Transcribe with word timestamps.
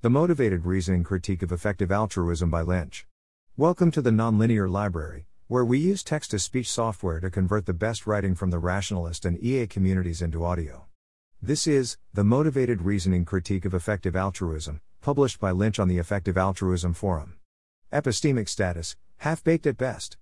The 0.00 0.10
Motivated 0.10 0.64
Reasoning 0.64 1.02
Critique 1.02 1.42
of 1.42 1.50
Effective 1.50 1.90
Altruism 1.90 2.50
by 2.50 2.62
Linch. 2.62 3.04
Welcome 3.56 3.90
to 3.90 4.00
the 4.00 4.12
Nonlinear 4.12 4.70
Library, 4.70 5.26
where 5.48 5.64
we 5.64 5.80
use 5.80 6.04
text 6.04 6.30
to 6.30 6.38
speech 6.38 6.70
software 6.70 7.18
to 7.18 7.30
convert 7.30 7.66
the 7.66 7.72
best 7.72 8.06
writing 8.06 8.36
from 8.36 8.50
the 8.50 8.60
rationalist 8.60 9.24
and 9.24 9.42
EA 9.42 9.66
communities 9.66 10.22
into 10.22 10.44
audio. 10.44 10.86
This 11.42 11.66
is 11.66 11.98
The 12.14 12.22
Motivated 12.22 12.82
Reasoning 12.82 13.24
Critique 13.24 13.64
of 13.64 13.74
Effective 13.74 14.14
Altruism, 14.14 14.80
published 15.00 15.40
by 15.40 15.50
Linch 15.50 15.80
on 15.80 15.88
the 15.88 15.98
Effective 15.98 16.38
Altruism 16.38 16.94
Forum. 16.94 17.34
Epistemic 17.92 18.48
status, 18.48 18.94
half 19.16 19.42
baked 19.42 19.66
at 19.66 19.76
best. 19.76 20.16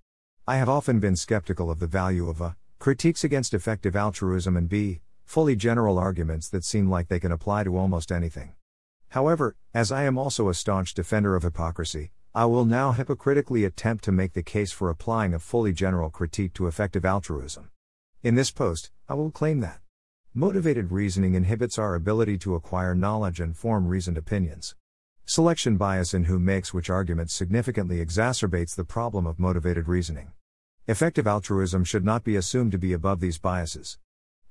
I 0.47 0.57
have 0.57 0.69
often 0.69 0.99
been 0.99 1.15
skeptical 1.15 1.69
of 1.69 1.77
the 1.77 1.85
value 1.85 2.29
of 2.29 2.41
a 2.41 2.55
critiques 2.79 3.23
against 3.23 3.53
effective 3.53 3.95
altruism 3.95 4.57
and 4.57 4.67
b 4.67 5.01
fully 5.23 5.55
general 5.55 5.99
arguments 5.99 6.49
that 6.49 6.63
seem 6.63 6.89
like 6.89 7.09
they 7.09 7.19
can 7.19 7.31
apply 7.31 7.63
to 7.63 7.77
almost 7.77 8.11
anything. 8.11 8.55
However, 9.09 9.55
as 9.73 9.91
I 9.91 10.03
am 10.03 10.17
also 10.17 10.49
a 10.49 10.53
staunch 10.53 10.93
defender 10.93 11.35
of 11.35 11.43
hypocrisy, 11.43 12.11
I 12.35 12.45
will 12.45 12.65
now 12.65 12.91
hypocritically 12.91 13.63
attempt 13.63 14.03
to 14.03 14.11
make 14.11 14.33
the 14.33 14.43
case 14.43 14.71
for 14.71 14.89
applying 14.89 15.33
a 15.33 15.39
fully 15.39 15.73
general 15.73 16.09
critique 16.09 16.53
to 16.53 16.67
effective 16.67 17.05
altruism. 17.05 17.71
In 18.21 18.35
this 18.35 18.51
post, 18.51 18.91
I 19.09 19.13
will 19.13 19.31
claim 19.31 19.59
that 19.61 19.81
motivated 20.33 20.91
reasoning 20.91 21.33
inhibits 21.33 21.79
our 21.79 21.95
ability 21.95 22.37
to 22.39 22.53
acquire 22.53 22.93
knowledge 22.93 23.39
and 23.39 23.57
form 23.57 23.87
reasoned 23.87 24.17
opinions. 24.17 24.75
Selection 25.25 25.77
bias 25.77 26.13
in 26.13 26.25
who 26.25 26.37
makes 26.37 26.73
which 26.73 26.89
argument 26.89 27.31
significantly 27.31 28.05
exacerbates 28.05 28.75
the 28.75 28.83
problem 28.83 29.25
of 29.25 29.39
motivated 29.39 29.87
reasoning. 29.87 30.31
Effective 30.87 31.27
altruism 31.27 31.83
should 31.83 32.05
not 32.05 32.23
be 32.23 32.35
assumed 32.35 32.71
to 32.71 32.77
be 32.77 32.93
above 32.93 33.19
these 33.19 33.37
biases. 33.37 33.97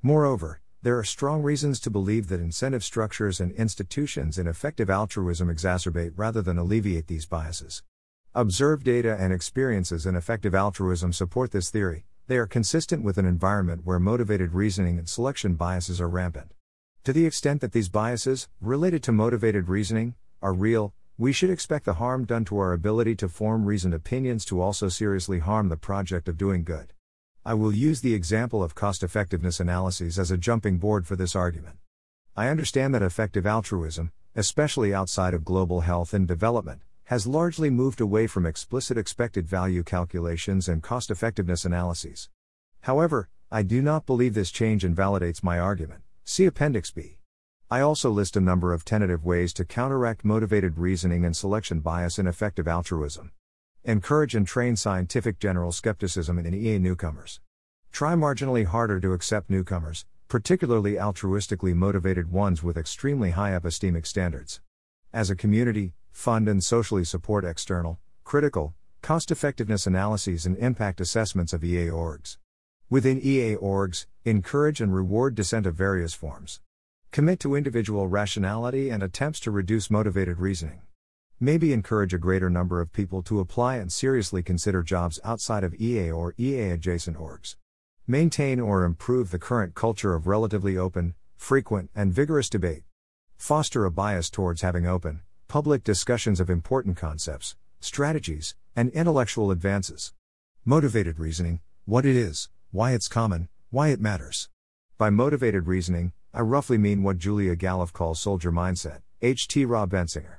Moreover, 0.03 0.61
there 0.83 0.99
are 0.99 1.05
strong 1.05 1.43
reasons 1.43 1.81
to 1.81 1.91
believe 1.91 2.29
that 2.29 2.41
incentive 2.41 2.85
structures 2.85 3.41
and 3.41 3.53
institutions 3.53 4.39
in 4.39 4.47
effective 4.47 4.89
altruism 4.91 5.49
exacerbate 5.49 6.13
rather 6.17 6.43
than 6.43 6.59
alleviate 6.59 7.07
these 7.07 7.27
biases. 7.27 7.83
Observed 8.35 8.85
data 8.85 9.17
and 9.19 9.33
experiences 9.33 10.07
in 10.07 10.15
effective 10.15 10.55
altruism 10.55 11.13
support 11.13 11.51
this 11.51 11.71
theory, 11.71 12.05
they 12.27 12.37
are 12.37 12.47
consistent 12.47 13.03
with 13.03 13.19
an 13.19 13.27
environment 13.27 13.83
where 13.85 13.99
motivated 13.99 14.53
reasoning 14.53 14.99
and 14.99 15.09
selection 15.09 15.55
biases 15.55 16.01
are 16.01 16.09
rampant. 16.09 16.53
To 17.05 17.13
the 17.13 17.25
extent 17.25 17.61
that 17.61 17.73
these 17.73 17.89
biases, 17.89 18.49
related 18.61 19.03
to 19.05 19.13
motivated 19.13 19.69
reasoning, 19.69 20.17
are 20.43 20.53
real, 20.53 20.93
we 21.17 21.33
should 21.33 21.51
expect 21.51 21.85
the 21.87 21.95
harm 21.95 22.27
done 22.27 22.45
to 22.45 22.59
our 22.59 22.73
ability 22.73 23.17
to 23.17 23.29
form 23.29 23.65
reasoned 23.65 23.95
opinions 23.95 24.45
to 24.45 24.61
also 24.61 24.89
seriously 24.89 25.39
harm 25.39 25.69
the 25.69 25.77
project 25.77 26.29
of 26.29 26.37
doing 26.37 26.63
good. 26.63 26.93
I 27.49 27.55
will 27.55 27.73
use 27.73 28.01
the 28.01 28.13
example 28.13 28.61
of 28.61 28.75
cost 28.75 29.05
effectiveness 29.05 29.61
analyses 29.61 30.19
as 30.19 30.33
a 30.33 30.37
jumping 30.37 30.79
board 30.79 31.07
for 31.07 31.15
this 31.15 31.37
argument. 31.37 31.77
I 32.37 32.49
understand 32.49 32.93
that 32.93 33.05
effective 33.05 33.47
altruism, 33.47 34.11
especially 34.35 34.93
outside 34.93 35.33
of 35.33 35.45
global 35.45 35.83
health 35.83 36.13
and 36.13 36.27
development, 36.27 36.83
has 37.05 37.25
largely 37.25 37.71
moved 37.71 38.01
away 38.01 38.27
from 38.27 38.47
explicit 38.47 38.99
expected 38.99 39.47
value 39.47 39.85
calculations 39.85 40.67
and 40.67 40.83
cost 40.83 41.09
effectiveness 41.09 41.65
analyses. 41.65 42.31
However, 42.81 43.29
I 43.49 43.63
do 43.63 43.81
not 43.81 44.07
believe 44.07 44.35
this 44.35 44.51
change 44.51 44.85
invalidates 44.85 45.45
my 45.45 45.61
argument. 45.61 46.01
See 46.25 46.47
Appendix 46.47 46.91
B. 46.91 47.19
I 47.71 47.79
also 47.79 48.11
list 48.11 48.37
a 48.37 48.41
number 48.41 48.73
of 48.73 48.85
tentative 48.85 49.25
ways 49.25 49.53
to 49.53 49.65
counteract 49.65 50.25
motivated 50.25 50.79
reasoning 50.79 51.25
and 51.25 51.37
selection 51.37 51.79
bias 51.79 52.19
in 52.19 52.27
effective 52.27 52.67
altruism. 52.67 53.31
Encourage 53.89 54.35
and 54.35 54.45
train 54.49 54.75
scientific 54.75 55.39
general 55.39 55.71
skepticism 55.71 56.41
in 56.41 56.53
EA 56.53 56.81
newcomers. 56.81 57.39
Try 57.93 58.17
marginally 58.17 58.65
harder 58.65 58.99
to 58.99 59.13
accept 59.13 59.49
newcomers, 59.49 60.05
particularly 60.27 60.95
altruistically 60.95 61.73
motivated 61.73 62.33
ones 62.33 62.65
with 62.65 62.77
extremely 62.77 63.31
high 63.31 63.53
epistemic 63.53 64.05
standards. 64.05 64.61
As 65.13 65.31
a 65.31 65.37
community, 65.37 65.93
fund 66.11 66.49
and 66.49 66.65
socially 66.65 67.05
support 67.05 67.45
external, 67.45 68.01
critical, 68.25 68.75
cost 69.03 69.31
effectiveness 69.31 69.87
analyses 69.87 70.47
and 70.47 70.59
impact 70.59 71.01
assessments 71.01 71.53
of 71.53 71.63
EA 71.63 71.87
orgs. 71.87 72.39
Within 72.91 73.21
EA 73.21 73.55
orgs, 73.55 74.07
encourage 74.25 74.81
and 74.81 74.93
reward 74.93 75.37
dissent 75.37 75.65
of 75.65 75.77
various 75.77 76.13
forms. 76.13 76.61
Commit 77.13 77.39
to 77.39 77.55
individual 77.55 78.09
rationality 78.09 78.91
and 78.91 79.05
attempts 79.05 79.39
to 79.39 79.53
reduce 79.53 79.93
motivated 79.93 80.41
reasoning. 80.41 80.81
Maybe 81.39 81.75
encourage 81.75 82.15
a 82.15 82.19
greater 82.19 82.49
number 82.49 82.81
of 82.81 82.95
people 82.95 83.23
to 83.25 83.41
apply 83.41 83.77
and 83.77 83.93
seriously 83.93 84.43
consider 84.43 84.83
jobs 84.83 85.21
outside 85.23 85.65
of 85.65 85.75
EA 85.75 86.11
or 86.11 86.33
EA 86.39 86.71
adjacent 86.71 87.19
orgs. 87.19 87.57
Maintain 88.07 88.59
or 88.59 88.85
improve 88.85 89.31
the 89.31 89.39
current 89.39 89.75
culture 89.75 90.15
of 90.15 90.27
relatively 90.27 90.79
open, 90.79 91.15
frequent, 91.37 91.91
and 91.95 92.11
vigorous 92.11 92.49
debate. 92.49 92.85
Foster 93.37 93.85
a 93.85 93.91
bias 93.91 94.31
towards 94.31 94.63
having 94.63 94.87
open, 94.87 95.21
public 95.47 95.85
discussions 95.85 96.41
of 96.41 96.49
important 96.49 96.97
concepts, 96.97 97.55
strategies, 97.81 98.55
and 98.75 98.89
intellectual 98.93 99.51
advances. 99.51 100.15
Motivated 100.65 101.19
reasoning 101.19 101.61
what 101.85 102.07
it 102.07 102.17
is, 102.17 102.49
why 102.71 102.93
it's 102.93 103.09
common, 103.09 103.51
why 103.69 103.89
it 103.89 104.01
matters. 104.01 104.49
By 104.97 105.11
motivated 105.11 105.67
reasoning, 105.67 106.15
I 106.33 106.41
roughly 106.41 106.79
mean 106.79 107.03
what 107.03 107.19
Julia 107.19 107.57
Galef 107.57 107.93
calls 107.93 108.21
soldier 108.21 108.51
mindset, 108.51 109.03
H.T. 109.21 109.67
Rob 109.67 109.91
Bensinger. 109.91 110.39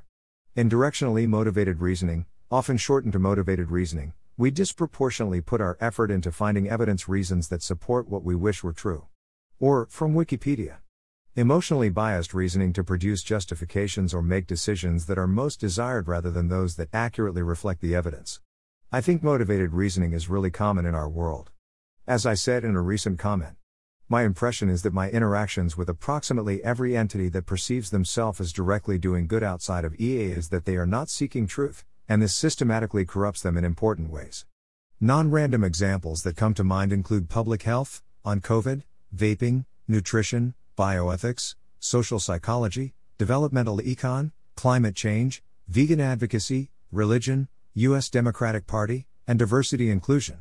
In 0.57 0.71
directionally 0.71 1.27
motivated 1.27 1.81
reasoning, 1.81 2.25
often 2.49 2.77
shortened 2.77 3.13
to 3.13 3.19
motivated 3.19 3.69
reasoning, 3.69 4.13
we 4.37 4.49
disproportionately 4.49 5.39
put 5.39 5.61
our 5.61 5.77
effort 5.79 6.09
into 6.09 6.31
finding 6.31 6.67
evidence 6.67 7.07
reasons 7.07 7.49
that 7.49 7.61
support 7.61 8.09
what 8.09 8.23
we 8.23 8.33
wish 8.33 8.63
were 8.63 8.73
true. 8.73 9.05
Or, 9.59 9.85
from 9.85 10.15
Wikipedia. 10.15 10.77
Emotionally 11.35 11.89
biased 11.89 12.33
reasoning 12.33 12.73
to 12.73 12.83
produce 12.83 13.21
justifications 13.21 14.15
or 14.15 14.23
make 14.23 14.47
decisions 14.47 15.05
that 15.05 15.19
are 15.19 15.27
most 15.27 15.59
desired 15.59 16.07
rather 16.07 16.31
than 16.31 16.49
those 16.49 16.75
that 16.77 16.89
accurately 16.91 17.43
reflect 17.43 17.79
the 17.79 17.93
evidence. 17.93 18.41
I 18.91 18.99
think 18.99 19.21
motivated 19.21 19.73
reasoning 19.73 20.13
is 20.13 20.27
really 20.27 20.49
common 20.49 20.87
in 20.87 20.95
our 20.95 21.07
world. 21.07 21.51
As 22.07 22.25
I 22.25 22.33
said 22.33 22.63
in 22.63 22.75
a 22.75 22.81
recent 22.81 23.19
comment, 23.19 23.57
my 24.09 24.23
impression 24.23 24.69
is 24.69 24.83
that 24.83 24.93
my 24.93 25.09
interactions 25.09 25.75
with 25.75 25.89
approximately 25.89 26.63
every 26.63 26.95
entity 26.95 27.27
that 27.27 27.45
perceives 27.45 27.89
themselves 27.89 28.39
as 28.39 28.53
directly 28.53 28.97
doing 28.97 29.27
good 29.27 29.43
outside 29.43 29.83
of 29.83 29.99
EA 29.99 30.31
is 30.31 30.47
that 30.47 30.63
they 30.63 30.77
are 30.77 30.85
not 30.85 31.09
seeking 31.09 31.45
truth, 31.45 31.83
and 32.07 32.21
this 32.21 32.33
systematically 32.33 33.03
corrupts 33.03 33.41
them 33.41 33.57
in 33.57 33.65
important 33.65 34.09
ways. 34.09 34.45
Non 35.01 35.29
random 35.29 35.61
examples 35.61 36.23
that 36.23 36.37
come 36.37 36.53
to 36.53 36.63
mind 36.63 36.93
include 36.93 37.27
public 37.27 37.63
health, 37.63 38.01
on 38.23 38.39
COVID, 38.39 38.83
vaping, 39.13 39.65
nutrition, 39.89 40.53
bioethics, 40.77 41.55
social 41.77 42.19
psychology, 42.19 42.93
developmental 43.17 43.79
econ, 43.79 44.31
climate 44.55 44.95
change, 44.95 45.43
vegan 45.67 45.99
advocacy, 45.99 46.71
religion, 46.93 47.49
U.S. 47.73 48.09
Democratic 48.09 48.67
Party, 48.67 49.05
and 49.27 49.37
diversity 49.37 49.89
inclusion. 49.91 50.39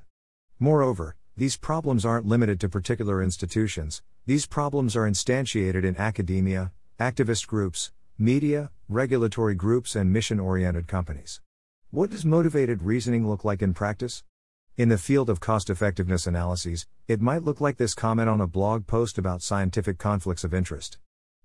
Moreover, 0.60 1.16
these 1.38 1.58
problems 1.58 2.06
aren't 2.06 2.24
limited 2.24 2.58
to 2.58 2.69
particular 2.69 3.22
institutions, 3.22 4.02
these 4.24 4.47
problems 4.47 4.97
are 4.97 5.06
instantiated 5.06 5.84
in 5.84 5.94
academia, 5.98 6.72
activist 6.98 7.47
groups, 7.47 7.92
media, 8.16 8.70
regulatory 8.88 9.54
groups, 9.54 9.94
and 9.94 10.10
mission 10.10 10.41
oriented 10.41 10.88
companies. 10.88 11.42
What 11.91 12.08
does 12.08 12.24
motivated 12.24 12.82
reasoning 12.82 13.28
look 13.28 13.44
like 13.44 13.60
in 13.60 13.74
practice? 13.74 14.24
In 14.78 14.88
the 14.88 14.97
field 14.97 15.28
of 15.28 15.41
cost 15.41 15.69
effectiveness 15.69 16.26
analyses, 16.26 16.86
it 17.06 17.20
might 17.20 17.44
look 17.44 17.60
like 17.60 17.76
this 17.76 17.92
comment 17.92 18.30
on 18.30 18.41
a 18.41 18.47
blog 18.47 18.86
post 18.86 19.18
about 19.18 19.42
scientific 19.42 19.98
conflicts 19.98 20.42
of 20.42 20.54
interest. 20.54 20.97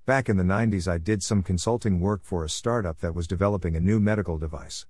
Back 0.06 0.30
in 0.30 0.38
the 0.38 0.44
90s, 0.44 0.90
I 0.90 1.00
did 1.00 1.22
some 1.22 1.44
consulting 1.44 2.00
work 2.00 2.24
for 2.24 2.46
a 2.46 2.50
startup 2.50 3.00
that 3.02 3.14
was 3.14 3.28
developing 3.28 3.76
a 3.76 3.82
new 3.82 4.00
medical 4.00 4.38
device. 4.38 4.86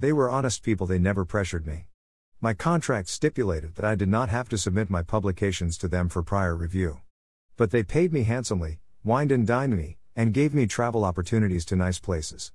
They 0.00 0.12
were 0.12 0.28
honest 0.28 0.64
people, 0.64 0.88
they 0.88 0.98
never 0.98 1.24
pressured 1.24 1.68
me. 1.68 1.86
My 2.42 2.54
contract 2.54 3.10
stipulated 3.10 3.74
that 3.74 3.84
I 3.84 3.94
did 3.94 4.08
not 4.08 4.30
have 4.30 4.48
to 4.48 4.56
submit 4.56 4.88
my 4.88 5.02
publications 5.02 5.76
to 5.76 5.88
them 5.88 6.08
for 6.08 6.22
prior 6.22 6.56
review. 6.56 7.00
But 7.58 7.70
they 7.70 7.82
paid 7.82 8.14
me 8.14 8.22
handsomely, 8.22 8.80
wined 9.04 9.30
and 9.30 9.46
dined 9.46 9.76
me, 9.76 9.98
and 10.16 10.32
gave 10.32 10.54
me 10.54 10.66
travel 10.66 11.04
opportunities 11.04 11.66
to 11.66 11.76
nice 11.76 11.98
places. 11.98 12.52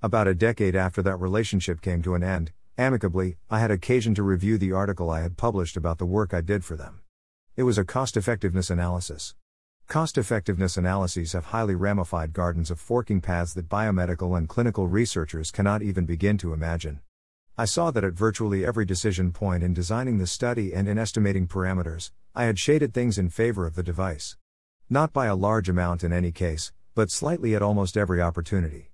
About 0.00 0.26
a 0.26 0.34
decade 0.34 0.74
after 0.74 1.02
that 1.02 1.20
relationship 1.20 1.82
came 1.82 2.00
to 2.00 2.14
an 2.14 2.22
end, 2.22 2.52
amicably, 2.78 3.36
I 3.50 3.60
had 3.60 3.70
occasion 3.70 4.14
to 4.14 4.22
review 4.22 4.56
the 4.56 4.72
article 4.72 5.10
I 5.10 5.20
had 5.20 5.36
published 5.36 5.76
about 5.76 5.98
the 5.98 6.06
work 6.06 6.32
I 6.32 6.40
did 6.40 6.64
for 6.64 6.74
them. 6.74 7.02
It 7.56 7.64
was 7.64 7.76
a 7.76 7.84
cost 7.84 8.16
effectiveness 8.16 8.70
analysis. 8.70 9.34
Cost 9.86 10.16
effectiveness 10.16 10.78
analyses 10.78 11.34
have 11.34 11.46
highly 11.46 11.74
ramified 11.74 12.32
gardens 12.32 12.70
of 12.70 12.80
forking 12.80 13.20
paths 13.20 13.52
that 13.52 13.68
biomedical 13.68 14.34
and 14.38 14.48
clinical 14.48 14.88
researchers 14.88 15.50
cannot 15.50 15.82
even 15.82 16.06
begin 16.06 16.38
to 16.38 16.54
imagine. 16.54 17.00
I 17.58 17.64
saw 17.64 17.90
that 17.90 18.04
at 18.04 18.12
virtually 18.12 18.66
every 18.66 18.84
decision 18.84 19.32
point 19.32 19.62
in 19.62 19.72
designing 19.72 20.18
the 20.18 20.26
study 20.26 20.74
and 20.74 20.86
in 20.86 20.98
estimating 20.98 21.46
parameters, 21.48 22.10
I 22.34 22.44
had 22.44 22.58
shaded 22.58 22.92
things 22.92 23.16
in 23.16 23.30
favor 23.30 23.66
of 23.66 23.74
the 23.74 23.82
device. 23.82 24.36
Not 24.90 25.14
by 25.14 25.24
a 25.24 25.34
large 25.34 25.70
amount 25.70 26.04
in 26.04 26.12
any 26.12 26.32
case, 26.32 26.72
but 26.94 27.10
slightly 27.10 27.54
at 27.54 27.62
almost 27.62 27.96
every 27.96 28.20
opportunity. 28.20 28.90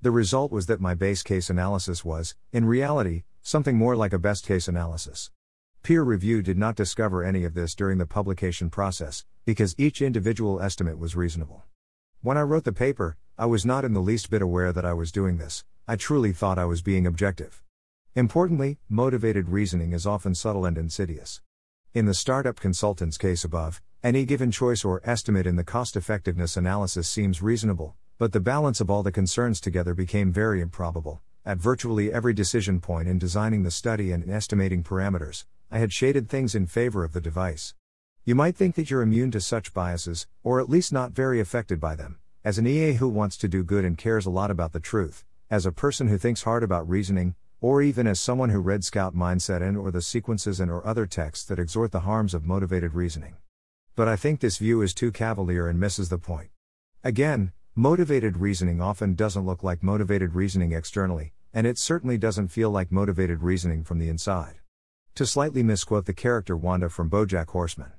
The 0.00 0.12
result 0.12 0.52
was 0.52 0.66
that 0.66 0.80
my 0.80 0.94
base 0.94 1.24
case 1.24 1.50
analysis 1.50 2.04
was, 2.04 2.36
in 2.52 2.66
reality, 2.66 3.24
something 3.42 3.76
more 3.76 3.96
like 3.96 4.12
a 4.12 4.18
best 4.20 4.46
case 4.46 4.68
analysis. 4.68 5.32
Peer 5.82 6.04
review 6.04 6.40
did 6.40 6.56
not 6.56 6.76
discover 6.76 7.24
any 7.24 7.42
of 7.42 7.54
this 7.54 7.74
during 7.74 7.98
the 7.98 8.06
publication 8.06 8.70
process, 8.70 9.24
because 9.44 9.74
each 9.76 10.00
individual 10.00 10.62
estimate 10.62 11.00
was 11.00 11.16
reasonable. 11.16 11.64
When 12.22 12.38
I 12.38 12.42
wrote 12.42 12.62
the 12.62 12.72
paper, 12.72 13.16
I 13.36 13.46
was 13.46 13.66
not 13.66 13.84
in 13.84 13.92
the 13.92 14.00
least 14.00 14.30
bit 14.30 14.40
aware 14.40 14.72
that 14.72 14.84
I 14.84 14.92
was 14.92 15.10
doing 15.10 15.38
this, 15.38 15.64
I 15.88 15.96
truly 15.96 16.32
thought 16.32 16.60
I 16.60 16.64
was 16.64 16.80
being 16.80 17.08
objective. 17.08 17.63
Importantly, 18.16 18.78
motivated 18.88 19.48
reasoning 19.48 19.92
is 19.92 20.06
often 20.06 20.36
subtle 20.36 20.64
and 20.64 20.78
insidious. 20.78 21.40
In 21.94 22.06
the 22.06 22.14
startup 22.14 22.60
consultant's 22.60 23.18
case 23.18 23.42
above, 23.42 23.82
any 24.04 24.24
given 24.24 24.52
choice 24.52 24.84
or 24.84 25.00
estimate 25.02 25.48
in 25.48 25.56
the 25.56 25.64
cost 25.64 25.96
effectiveness 25.96 26.56
analysis 26.56 27.08
seems 27.08 27.42
reasonable, 27.42 27.96
but 28.16 28.30
the 28.30 28.38
balance 28.38 28.80
of 28.80 28.88
all 28.88 29.02
the 29.02 29.10
concerns 29.10 29.60
together 29.60 29.94
became 29.94 30.32
very 30.32 30.60
improbable. 30.60 31.22
At 31.44 31.58
virtually 31.58 32.12
every 32.12 32.32
decision 32.32 32.78
point 32.78 33.08
in 33.08 33.18
designing 33.18 33.64
the 33.64 33.72
study 33.72 34.12
and 34.12 34.22
in 34.22 34.30
estimating 34.30 34.84
parameters, 34.84 35.44
I 35.68 35.80
had 35.80 35.92
shaded 35.92 36.28
things 36.28 36.54
in 36.54 36.66
favor 36.68 37.02
of 37.02 37.14
the 37.14 37.20
device. 37.20 37.74
You 38.24 38.36
might 38.36 38.54
think 38.54 38.76
that 38.76 38.92
you're 38.92 39.02
immune 39.02 39.32
to 39.32 39.40
such 39.40 39.74
biases, 39.74 40.28
or 40.44 40.60
at 40.60 40.70
least 40.70 40.92
not 40.92 41.10
very 41.10 41.40
affected 41.40 41.80
by 41.80 41.96
them. 41.96 42.20
As 42.44 42.58
an 42.58 42.66
EA 42.68 42.92
who 42.92 43.08
wants 43.08 43.36
to 43.38 43.48
do 43.48 43.64
good 43.64 43.84
and 43.84 43.98
cares 43.98 44.24
a 44.24 44.30
lot 44.30 44.52
about 44.52 44.72
the 44.72 44.78
truth, 44.78 45.24
as 45.50 45.66
a 45.66 45.72
person 45.72 46.06
who 46.06 46.16
thinks 46.16 46.44
hard 46.44 46.62
about 46.62 46.88
reasoning, 46.88 47.34
or 47.64 47.80
even 47.80 48.06
as 48.06 48.20
someone 48.20 48.50
who 48.50 48.60
read 48.60 48.84
Scout 48.84 49.16
Mindset 49.16 49.62
and 49.66 49.74
or 49.74 49.90
the 49.90 50.02
sequences 50.02 50.60
and 50.60 50.70
or 50.70 50.86
other 50.86 51.06
texts 51.06 51.46
that 51.46 51.58
exhort 51.58 51.92
the 51.92 52.00
harms 52.00 52.34
of 52.34 52.44
motivated 52.44 52.92
reasoning. 52.92 53.36
But 53.96 54.06
I 54.06 54.16
think 54.16 54.40
this 54.40 54.58
view 54.58 54.82
is 54.82 54.92
too 54.92 55.10
cavalier 55.10 55.66
and 55.66 55.80
misses 55.80 56.10
the 56.10 56.18
point. 56.18 56.50
Again, 57.02 57.52
motivated 57.74 58.36
reasoning 58.36 58.82
often 58.82 59.14
doesn't 59.14 59.46
look 59.46 59.62
like 59.62 59.82
motivated 59.82 60.34
reasoning 60.34 60.72
externally, 60.72 61.32
and 61.54 61.66
it 61.66 61.78
certainly 61.78 62.18
doesn't 62.18 62.48
feel 62.48 62.68
like 62.68 62.92
motivated 62.92 63.40
reasoning 63.42 63.82
from 63.82 63.98
the 63.98 64.10
inside. 64.10 64.56
To 65.14 65.24
slightly 65.24 65.62
misquote 65.62 66.04
the 66.04 66.12
character 66.12 66.58
Wanda 66.58 66.90
from 66.90 67.08
Bojack 67.08 67.48
Horseman. 67.48 67.92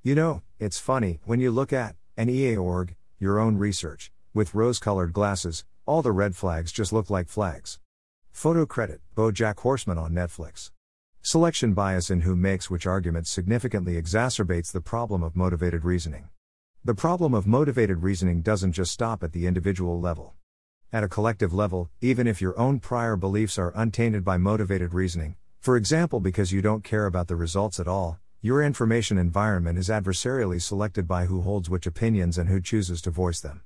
You 0.00 0.14
know, 0.14 0.42
it's 0.60 0.78
funny, 0.78 1.18
when 1.24 1.40
you 1.40 1.50
look 1.50 1.72
at 1.72 1.96
an 2.16 2.30
EA 2.30 2.56
org, 2.56 2.94
your 3.18 3.40
own 3.40 3.56
research, 3.56 4.12
with 4.32 4.54
rose 4.54 4.78
colored 4.78 5.12
glasses, 5.12 5.64
all 5.86 6.02
the 6.02 6.12
red 6.12 6.36
flags 6.36 6.70
just 6.70 6.92
look 6.92 7.10
like 7.10 7.28
flags. 7.28 7.80
Photo 8.38 8.64
credit 8.64 9.00
Bojack 9.16 9.58
Horseman 9.58 9.98
on 9.98 10.12
Netflix. 10.12 10.70
Selection 11.22 11.74
bias 11.74 12.08
in 12.08 12.20
who 12.20 12.36
makes 12.36 12.70
which 12.70 12.86
argument 12.86 13.26
significantly 13.26 14.00
exacerbates 14.00 14.70
the 14.70 14.80
problem 14.80 15.24
of 15.24 15.34
motivated 15.34 15.84
reasoning. 15.84 16.28
The 16.84 16.94
problem 16.94 17.34
of 17.34 17.48
motivated 17.48 18.04
reasoning 18.04 18.42
doesn't 18.42 18.74
just 18.74 18.92
stop 18.92 19.24
at 19.24 19.32
the 19.32 19.48
individual 19.48 20.00
level. 20.00 20.34
At 20.92 21.02
a 21.02 21.08
collective 21.08 21.52
level, 21.52 21.90
even 22.00 22.28
if 22.28 22.40
your 22.40 22.56
own 22.56 22.78
prior 22.78 23.16
beliefs 23.16 23.58
are 23.58 23.72
untainted 23.74 24.24
by 24.24 24.36
motivated 24.36 24.94
reasoning, 24.94 25.34
for 25.58 25.76
example 25.76 26.20
because 26.20 26.52
you 26.52 26.62
don't 26.62 26.84
care 26.84 27.06
about 27.06 27.26
the 27.26 27.34
results 27.34 27.80
at 27.80 27.88
all, 27.88 28.20
your 28.40 28.62
information 28.62 29.18
environment 29.18 29.80
is 29.80 29.88
adversarially 29.88 30.62
selected 30.62 31.08
by 31.08 31.24
who 31.24 31.40
holds 31.40 31.68
which 31.68 31.88
opinions 31.88 32.38
and 32.38 32.48
who 32.48 32.60
chooses 32.60 33.02
to 33.02 33.10
voice 33.10 33.40
them. 33.40 33.62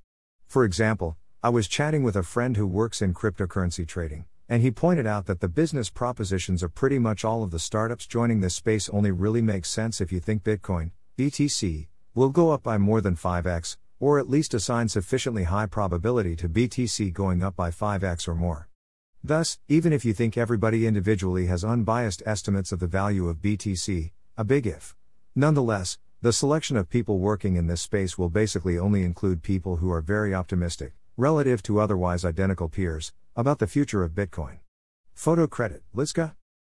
For 0.46 0.64
example, 0.64 1.18
I 1.42 1.50
was 1.50 1.68
chatting 1.68 2.02
with 2.02 2.16
a 2.16 2.22
friend 2.22 2.56
who 2.56 2.66
works 2.66 3.02
in 3.02 3.12
cryptocurrency 3.12 3.86
trading, 3.86 4.24
and 4.52 4.60
he 4.60 4.70
pointed 4.70 5.06
out 5.06 5.24
that 5.24 5.40
the 5.40 5.48
business 5.48 5.88
propositions 5.88 6.62
of 6.62 6.74
pretty 6.74 6.98
much 6.98 7.24
all 7.24 7.42
of 7.42 7.50
the 7.50 7.58
startups 7.58 8.06
joining 8.06 8.42
this 8.42 8.54
space 8.54 8.86
only 8.90 9.10
really 9.10 9.40
make 9.40 9.64
sense 9.64 9.98
if 9.98 10.12
you 10.12 10.20
think 10.20 10.42
Bitcoin, 10.42 10.90
BTC, 11.16 11.86
will 12.14 12.28
go 12.28 12.50
up 12.50 12.62
by 12.62 12.76
more 12.76 13.00
than 13.00 13.16
5x, 13.16 13.78
or 13.98 14.18
at 14.18 14.28
least 14.28 14.52
assign 14.52 14.90
sufficiently 14.90 15.44
high 15.44 15.64
probability 15.64 16.36
to 16.36 16.50
BTC 16.50 17.14
going 17.14 17.42
up 17.42 17.56
by 17.56 17.70
5x 17.70 18.28
or 18.28 18.34
more. 18.34 18.68
Thus, 19.24 19.58
even 19.68 19.90
if 19.90 20.04
you 20.04 20.12
think 20.12 20.36
everybody 20.36 20.86
individually 20.86 21.46
has 21.46 21.64
unbiased 21.64 22.22
estimates 22.26 22.72
of 22.72 22.78
the 22.78 22.86
value 22.86 23.30
of 23.30 23.38
BTC, 23.38 24.10
a 24.36 24.44
big 24.44 24.66
if. 24.66 24.94
Nonetheless, 25.34 25.96
the 26.20 26.30
selection 26.30 26.76
of 26.76 26.90
people 26.90 27.18
working 27.18 27.56
in 27.56 27.68
this 27.68 27.80
space 27.80 28.18
will 28.18 28.28
basically 28.28 28.78
only 28.78 29.02
include 29.02 29.42
people 29.42 29.76
who 29.76 29.90
are 29.90 30.02
very 30.02 30.34
optimistic, 30.34 30.92
relative 31.16 31.62
to 31.62 31.80
otherwise 31.80 32.22
identical 32.22 32.68
peers, 32.68 33.14
about 33.34 33.58
the 33.58 33.66
future 33.66 34.02
of 34.04 34.12
Bitcoin. 34.12 34.58
Photo 35.14 35.46
credit, 35.46 35.82
Liska? 35.96 36.34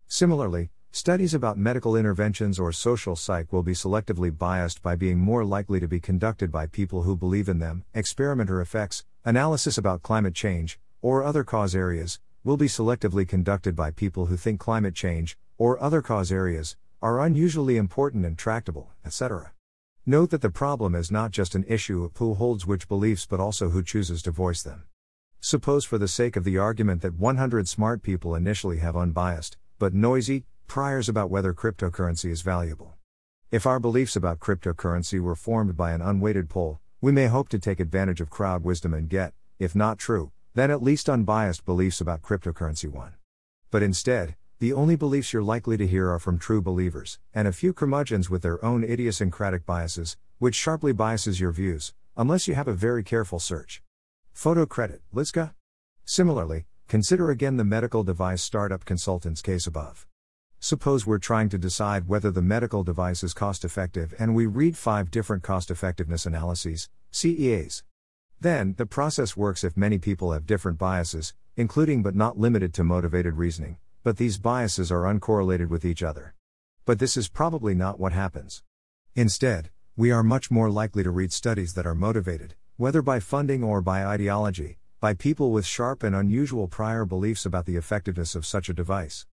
Similarly, 0.07 0.71
studies 0.93 1.35
about 1.35 1.59
medical 1.59 1.97
interventions 1.97 2.61
or 2.61 2.71
social 2.71 3.17
psych 3.17 3.53
will 3.53 3.65
be 3.65 3.73
selectively 3.73 4.37
biased 4.37 4.81
by 4.81 4.95
being 4.95 5.19
more 5.19 5.45
likely 5.45 5.81
to 5.81 5.89
be 5.89 5.99
conducted 5.99 6.53
by 6.53 6.67
people 6.67 7.03
who 7.03 7.17
believe 7.17 7.49
in 7.49 7.59
them. 7.59 7.83
Experimenter 7.93 8.61
effects, 8.61 9.05
analysis 9.25 9.77
about 9.77 10.03
climate 10.03 10.35
change, 10.35 10.79
or 11.03 11.25
other 11.25 11.43
cause 11.43 11.75
areas, 11.75 12.21
will 12.45 12.57
be 12.57 12.69
selectively 12.69 13.27
conducted 13.27 13.75
by 13.75 13.91
people 13.91 14.27
who 14.27 14.37
think 14.37 14.61
climate 14.61 14.95
change, 14.95 15.37
or 15.59 15.83
other 15.83 16.03
cause 16.03 16.31
areas, 16.31 16.77
are 17.03 17.21
unusually 17.21 17.77
important 17.77 18.25
and 18.25 18.39
tractable, 18.39 18.93
etc. 19.05 19.53
Note 20.07 20.31
that 20.31 20.41
the 20.41 20.51
problem 20.51 20.95
is 20.95 21.11
not 21.11 21.33
just 21.33 21.57
an 21.57 21.65
issue 21.67 22.05
of 22.05 22.17
who 22.17 22.35
holds 22.35 22.65
which 22.65 22.87
beliefs 22.87 23.27
but 23.27 23.41
also 23.41 23.71
who 23.71 23.83
chooses 23.83 24.23
to 24.23 24.31
voice 24.31 24.63
them. 24.63 24.85
Suppose, 25.47 25.85
for 25.85 25.99
the 25.99 26.09
sake 26.09 26.37
of 26.37 26.45
the 26.45 26.57
argument, 26.57 27.03
that 27.03 27.19
100 27.19 27.69
smart 27.69 28.03
people 28.03 28.35
initially 28.35 28.79
have 28.79 28.97
unbiased, 28.97 29.59
but 29.79 29.93
noisy, 29.93 30.47
priors 30.69 31.07
about 31.07 31.29
whether 31.29 31.53
cryptocurrency 31.53 32.31
is 32.31 32.41
valuable. 32.41 32.95
If 33.51 33.67
our 33.67 33.79
beliefs 33.79 34.17
about 34.17 34.41
cryptocurrency 34.41 35.21
were 35.21 35.35
formed 35.35 35.77
by 35.77 35.93
an 35.93 36.01
unweighted 36.01 36.49
poll, 36.49 36.81
we 37.03 37.13
may 37.13 37.27
hope 37.27 37.51
to 37.51 37.59
take 37.59 37.79
advantage 37.79 38.23
of 38.23 38.31
crowd 38.31 38.65
wisdom 38.65 38.95
and 38.95 39.07
get, 39.07 39.35
if 39.59 39.75
not 39.75 39.99
true, 39.99 40.33
then 40.55 40.71
at 40.71 40.83
least 40.83 41.11
unbiased 41.11 41.67
beliefs 41.67 42.01
about 42.01 42.23
cryptocurrency 42.23 42.91
1. 42.91 43.13
But 43.71 43.83
instead, 43.83 44.37
the 44.61 44.73
only 44.73 44.97
beliefs 44.97 45.35
you're 45.35 45.43
likely 45.43 45.77
to 45.77 45.87
hear 45.87 46.09
are 46.09 46.19
from 46.19 46.39
true 46.39 46.63
believers, 46.63 47.19
and 47.35 47.47
a 47.47 47.53
few 47.53 47.75
curmudgeons 47.75 48.31
with 48.31 48.41
their 48.41 48.65
own 48.65 48.83
idiosyncratic 48.83 49.67
biases, 49.67 50.17
which 50.39 50.55
sharply 50.55 50.95
biases 50.95 51.39
your 51.39 51.53
views, 51.53 51.93
unless 52.17 52.49
you 52.49 52.55
have 52.55 52.67
a 52.67 52.73
very 52.73 53.05
careful 53.05 53.39
search. 53.39 53.83
Photo 54.35 54.67
credit, 54.67 55.01
Liska? 55.15 55.55
Similarly, 56.05 56.67
consider 56.87 57.31
again 57.31 57.57
the 57.57 57.65
medical 57.65 58.05
device 58.05 58.43
startup 58.43 58.85
consultant's 58.85 59.41
case 59.41 59.67
above. 59.67 60.07
Suppose 60.61 61.07
we're 61.07 61.19
trying 61.19 61.49
to 61.49 61.57
decide 61.57 62.07
whether 62.07 62.31
the 62.31 62.43
medical 62.43 62.85
device 62.85 63.25
is 63.25 63.33
cost 63.33 63.65
effective 63.65 64.13
and 64.19 64.35
we 64.35 64.45
read 64.45 64.77
five 64.77 65.11
different 65.11 65.43
cost 65.43 65.71
effectiveness 65.71 66.27
analyses, 66.27 66.91
CEAs. 67.11 67.83
Then, 68.39 68.75
the 68.77 68.85
process 68.85 69.37
works 69.37 69.65
if 69.65 69.77
many 69.77 69.99
people 69.99 70.33
have 70.33 70.45
different 70.45 70.77
biases, 70.77 71.33
including 71.57 72.03
but 72.03 72.15
not 72.15 72.39
limited 72.39 72.75
to 72.75 72.85
motivated 72.85 73.35
reasoning 73.35 73.79
but 74.05 74.19
these 74.19 74.37
biases 74.37 74.93
are 74.93 75.05
uncorrelated 75.05 75.69
with 75.69 75.85
each 75.85 76.03
other. 76.03 76.35
But 76.85 76.99
this 76.99 77.17
is 77.17 77.29
probably 77.29 77.75
not 77.75 77.99
what 77.99 78.13
happens. 78.13 78.63
Instead, 79.17 79.71
we 79.97 80.11
are 80.11 80.23
much 80.23 80.51
more 80.51 80.71
likely 80.71 81.03
to 81.03 81.11
read 81.11 81.33
studies 81.33 81.73
that 81.73 81.87
are 81.87 81.95
motivated, 81.95 82.55
whether 82.77 83.03
by 83.03 83.21
funding 83.21 83.63
or 83.63 83.81
by 83.81 84.05
ideology, 84.05 84.79
by 84.99 85.15
people 85.15 85.53
with 85.53 85.65
sharp 85.65 86.03
and 86.03 86.13
unusual 86.13 86.67
prior 86.67 87.05
beliefs 87.05 87.47
about 87.47 87.67
the 87.67 87.77
effectiveness 87.77 88.35
of 88.35 88.45
such 88.45 88.69
a 88.69 88.75
device. 88.75 89.27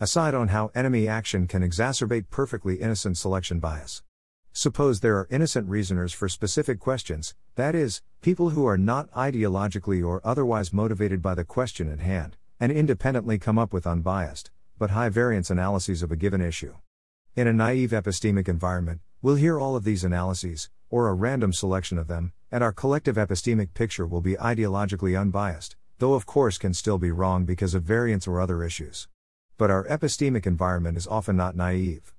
Aside 0.00 0.34
on 0.34 0.48
how 0.48 0.70
enemy 0.74 1.06
action 1.06 1.46
can 1.46 1.60
exacerbate 1.60 2.30
perfectly 2.30 2.76
innocent 2.76 3.18
selection 3.18 3.58
bias. 3.60 4.02
Suppose 4.52 5.00
there 5.00 5.18
are 5.18 5.28
innocent 5.30 5.68
reasoners 5.68 6.14
for 6.14 6.26
specific 6.26 6.80
questions, 6.80 7.34
that 7.56 7.74
is, 7.74 8.00
people 8.22 8.50
who 8.50 8.66
are 8.66 8.78
not 8.78 9.10
ideologically 9.12 10.02
or 10.02 10.22
otherwise 10.24 10.72
motivated 10.72 11.20
by 11.20 11.34
the 11.34 11.44
question 11.44 11.92
at 11.92 12.00
hand, 12.00 12.38
and 12.58 12.72
independently 12.72 13.38
come 13.38 13.58
up 13.58 13.74
with 13.74 13.86
unbiased, 13.86 14.50
but 14.78 14.88
high 14.88 15.10
variance 15.10 15.50
analyses 15.50 16.02
of 16.02 16.10
a 16.10 16.16
given 16.16 16.40
issue. 16.40 16.74
In 17.34 17.46
a 17.46 17.52
naive 17.52 17.90
epistemic 17.90 18.48
environment, 18.48 19.02
we'll 19.20 19.34
hear 19.34 19.60
all 19.60 19.76
of 19.76 19.84
these 19.84 20.04
analyses, 20.04 20.70
or 20.90 21.08
a 21.08 21.14
random 21.14 21.52
selection 21.52 21.98
of 21.98 22.08
them, 22.08 22.32
and 22.50 22.62
our 22.62 22.72
collective 22.72 23.16
epistemic 23.16 23.74
picture 23.74 24.06
will 24.06 24.20
be 24.20 24.34
ideologically 24.34 25.18
unbiased, 25.18 25.76
though 25.98 26.14
of 26.14 26.26
course 26.26 26.58
can 26.58 26.74
still 26.74 26.98
be 26.98 27.10
wrong 27.10 27.44
because 27.44 27.74
of 27.74 27.82
variance 27.82 28.26
or 28.26 28.40
other 28.40 28.62
issues. 28.62 29.08
But 29.58 29.70
our 29.70 29.84
epistemic 29.86 30.46
environment 30.46 30.96
is 30.96 31.06
often 31.06 31.36
not 31.36 31.56
naive. 31.56 32.12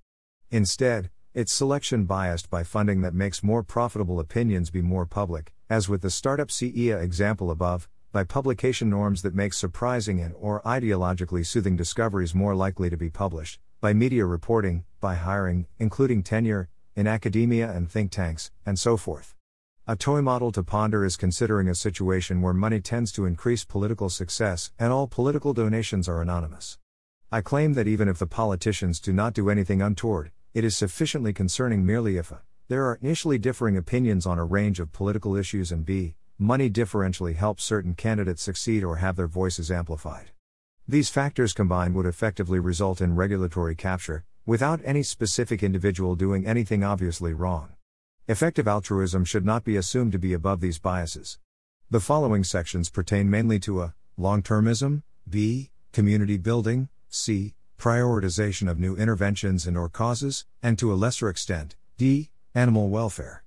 Instead, 0.49 1.09
it's 1.33 1.53
selection 1.53 2.05
biased 2.05 2.49
by 2.49 2.63
funding 2.63 3.01
that 3.01 3.13
makes 3.13 3.43
more 3.43 3.61
profitable 3.61 4.19
opinions 4.19 4.71
be 4.71 4.81
more 4.81 5.05
public, 5.05 5.53
as 5.69 5.87
with 5.87 6.01
the 6.01 6.09
startup 6.09 6.47
CEA 6.47 7.01
example 7.01 7.51
above, 7.51 7.87
by 8.11 8.23
publication 8.23 8.89
norms 8.89 9.21
that 9.21 9.35
make 9.35 9.53
surprising 9.53 10.19
and 10.19 10.33
or 10.39 10.61
ideologically 10.63 11.45
soothing 11.45 11.75
discoveries 11.75 12.33
more 12.33 12.55
likely 12.55 12.89
to 12.89 12.97
be 12.97 13.09
published, 13.09 13.59
by 13.81 13.93
media 13.93 14.25
reporting, 14.25 14.83
by 14.99 15.13
hiring, 15.13 15.67
including 15.77 16.23
tenure, 16.23 16.69
in 16.97 17.07
academia 17.07 17.71
and 17.71 17.89
think 17.89 18.11
tanks, 18.11 18.51
and 18.65 18.77
so 18.77 18.97
forth. 18.97 19.35
A 19.87 19.95
toy 19.95 20.21
model 20.21 20.51
to 20.51 20.63
ponder 20.63 21.05
is 21.05 21.15
considering 21.15 21.69
a 21.69 21.75
situation 21.75 22.41
where 22.41 22.53
money 22.53 22.81
tends 22.81 23.11
to 23.13 23.25
increase 23.25 23.63
political 23.63 24.09
success 24.09 24.71
and 24.77 24.91
all 24.91 25.07
political 25.07 25.53
donations 25.53 26.09
are 26.09 26.21
anonymous. 26.21 26.79
I 27.31 27.41
claim 27.41 27.73
that 27.75 27.87
even 27.87 28.07
if 28.07 28.17
the 28.17 28.25
politicians 28.25 28.99
do 28.99 29.13
not 29.13 29.33
do 29.33 29.49
anything 29.49 29.81
untoward, 29.81 30.31
it 30.53 30.63
is 30.63 30.75
sufficiently 30.75 31.33
concerning 31.33 31.85
merely 31.85 32.17
if 32.17 32.31
a, 32.31 32.41
there 32.67 32.85
are 32.85 32.99
initially 33.01 33.37
differing 33.37 33.77
opinions 33.77 34.25
on 34.25 34.39
a 34.39 34.43
range 34.43 34.79
of 34.79 34.91
political 34.91 35.35
issues 35.35 35.71
and 35.71 35.85
b 35.85 36.15
money 36.39 36.69
differentially 36.69 37.35
helps 37.35 37.63
certain 37.63 37.93
candidates 37.93 38.41
succeed 38.41 38.83
or 38.83 38.97
have 38.97 39.15
their 39.15 39.27
voices 39.27 39.71
amplified. 39.71 40.31
These 40.87 41.09
factors 41.09 41.53
combined 41.53 41.95
would 41.95 42.05
effectively 42.05 42.59
result 42.59 43.01
in 43.01 43.15
regulatory 43.15 43.75
capture, 43.75 44.25
without 44.47 44.79
any 44.85 45.03
specific 45.03 45.61
individual 45.61 46.15
doing 46.15 46.47
anything 46.47 46.81
obviously 46.81 47.33
wrong. 47.33 47.67
Effective 48.29 48.65
altruism 48.65 49.25
should 49.25 49.45
not 49.45 49.65
be 49.65 49.75
assumed 49.75 50.13
to 50.13 50.17
be 50.17 50.31
above 50.31 50.61
these 50.61 50.79
biases. 50.79 51.37
The 51.91 51.99
following 51.99 52.45
sections 52.45 52.89
pertain 52.89 53.29
mainly 53.29 53.59
to 53.59 53.81
a 53.81 53.93
long 54.15 54.41
termism, 54.41 55.03
b. 55.29 55.69
community 55.91 56.37
building, 56.37 56.87
c. 57.09 57.55
prioritization 57.77 58.69
of 58.69 58.79
new 58.79 58.95
interventions 58.95 59.67
and 59.67 59.77
or 59.77 59.89
causes, 59.89 60.45
and 60.63 60.79
to 60.79 60.93
a 60.93 60.95
lesser 60.95 61.27
extent, 61.27 61.75
d. 61.97 62.29
animal 62.55 62.87
welfare. 62.87 63.43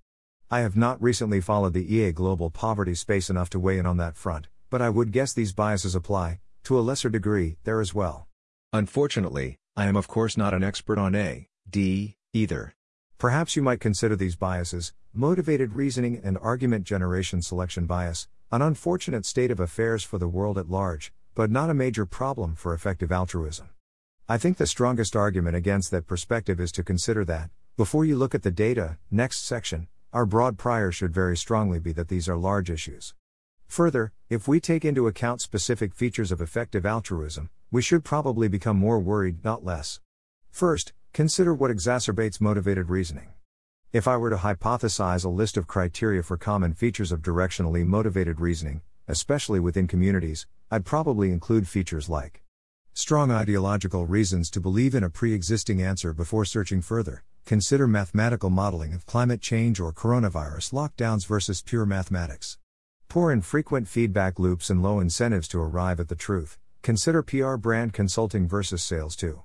I 0.50 0.60
have 0.60 0.76
not 0.76 1.00
recently 1.00 1.40
followed 1.40 1.72
the 1.72 1.94
EA 1.94 2.12
global 2.12 2.50
poverty 2.50 2.94
space 2.94 3.30
enough 3.30 3.48
to 3.50 3.58
weigh 3.58 3.78
in 3.78 3.86
on 3.86 3.96
that 3.96 4.16
front, 4.16 4.48
but 4.68 4.82
I 4.82 4.90
would 4.90 5.12
guess 5.12 5.32
these 5.32 5.54
biases 5.54 5.94
apply, 5.94 6.40
to 6.64 6.78
a 6.78 6.82
lesser 6.82 7.08
degree, 7.08 7.56
there 7.64 7.80
as 7.80 7.94
well. 7.94 8.28
Unfortunately, 8.74 9.56
I 9.76 9.86
am 9.86 9.96
of 9.96 10.08
course 10.08 10.36
not 10.36 10.52
an 10.52 10.64
expert 10.64 10.98
on 10.98 11.14
A, 11.14 11.48
D, 11.68 12.16
either. 12.32 12.74
Perhaps 13.18 13.56
you 13.56 13.62
might 13.62 13.80
consider 13.80 14.16
these 14.16 14.36
biases 14.36 14.92
motivated 15.12 15.74
reasoning 15.74 16.20
and 16.22 16.38
argument 16.38 16.84
generation 16.84 17.42
selection 17.42 17.86
bias, 17.86 18.28
an 18.52 18.62
unfortunate 18.62 19.26
state 19.26 19.50
of 19.50 19.58
affairs 19.58 20.04
for 20.04 20.18
the 20.18 20.28
world 20.28 20.58
at 20.58 20.70
large, 20.70 21.12
but 21.34 21.50
not 21.50 21.70
a 21.70 21.74
major 21.74 22.06
problem 22.06 22.54
for 22.54 22.74
effective 22.74 23.10
altruism. 23.10 23.68
I 24.28 24.38
think 24.38 24.56
the 24.56 24.66
strongest 24.66 25.16
argument 25.16 25.56
against 25.56 25.90
that 25.90 26.06
perspective 26.06 26.60
is 26.60 26.70
to 26.72 26.84
consider 26.84 27.24
that, 27.24 27.50
before 27.76 28.04
you 28.04 28.16
look 28.16 28.34
at 28.34 28.42
the 28.42 28.50
data, 28.50 28.98
next 29.10 29.44
section, 29.44 29.88
our 30.12 30.26
broad 30.26 30.58
prior 30.58 30.92
should 30.92 31.14
very 31.14 31.36
strongly 31.36 31.78
be 31.78 31.92
that 31.92 32.08
these 32.08 32.28
are 32.28 32.36
large 32.36 32.70
issues. 32.70 33.14
Further, 33.66 34.12
if 34.28 34.46
we 34.46 34.60
take 34.60 34.84
into 34.84 35.06
account 35.06 35.40
specific 35.40 35.94
features 35.94 36.30
of 36.32 36.40
effective 36.40 36.84
altruism, 36.84 37.50
we 37.72 37.82
should 37.82 38.04
probably 38.04 38.48
become 38.48 38.76
more 38.76 38.98
worried, 38.98 39.44
not 39.44 39.64
less. 39.64 40.00
First, 40.50 40.92
consider 41.12 41.54
what 41.54 41.70
exacerbates 41.70 42.40
motivated 42.40 42.90
reasoning. 42.90 43.28
If 43.92 44.08
I 44.08 44.16
were 44.16 44.30
to 44.30 44.36
hypothesize 44.36 45.24
a 45.24 45.28
list 45.28 45.56
of 45.56 45.66
criteria 45.66 46.22
for 46.22 46.36
common 46.36 46.74
features 46.74 47.12
of 47.12 47.22
directionally 47.22 47.86
motivated 47.86 48.40
reasoning, 48.40 48.82
especially 49.06 49.60
within 49.60 49.86
communities, 49.86 50.46
I'd 50.70 50.84
probably 50.84 51.30
include 51.30 51.68
features 51.68 52.08
like 52.08 52.42
strong 52.92 53.30
ideological 53.30 54.06
reasons 54.06 54.50
to 54.50 54.60
believe 54.60 54.94
in 54.94 55.04
a 55.04 55.10
pre 55.10 55.32
existing 55.32 55.80
answer 55.80 56.12
before 56.12 56.44
searching 56.44 56.82
further. 56.82 57.22
Consider 57.46 57.86
mathematical 57.86 58.50
modeling 58.50 58.94
of 58.94 59.06
climate 59.06 59.40
change 59.40 59.80
or 59.80 59.92
coronavirus 59.92 60.72
lockdowns 60.72 61.26
versus 61.26 61.62
pure 61.62 61.86
mathematics. 61.86 62.58
Poor 63.08 63.30
and 63.30 63.44
frequent 63.44 63.88
feedback 63.88 64.38
loops 64.38 64.70
and 64.70 64.82
low 64.82 65.00
incentives 65.00 65.48
to 65.48 65.60
arrive 65.60 65.98
at 65.98 66.08
the 66.08 66.14
truth. 66.14 66.58
Consider 66.82 67.22
PR 67.22 67.56
brand 67.56 67.92
consulting 67.92 68.48
versus 68.48 68.82
sales 68.82 69.14
too. 69.14 69.42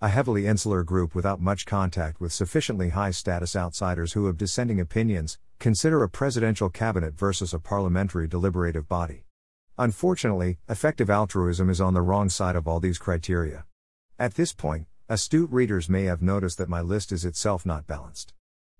A 0.00 0.08
heavily 0.08 0.48
insular 0.48 0.82
group 0.82 1.14
without 1.14 1.40
much 1.40 1.64
contact 1.64 2.20
with 2.20 2.32
sufficiently 2.32 2.88
high 2.88 3.12
status 3.12 3.54
outsiders 3.54 4.14
who 4.14 4.26
have 4.26 4.36
dissenting 4.36 4.80
opinions. 4.80 5.38
Consider 5.60 6.02
a 6.02 6.08
presidential 6.08 6.68
cabinet 6.68 7.14
versus 7.14 7.54
a 7.54 7.60
parliamentary 7.60 8.26
deliberative 8.26 8.88
body. 8.88 9.26
Unfortunately, 9.78 10.58
effective 10.68 11.08
altruism 11.08 11.70
is 11.70 11.80
on 11.80 11.94
the 11.94 12.02
wrong 12.02 12.28
side 12.28 12.56
of 12.56 12.66
all 12.66 12.80
these 12.80 12.98
criteria. 12.98 13.64
At 14.18 14.34
this 14.34 14.52
point, 14.52 14.88
astute 15.08 15.52
readers 15.52 15.88
may 15.88 16.04
have 16.04 16.20
noticed 16.20 16.58
that 16.58 16.68
my 16.68 16.80
list 16.80 17.12
is 17.12 17.24
itself 17.24 17.64
not 17.64 17.86
balanced. 17.86 18.34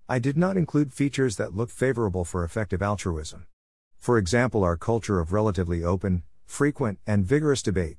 I 0.09 0.19
did 0.19 0.35
not 0.35 0.57
include 0.57 0.91
features 0.91 1.37
that 1.37 1.55
look 1.55 1.69
favorable 1.69 2.25
for 2.25 2.43
effective 2.43 2.81
altruism. 2.81 3.47
For 3.97 4.17
example, 4.17 4.61
our 4.61 4.75
culture 4.75 5.21
of 5.21 5.31
relatively 5.31 5.85
open, 5.85 6.23
frequent, 6.45 6.99
and 7.07 7.25
vigorous 7.25 7.61
debate. 7.61 7.97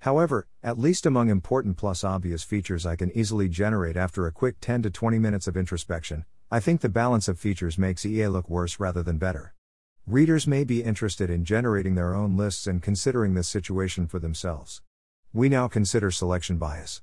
However, 0.00 0.48
at 0.62 0.78
least 0.78 1.06
among 1.06 1.28
important 1.28 1.76
plus 1.76 2.02
obvious 2.02 2.42
features 2.42 2.84
I 2.84 2.96
can 2.96 3.16
easily 3.16 3.48
generate 3.48 3.96
after 3.96 4.26
a 4.26 4.32
quick 4.32 4.56
10 4.60 4.82
to 4.82 4.90
20 4.90 5.18
minutes 5.18 5.46
of 5.46 5.56
introspection, 5.56 6.24
I 6.50 6.60
think 6.60 6.80
the 6.80 6.88
balance 6.88 7.28
of 7.28 7.38
features 7.38 7.78
makes 7.78 8.04
EA 8.04 8.26
look 8.26 8.50
worse 8.50 8.80
rather 8.80 9.02
than 9.02 9.18
better. 9.18 9.54
Readers 10.06 10.46
may 10.46 10.64
be 10.64 10.82
interested 10.82 11.30
in 11.30 11.44
generating 11.44 11.94
their 11.94 12.14
own 12.14 12.36
lists 12.36 12.66
and 12.66 12.82
considering 12.82 13.34
this 13.34 13.46
situation 13.46 14.08
for 14.08 14.18
themselves. 14.18 14.82
We 15.32 15.48
now 15.48 15.68
consider 15.68 16.10
selection 16.10 16.58
bias. 16.58 17.00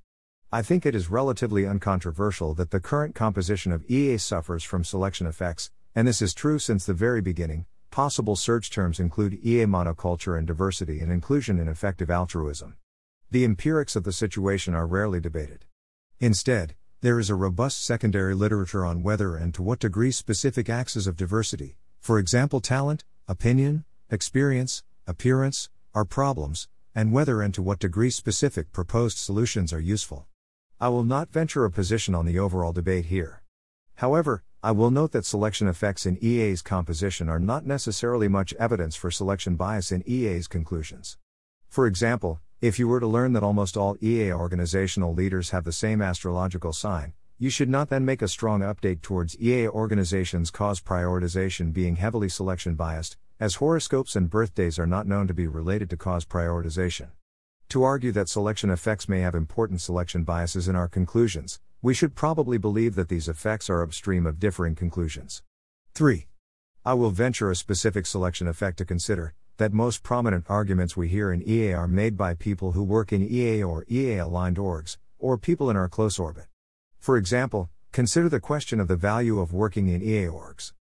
I 0.51 0.61
think 0.61 0.85
it 0.85 0.93
is 0.93 1.09
relatively 1.09 1.65
uncontroversial 1.65 2.53
that 2.55 2.71
the 2.71 2.79
current 2.79 3.15
composition 3.15 3.71
of 3.71 3.89
EA 3.89 4.17
suffers 4.17 4.63
from 4.63 4.83
selection 4.83 5.27
effects, 5.27 5.71
and 5.95 6.07
this 6.07 6.21
is 6.21 6.33
true 6.33 6.59
since 6.59 6.85
the 6.85 6.93
very 6.93 7.21
beginning, 7.21 7.65
Possible 7.91 8.35
search 8.35 8.69
terms 8.69 8.99
include 8.99 9.39
EA 9.43 9.65
monoculture 9.65 10.37
and 10.37 10.45
diversity 10.45 10.99
and 10.99 11.11
inclusion 11.11 11.57
in 11.57 11.67
effective 11.67 12.11
altruism. 12.11 12.75
The 13.31 13.43
empirics 13.43 13.95
of 13.95 14.03
the 14.03 14.11
situation 14.11 14.75
are 14.75 14.85
rarely 14.85 15.19
debated. 15.19 15.65
Instead, 16.19 16.75
there 17.01 17.19
is 17.19 17.31
a 17.31 17.35
robust 17.35 17.83
secondary 17.83 18.35
literature 18.35 18.85
on 18.85 19.01
whether 19.01 19.35
and 19.35 19.53
to 19.55 19.63
what 19.63 19.79
degree 19.79 20.11
specific 20.11 20.69
axes 20.69 21.07
of 21.07 21.17
diversity, 21.17 21.77
for 21.99 22.19
example 22.19 22.61
talent, 22.61 23.05
opinion, 23.27 23.85
experience, 24.11 24.83
appearance, 25.07 25.69
are 25.95 26.05
problems, 26.05 26.67
and 26.93 27.11
whether 27.11 27.41
and 27.41 27.55
to 27.55 27.61
what 27.63 27.79
degree 27.79 28.11
specific 28.11 28.71
proposed 28.71 29.17
solutions 29.17 29.73
are 29.73 29.79
useful. 29.79 30.27
I 30.79 30.89
will 30.89 31.03
not 31.03 31.31
venture 31.31 31.65
a 31.65 31.71
position 31.71 32.13
on 32.13 32.27
the 32.27 32.37
overall 32.37 32.71
debate 32.71 33.05
here. 33.05 33.41
However, 33.99 34.43
I 34.63 34.71
will 34.71 34.91
note 34.91 35.11
that 35.11 35.25
selection 35.25 35.67
effects 35.67 36.05
in 36.05 36.17
EA's 36.23 36.61
composition 36.61 37.27
are 37.27 37.37
not 37.37 37.65
necessarily 37.65 38.29
much 38.29 38.53
evidence 38.53 38.95
for 38.95 39.11
selection 39.11 39.57
bias 39.57 39.91
in 39.91 40.07
EA's 40.07 40.47
conclusions. 40.47 41.17
For 41.67 41.85
example, 41.85 42.39
if 42.61 42.79
you 42.79 42.87
were 42.87 43.01
to 43.01 43.07
learn 43.07 43.33
that 43.33 43.43
almost 43.43 43.75
all 43.75 43.97
EA 44.01 44.31
organizational 44.31 45.13
leaders 45.13 45.49
have 45.49 45.65
the 45.65 45.73
same 45.73 46.01
astrological 46.01 46.71
sign, 46.71 47.11
you 47.37 47.49
should 47.49 47.67
not 47.67 47.89
then 47.89 48.05
make 48.05 48.21
a 48.21 48.29
strong 48.29 48.61
update 48.61 49.01
towards 49.01 49.37
EA 49.37 49.67
organizations' 49.67 50.49
cause 50.49 50.79
prioritization 50.79 51.73
being 51.73 51.97
heavily 51.97 52.29
selection 52.29 52.75
biased, 52.75 53.17
as 53.37 53.55
horoscopes 53.55 54.15
and 54.15 54.29
birthdays 54.29 54.79
are 54.79 54.87
not 54.87 55.07
known 55.07 55.27
to 55.27 55.33
be 55.33 55.45
related 55.45 55.89
to 55.89 55.97
cause 55.97 56.23
prioritization. 56.23 57.09
To 57.67 57.83
argue 57.83 58.13
that 58.13 58.29
selection 58.29 58.69
effects 58.69 59.09
may 59.09 59.19
have 59.19 59.35
important 59.35 59.81
selection 59.81 60.23
biases 60.23 60.69
in 60.69 60.77
our 60.77 60.87
conclusions, 60.87 61.59
we 61.81 61.93
should 61.93 62.13
probably 62.13 62.57
believe 62.57 62.95
that 62.95 63.07
these 63.07 63.29
effects 63.29 63.69
are 63.69 63.81
upstream 63.81 64.25
of 64.25 64.37
differing 64.37 64.75
conclusions. 64.75 65.43
3. 65.93 66.27
I 66.85 66.93
will 66.93 67.09
venture 67.09 67.49
a 67.49 67.55
specific 67.55 68.05
selection 68.05 68.49
effect 68.49 68.77
to 68.79 68.85
consider 68.85 69.33
that 69.55 69.71
most 69.71 70.03
prominent 70.03 70.45
arguments 70.49 70.97
we 70.97 71.07
hear 71.07 71.31
in 71.31 71.41
EA 71.41 71.71
are 71.73 71.87
made 71.87 72.17
by 72.17 72.33
people 72.33 72.73
who 72.73 72.83
work 72.83 73.13
in 73.13 73.21
EA 73.21 73.63
or 73.63 73.85
EA 73.89 74.17
aligned 74.17 74.57
orgs, 74.57 74.97
or 75.17 75.37
people 75.37 75.69
in 75.69 75.77
our 75.77 75.87
close 75.87 76.19
orbit. 76.19 76.47
For 76.97 77.15
example, 77.15 77.69
consider 77.93 78.27
the 78.27 78.41
question 78.41 78.81
of 78.81 78.89
the 78.89 78.97
value 78.97 79.39
of 79.39 79.53
working 79.53 79.87
in 79.87 80.01
EA 80.01 80.25
orgs. 80.25 80.73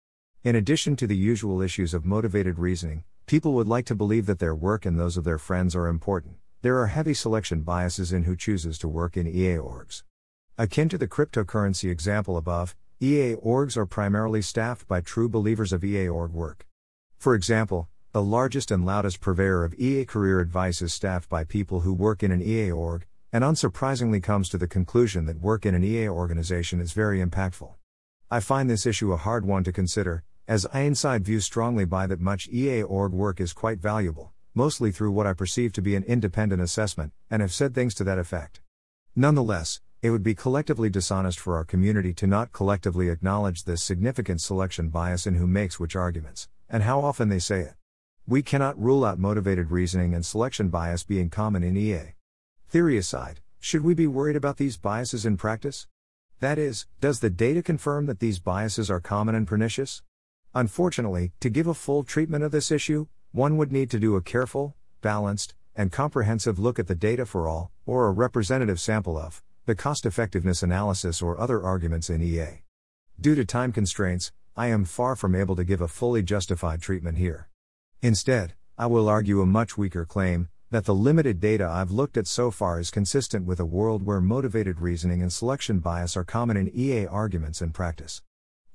In 0.44 0.56
addition 0.56 0.96
to 0.96 1.06
the 1.06 1.16
usual 1.16 1.60
issues 1.60 1.92
of 1.92 2.06
motivated 2.06 2.58
reasoning, 2.58 3.04
people 3.26 3.52
would 3.52 3.68
like 3.68 3.84
to 3.86 3.94
believe 3.94 4.24
that 4.26 4.38
their 4.38 4.54
work 4.54 4.86
and 4.86 4.98
those 4.98 5.18
of 5.18 5.24
their 5.24 5.38
friends 5.38 5.76
are 5.76 5.88
important. 5.88 6.36
There 6.62 6.78
are 6.78 6.86
heavy 6.86 7.12
selection 7.12 7.60
biases 7.60 8.14
in 8.14 8.24
who 8.24 8.34
chooses 8.34 8.78
to 8.78 8.88
work 8.88 9.16
in 9.18 9.26
EA 9.26 9.56
orgs. 9.56 10.02
Akin 10.58 10.88
to 10.88 10.96
the 10.96 11.06
cryptocurrency 11.06 11.90
example 11.90 12.38
above, 12.38 12.75
EA 12.98 13.34
orgs 13.34 13.76
are 13.76 13.84
primarily 13.84 14.40
staffed 14.40 14.88
by 14.88 15.02
true 15.02 15.28
believers 15.28 15.70
of 15.70 15.84
EA 15.84 16.08
org 16.08 16.32
work. 16.32 16.66
For 17.18 17.34
example, 17.34 17.90
the 18.12 18.22
largest 18.22 18.70
and 18.70 18.86
loudest 18.86 19.20
purveyor 19.20 19.64
of 19.64 19.75
EA 19.75 20.06
career 20.06 20.40
advice 20.40 20.80
is 20.80 20.94
staffed 20.94 21.28
by 21.28 21.44
people 21.44 21.80
who 21.80 21.92
work 21.92 22.22
in 22.22 22.32
an 22.32 22.40
EA 22.40 22.70
org, 22.70 23.04
and 23.34 23.44
unsurprisingly 23.44 24.22
comes 24.22 24.48
to 24.48 24.56
the 24.56 24.66
conclusion 24.66 25.26
that 25.26 25.42
work 25.42 25.66
in 25.66 25.75
an 25.75 25.84
EA 25.84 26.08
organization 26.08 26.80
is 26.80 26.94
very 26.94 27.22
impactful. 27.22 27.75
I 28.30 28.40
find 28.40 28.70
this 28.70 28.86
issue 28.86 29.12
a 29.12 29.18
hard 29.18 29.44
one 29.44 29.62
to 29.64 29.72
consider, 29.72 30.25
as 30.48 30.66
I 30.72 30.80
inside 30.80 31.22
view 31.22 31.40
strongly 31.40 31.84
by 31.84 32.06
that 32.06 32.20
much 32.22 32.48
EA 32.48 32.82
org 32.82 33.12
work 33.12 33.42
is 33.42 33.52
quite 33.52 33.78
valuable, 33.78 34.32
mostly 34.54 34.90
through 34.90 35.10
what 35.10 35.26
I 35.26 35.34
perceive 35.34 35.75
to 35.75 35.82
be 35.82 35.96
an 35.96 36.04
independent 36.04 36.62
assessment, 36.62 37.12
and 37.30 37.42
have 37.42 37.52
said 37.52 37.75
things 37.75 37.94
to 37.96 38.04
that 38.04 38.18
effect. 38.18 38.62
Nonetheless, 39.14 39.82
it 40.06 40.10
would 40.10 40.22
be 40.22 40.36
collectively 40.36 40.88
dishonest 40.88 41.40
for 41.40 41.56
our 41.56 41.64
community 41.64 42.14
to 42.14 42.28
not 42.28 42.52
collectively 42.52 43.08
acknowledge 43.08 43.64
this 43.64 43.82
significant 43.82 44.40
selection 44.40 44.88
bias 44.88 45.26
in 45.26 45.34
who 45.34 45.48
makes 45.48 45.80
which 45.80 45.96
arguments, 45.96 46.48
and 46.70 46.84
how 46.84 47.00
often 47.00 47.28
they 47.28 47.40
say 47.40 47.62
it. 47.62 47.75
We 48.25 48.40
cannot 48.40 48.80
rule 48.80 49.04
out 49.04 49.18
motivated 49.18 49.72
reasoning 49.72 50.14
and 50.14 50.25
selection 50.25 50.68
bias 50.68 51.02
being 51.02 51.28
common 51.28 51.64
in 51.64 51.76
EA. 51.76 52.14
Theory 52.68 52.96
aside, 52.96 53.40
should 53.58 53.82
we 53.82 53.94
be 53.94 54.06
worried 54.06 54.36
about 54.36 54.58
these 54.58 54.76
biases 54.76 55.26
in 55.26 55.36
practice? 55.36 55.88
That 56.38 56.56
is, 56.56 56.86
does 57.00 57.18
the 57.18 57.28
data 57.28 57.60
confirm 57.60 58.06
that 58.06 58.20
these 58.20 58.38
biases 58.38 58.88
are 58.88 59.00
common 59.00 59.34
and 59.34 59.44
pernicious? 59.44 60.02
Unfortunately, 60.54 61.32
to 61.40 61.50
give 61.50 61.66
a 61.66 61.75
full 61.75 62.04
treatment 62.04 62.44
of 62.44 62.52
this 62.52 62.70
issue, 62.70 63.08
one 63.32 63.56
would 63.56 63.72
need 63.72 63.90
to 63.90 63.98
do 63.98 64.14
a 64.14 64.22
careful, 64.22 64.76
balanced, 65.02 65.56
and 65.75 65.90
comprehensive 65.90 66.60
look 66.60 66.78
at 66.78 66.86
the 66.86 66.94
data 66.94 67.26
for 67.26 67.48
all, 67.48 67.72
or 67.86 68.06
a 68.06 68.12
representative 68.12 68.78
sample 68.78 69.18
of, 69.18 69.42
the 69.66 69.75
cost 69.75 70.06
effectiveness 70.06 70.62
analysis 70.62 71.20
or 71.20 71.40
other 71.40 71.61
arguments 71.61 72.08
in 72.08 72.23
EA. 72.23 72.62
Due 73.20 73.35
to 73.35 73.44
time 73.44 73.73
constraints, 73.73 74.30
I 74.56 74.68
am 74.68 74.85
far 74.85 75.16
from 75.16 75.35
able 75.35 75.56
to 75.56 75.64
give 75.64 75.80
a 75.80 75.88
fully 75.88 76.23
justified 76.23 76.80
treatment 76.80 77.18
here. 77.18 77.49
Instead, 78.00 78.54
I 78.78 78.87
will 78.87 79.08
argue 79.08 79.40
a 79.40 79.46
much 79.46 79.76
weaker 79.76 80.06
claim 80.06 80.49
that 80.70 80.85
the 80.85 80.94
limited 80.94 81.40
data 81.40 81.66
I've 81.68 81.90
looked 81.90 82.16
at 82.16 82.28
so 82.28 82.52
far 82.52 82.78
is 82.78 82.92
consistent 82.92 83.44
with 83.44 83.58
a 83.58 83.64
world 83.64 84.06
where 84.06 84.20
motivated 84.20 84.80
reasoning 84.80 85.20
and 85.20 85.32
selection 85.32 85.80
bias 85.80 86.16
are 86.16 86.25
common 86.25 86.56
in 86.56 86.70
EA 86.73 87.06
arguments 87.06 87.61
and 87.61 87.75
practice. 87.75 88.23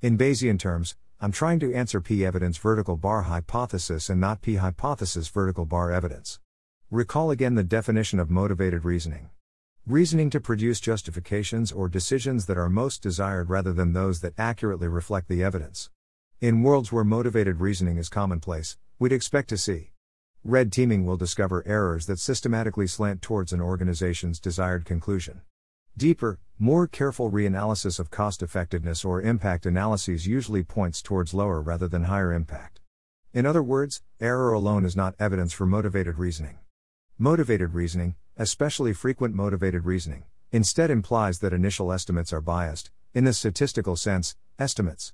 In 0.02 0.18
Bayesian 0.18 0.58
terms, 0.58 0.94
I'm 1.20 1.32
trying 1.32 1.58
to 1.60 1.72
answer 1.72 2.02
P 2.02 2.26
evidence 2.26 2.58
vertical 2.58 2.98
bar 2.98 3.22
hypothesis 3.22 4.10
and 4.10 4.20
not 4.20 4.42
P 4.42 4.56
hypothesis 4.56 5.28
vertical 5.28 5.64
bar 5.64 5.90
evidence. 5.90 6.38
Recall 6.90 7.30
again 7.30 7.54
the 7.54 7.64
definition 7.64 8.18
of 8.18 8.30
motivated 8.30 8.84
reasoning. 8.84 9.30
Reasoning 9.88 10.30
to 10.30 10.40
produce 10.40 10.78
justifications 10.78 11.72
or 11.72 11.88
decisions 11.88 12.46
that 12.46 12.56
are 12.56 12.68
most 12.68 13.02
desired 13.02 13.50
rather 13.50 13.72
than 13.72 13.92
those 13.92 14.20
that 14.20 14.32
accurately 14.38 14.86
reflect 14.86 15.26
the 15.26 15.42
evidence. 15.42 15.90
In 16.40 16.62
worlds 16.62 16.92
where 16.92 17.02
motivated 17.02 17.58
reasoning 17.58 17.96
is 17.96 18.08
commonplace, 18.08 18.78
we'd 19.00 19.10
expect 19.10 19.48
to 19.48 19.58
see 19.58 19.90
red 20.44 20.70
teaming 20.70 21.04
will 21.04 21.16
discover 21.16 21.66
errors 21.66 22.06
that 22.06 22.20
systematically 22.20 22.86
slant 22.86 23.22
towards 23.22 23.52
an 23.52 23.60
organization's 23.60 24.38
desired 24.38 24.84
conclusion. 24.84 25.40
Deeper, 25.96 26.38
more 26.60 26.86
careful 26.86 27.32
reanalysis 27.32 27.98
of 27.98 28.08
cost 28.08 28.40
effectiveness 28.40 29.04
or 29.04 29.20
impact 29.20 29.66
analyses 29.66 30.28
usually 30.28 30.62
points 30.62 31.02
towards 31.02 31.34
lower 31.34 31.60
rather 31.60 31.88
than 31.88 32.04
higher 32.04 32.32
impact. 32.32 32.78
In 33.34 33.46
other 33.46 33.64
words, 33.64 34.00
error 34.20 34.52
alone 34.52 34.84
is 34.84 34.94
not 34.94 35.16
evidence 35.18 35.52
for 35.52 35.66
motivated 35.66 36.18
reasoning. 36.18 36.58
Motivated 37.18 37.74
reasoning, 37.74 38.16
especially 38.36 38.92
frequent 38.92 39.34
motivated 39.34 39.84
reasoning, 39.84 40.24
instead 40.50 40.90
implies 40.90 41.38
that 41.38 41.52
initial 41.52 41.92
estimates 41.92 42.32
are 42.32 42.40
biased, 42.40 42.90
in 43.12 43.24
the 43.24 43.32
statistical 43.34 43.96
sense, 43.96 44.34
estimates. 44.58 45.12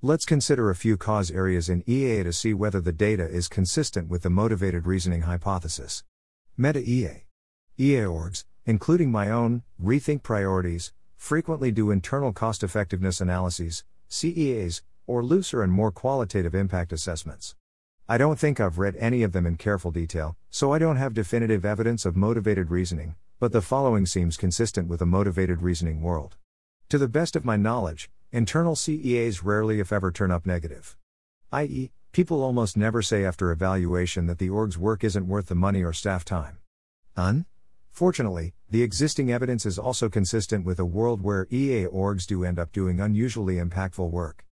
Let's 0.00 0.24
consider 0.24 0.70
a 0.70 0.76
few 0.76 0.96
cause 0.96 1.30
areas 1.30 1.68
in 1.68 1.82
EA 1.86 2.22
to 2.22 2.32
see 2.32 2.54
whether 2.54 2.80
the 2.80 2.92
data 2.92 3.28
is 3.28 3.48
consistent 3.48 4.08
with 4.08 4.22
the 4.22 4.30
motivated 4.30 4.86
reasoning 4.86 5.22
hypothesis. 5.22 6.04
Meta 6.56 6.80
EA. 6.80 7.24
EA 7.78 8.02
orgs, 8.02 8.44
including 8.64 9.10
my 9.10 9.28
own, 9.28 9.62
rethink 9.82 10.22
priorities, 10.22 10.92
frequently 11.16 11.72
do 11.72 11.90
internal 11.90 12.32
cost 12.32 12.62
effectiveness 12.62 13.20
analyses, 13.20 13.84
CEAs, 14.08 14.82
or 15.06 15.24
looser 15.24 15.62
and 15.62 15.72
more 15.72 15.90
qualitative 15.90 16.54
impact 16.54 16.92
assessments. 16.92 17.56
I 18.10 18.18
don't 18.18 18.40
think 18.40 18.58
I've 18.58 18.80
read 18.80 18.96
any 18.96 19.22
of 19.22 19.30
them 19.30 19.46
in 19.46 19.54
careful 19.56 19.92
detail, 19.92 20.36
so 20.50 20.72
I 20.72 20.80
don't 20.80 20.96
have 20.96 21.14
definitive 21.14 21.64
evidence 21.64 22.04
of 22.04 22.16
motivated 22.16 22.68
reasoning, 22.68 23.14
but 23.38 23.52
the 23.52 23.62
following 23.62 24.04
seems 24.04 24.36
consistent 24.36 24.88
with 24.88 25.00
a 25.00 25.06
motivated 25.06 25.62
reasoning 25.62 26.02
world. 26.02 26.34
To 26.88 26.98
the 26.98 27.06
best 27.06 27.36
of 27.36 27.44
my 27.44 27.54
knowledge, 27.54 28.10
internal 28.32 28.74
CEAs 28.74 29.44
rarely, 29.44 29.78
if 29.78 29.92
ever, 29.92 30.10
turn 30.10 30.32
up 30.32 30.44
negative. 30.44 30.96
I.e., 31.52 31.92
people 32.10 32.42
almost 32.42 32.76
never 32.76 33.00
say 33.00 33.24
after 33.24 33.52
evaluation 33.52 34.26
that 34.26 34.38
the 34.38 34.50
org's 34.50 34.76
work 34.76 35.04
isn't 35.04 35.28
worth 35.28 35.46
the 35.46 35.54
money 35.54 35.84
or 35.84 35.92
staff 35.92 36.24
time. 36.24 36.58
Un? 37.16 37.46
Fortunately, 37.92 38.54
the 38.68 38.82
existing 38.82 39.30
evidence 39.30 39.64
is 39.64 39.78
also 39.78 40.08
consistent 40.08 40.66
with 40.66 40.80
a 40.80 40.84
world 40.84 41.22
where 41.22 41.46
EA 41.52 41.86
orgs 41.86 42.26
do 42.26 42.42
end 42.42 42.58
up 42.58 42.72
doing 42.72 42.98
unusually 42.98 43.54
impactful 43.54 44.10
work. 44.10 44.44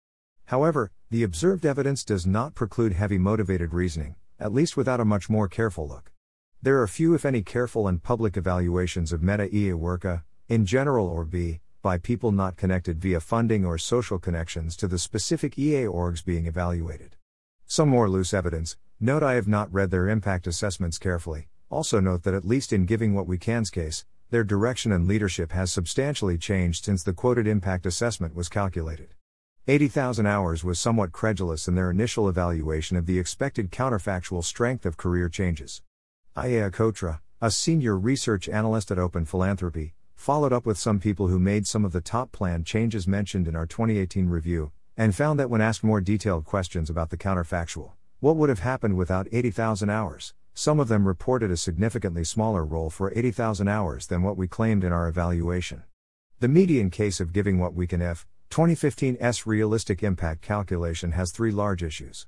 However, 0.44 0.92
the 1.10 1.22
observed 1.22 1.64
evidence 1.64 2.04
does 2.04 2.26
not 2.26 2.54
preclude 2.54 2.92
heavy 2.92 3.16
motivated 3.16 3.72
reasoning, 3.72 4.14
at 4.38 4.52
least 4.52 4.76
without 4.76 5.00
a 5.00 5.06
much 5.06 5.30
more 5.30 5.48
careful 5.48 5.88
look. 5.88 6.12
There 6.60 6.82
are 6.82 6.86
few, 6.86 7.14
if 7.14 7.24
any, 7.24 7.40
careful 7.40 7.88
and 7.88 8.02
public 8.02 8.36
evaluations 8.36 9.10
of 9.10 9.22
meta 9.22 9.48
EA 9.54 9.72
work, 9.72 10.04
A, 10.04 10.24
in 10.48 10.66
general 10.66 11.06
or 11.06 11.24
B, 11.24 11.60
by 11.80 11.96
people 11.96 12.30
not 12.30 12.56
connected 12.56 13.00
via 13.00 13.20
funding 13.20 13.64
or 13.64 13.78
social 13.78 14.18
connections 14.18 14.76
to 14.76 14.86
the 14.86 14.98
specific 14.98 15.58
EA 15.58 15.84
orgs 15.84 16.22
being 16.22 16.46
evaluated. 16.46 17.16
Some 17.66 17.88
more 17.88 18.10
loose 18.10 18.34
evidence 18.34 18.76
note 19.00 19.22
I 19.22 19.34
have 19.34 19.48
not 19.48 19.72
read 19.72 19.90
their 19.90 20.08
impact 20.08 20.46
assessments 20.46 20.98
carefully. 20.98 21.48
Also, 21.70 22.00
note 22.00 22.24
that 22.24 22.34
at 22.34 22.44
least 22.44 22.72
in 22.72 22.84
Giving 22.84 23.14
What 23.14 23.26
We 23.26 23.38
Can's 23.38 23.70
case, 23.70 24.04
their 24.30 24.44
direction 24.44 24.92
and 24.92 25.06
leadership 25.06 25.52
has 25.52 25.72
substantially 25.72 26.36
changed 26.36 26.84
since 26.84 27.02
the 27.02 27.14
quoted 27.14 27.46
impact 27.46 27.86
assessment 27.86 28.34
was 28.34 28.50
calculated. 28.50 29.14
80,000 29.70 30.24
Hours 30.24 30.64
was 30.64 30.80
somewhat 30.80 31.12
credulous 31.12 31.68
in 31.68 31.74
their 31.74 31.90
initial 31.90 32.26
evaluation 32.26 32.96
of 32.96 33.04
the 33.04 33.18
expected 33.18 33.70
counterfactual 33.70 34.42
strength 34.42 34.86
of 34.86 34.96
career 34.96 35.28
changes. 35.28 35.82
Cotra, 36.34 37.20
a 37.42 37.50
senior 37.50 37.98
research 37.98 38.48
analyst 38.48 38.90
at 38.90 38.98
Open 38.98 39.26
Philanthropy, 39.26 39.92
followed 40.16 40.54
up 40.54 40.64
with 40.64 40.78
some 40.78 40.98
people 40.98 41.28
who 41.28 41.38
made 41.38 41.66
some 41.66 41.84
of 41.84 41.92
the 41.92 42.00
top 42.00 42.32
plan 42.32 42.64
changes 42.64 43.06
mentioned 43.06 43.46
in 43.46 43.54
our 43.54 43.66
2018 43.66 44.30
review, 44.30 44.72
and 44.96 45.14
found 45.14 45.38
that 45.38 45.50
when 45.50 45.60
asked 45.60 45.84
more 45.84 46.00
detailed 46.00 46.46
questions 46.46 46.88
about 46.88 47.10
the 47.10 47.18
counterfactual, 47.18 47.90
what 48.20 48.36
would 48.36 48.48
have 48.48 48.60
happened 48.60 48.96
without 48.96 49.28
80,000 49.30 49.90
hours, 49.90 50.32
some 50.54 50.80
of 50.80 50.88
them 50.88 51.06
reported 51.06 51.50
a 51.50 51.58
significantly 51.58 52.24
smaller 52.24 52.64
role 52.64 52.88
for 52.88 53.12
80,000 53.14 53.68
hours 53.68 54.06
than 54.06 54.22
what 54.22 54.38
we 54.38 54.48
claimed 54.48 54.82
in 54.82 54.94
our 54.94 55.08
evaluation. 55.08 55.82
The 56.40 56.48
median 56.48 56.88
case 56.88 57.20
of 57.20 57.34
giving 57.34 57.58
what 57.58 57.74
we 57.74 57.86
can 57.86 58.00
F 58.00 58.26
2015's 58.50 59.46
realistic 59.46 60.02
impact 60.02 60.42
calculation 60.42 61.12
has 61.12 61.30
three 61.30 61.50
large 61.50 61.82
issues. 61.82 62.26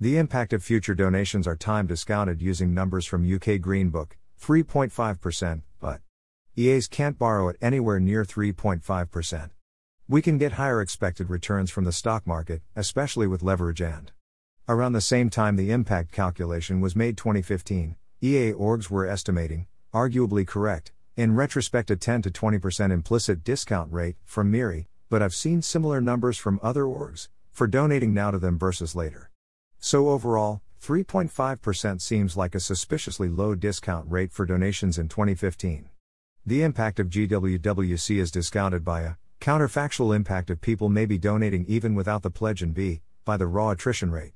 The 0.00 0.18
impact 0.18 0.52
of 0.52 0.64
future 0.64 0.94
donations 0.94 1.46
are 1.46 1.56
time 1.56 1.86
discounted 1.86 2.42
using 2.42 2.74
numbers 2.74 3.06
from 3.06 3.30
UK 3.30 3.60
Green 3.60 3.90
Book, 3.90 4.16
3.5%, 4.42 5.62
but 5.78 6.00
EAs 6.56 6.88
can't 6.88 7.18
borrow 7.18 7.48
at 7.48 7.56
anywhere 7.60 8.00
near 8.00 8.24
3.5%. 8.24 9.50
We 10.08 10.22
can 10.22 10.38
get 10.38 10.52
higher 10.52 10.80
expected 10.80 11.30
returns 11.30 11.70
from 11.70 11.84
the 11.84 11.92
stock 11.92 12.26
market, 12.26 12.62
especially 12.74 13.28
with 13.28 13.42
leverage 13.42 13.80
and. 13.80 14.10
Around 14.68 14.92
the 14.94 15.00
same 15.00 15.30
time 15.30 15.56
the 15.56 15.70
impact 15.70 16.10
calculation 16.10 16.80
was 16.80 16.96
made 16.96 17.16
2015, 17.16 17.96
EA 18.22 18.52
orgs 18.52 18.90
were 18.90 19.06
estimating, 19.06 19.66
arguably 19.94 20.46
correct, 20.46 20.92
in 21.16 21.36
retrospect 21.36 21.90
a 21.90 21.96
10 21.96 22.22
to 22.22 22.30
20% 22.30 22.90
implicit 22.90 23.44
discount 23.44 23.92
rate 23.92 24.16
from 24.24 24.50
MIRI, 24.50 24.88
but 25.10 25.20
I've 25.20 25.34
seen 25.34 25.60
similar 25.60 26.00
numbers 26.00 26.38
from 26.38 26.60
other 26.62 26.84
orgs, 26.84 27.28
for 27.50 27.66
donating 27.66 28.14
now 28.14 28.30
to 28.30 28.38
them 28.38 28.58
versus 28.58 28.94
later. 28.94 29.30
So 29.80 30.08
overall, 30.08 30.62
3.5% 30.80 32.00
seems 32.00 32.36
like 32.36 32.54
a 32.54 32.60
suspiciously 32.60 33.28
low 33.28 33.56
discount 33.56 34.08
rate 34.08 34.32
for 34.32 34.46
donations 34.46 34.96
in 34.96 35.08
2015. 35.08 35.90
The 36.46 36.62
impact 36.62 37.00
of 37.00 37.10
GWWC 37.10 38.18
is 38.18 38.30
discounted 38.30 38.84
by 38.84 39.02
a 39.02 39.14
counterfactual 39.40 40.14
impact 40.14 40.48
of 40.48 40.60
people 40.60 40.88
maybe 40.88 41.18
donating 41.18 41.66
even 41.66 41.94
without 41.94 42.22
the 42.22 42.30
pledge 42.30 42.62
and 42.62 42.72
B, 42.72 43.02
by 43.24 43.36
the 43.36 43.48
raw 43.48 43.70
attrition 43.70 44.12
rate. 44.12 44.32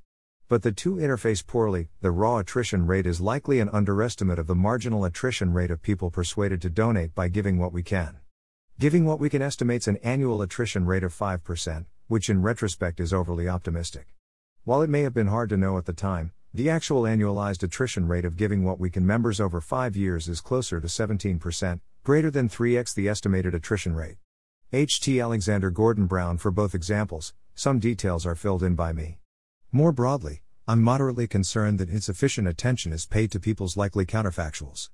But 0.48 0.62
the 0.62 0.72
two 0.72 0.96
interface 0.96 1.46
poorly, 1.46 1.88
the 2.00 2.10
raw 2.10 2.38
attrition 2.38 2.86
rate 2.86 3.06
is 3.06 3.20
likely 3.20 3.60
an 3.60 3.70
underestimate 3.70 4.38
of 4.38 4.48
the 4.48 4.54
marginal 4.54 5.04
attrition 5.04 5.52
rate 5.52 5.70
of 5.70 5.82
people 5.82 6.10
persuaded 6.10 6.60
to 6.62 6.68
donate 6.68 7.14
by 7.14 7.28
giving 7.28 7.58
what 7.58 7.72
we 7.72 7.82
can. 7.82 8.18
Giving 8.76 9.04
what 9.04 9.20
we 9.20 9.30
can 9.30 9.40
estimates 9.40 9.86
an 9.86 9.98
annual 9.98 10.42
attrition 10.42 10.84
rate 10.84 11.04
of 11.04 11.14
5%, 11.14 11.86
which 12.08 12.28
in 12.28 12.42
retrospect 12.42 12.98
is 12.98 13.12
overly 13.12 13.48
optimistic. 13.48 14.08
While 14.64 14.82
it 14.82 14.90
may 14.90 15.02
have 15.02 15.14
been 15.14 15.28
hard 15.28 15.48
to 15.50 15.56
know 15.56 15.78
at 15.78 15.86
the 15.86 15.92
time, 15.92 16.32
the 16.52 16.68
actual 16.68 17.02
annualized 17.02 17.62
attrition 17.62 18.08
rate 18.08 18.24
of 18.24 18.36
giving 18.36 18.64
what 18.64 18.80
we 18.80 18.90
can 18.90 19.06
members 19.06 19.40
over 19.40 19.60
5 19.60 19.94
years 19.94 20.28
is 20.28 20.40
closer 20.40 20.80
to 20.80 20.88
17%, 20.88 21.80
greater 22.02 22.32
than 22.32 22.48
3x 22.48 22.94
the 22.94 23.08
estimated 23.08 23.54
attrition 23.54 23.94
rate. 23.94 24.16
H.T. 24.72 25.20
Alexander 25.20 25.70
Gordon 25.70 26.06
Brown 26.06 26.36
for 26.36 26.50
both 26.50 26.74
examples, 26.74 27.32
some 27.54 27.78
details 27.78 28.26
are 28.26 28.34
filled 28.34 28.64
in 28.64 28.74
by 28.74 28.92
me. 28.92 29.18
More 29.70 29.92
broadly, 29.92 30.42
I'm 30.66 30.82
moderately 30.82 31.28
concerned 31.28 31.78
that 31.78 31.90
insufficient 31.90 32.48
attention 32.48 32.92
is 32.92 33.06
paid 33.06 33.30
to 33.30 33.38
people's 33.38 33.76
likely 33.76 34.04
counterfactuals. 34.04 34.90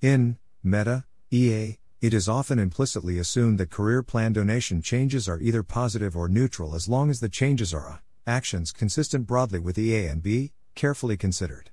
In 0.00 0.38
Meta, 0.64 1.04
EA, 1.30 1.78
it 2.02 2.14
is 2.14 2.30
often 2.30 2.58
implicitly 2.58 3.18
assumed 3.18 3.58
that 3.58 3.68
career 3.68 4.02
plan 4.02 4.32
donation 4.32 4.80
changes 4.80 5.28
are 5.28 5.38
either 5.40 5.62
positive 5.62 6.16
or 6.16 6.28
neutral 6.28 6.74
as 6.74 6.88
long 6.88 7.10
as 7.10 7.20
the 7.20 7.28
changes 7.28 7.74
are 7.74 7.88
a, 7.88 8.00
actions 8.26 8.72
consistent 8.72 9.26
broadly 9.26 9.58
with 9.58 9.76
EA 9.78 10.06
and 10.06 10.22
B, 10.22 10.52
carefully 10.74 11.18
considered. 11.18 11.68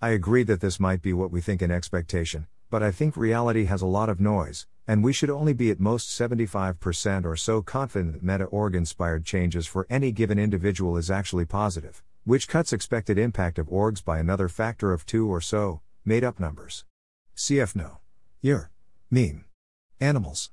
I 0.00 0.10
agree 0.10 0.44
that 0.44 0.62
this 0.62 0.80
might 0.80 1.02
be 1.02 1.12
what 1.12 1.30
we 1.30 1.42
think 1.42 1.60
in 1.60 1.70
expectation, 1.70 2.46
but 2.70 2.82
I 2.82 2.90
think 2.90 3.18
reality 3.18 3.66
has 3.66 3.82
a 3.82 3.86
lot 3.86 4.08
of 4.08 4.18
noise, 4.18 4.66
and 4.86 5.04
we 5.04 5.12
should 5.12 5.28
only 5.28 5.52
be 5.52 5.70
at 5.70 5.78
most 5.78 6.08
75% 6.08 7.26
or 7.26 7.36
so 7.36 7.60
confident 7.60 8.14
that 8.14 8.22
meta 8.22 8.44
org 8.44 8.74
inspired 8.74 9.26
changes 9.26 9.66
for 9.66 9.86
any 9.90 10.10
given 10.10 10.38
individual 10.38 10.96
is 10.96 11.10
actually 11.10 11.44
positive, 11.44 12.02
which 12.24 12.48
cuts 12.48 12.72
expected 12.72 13.18
impact 13.18 13.58
of 13.58 13.68
orgs 13.68 14.02
by 14.02 14.18
another 14.18 14.48
factor 14.48 14.94
of 14.94 15.04
2 15.04 15.28
or 15.28 15.42
so, 15.42 15.82
made 16.02 16.24
up 16.24 16.40
numbers. 16.40 16.86
CF 17.36 17.76
no. 17.76 17.98
Year. 18.40 18.70
Meme. 19.10 19.45
Animals. 20.00 20.50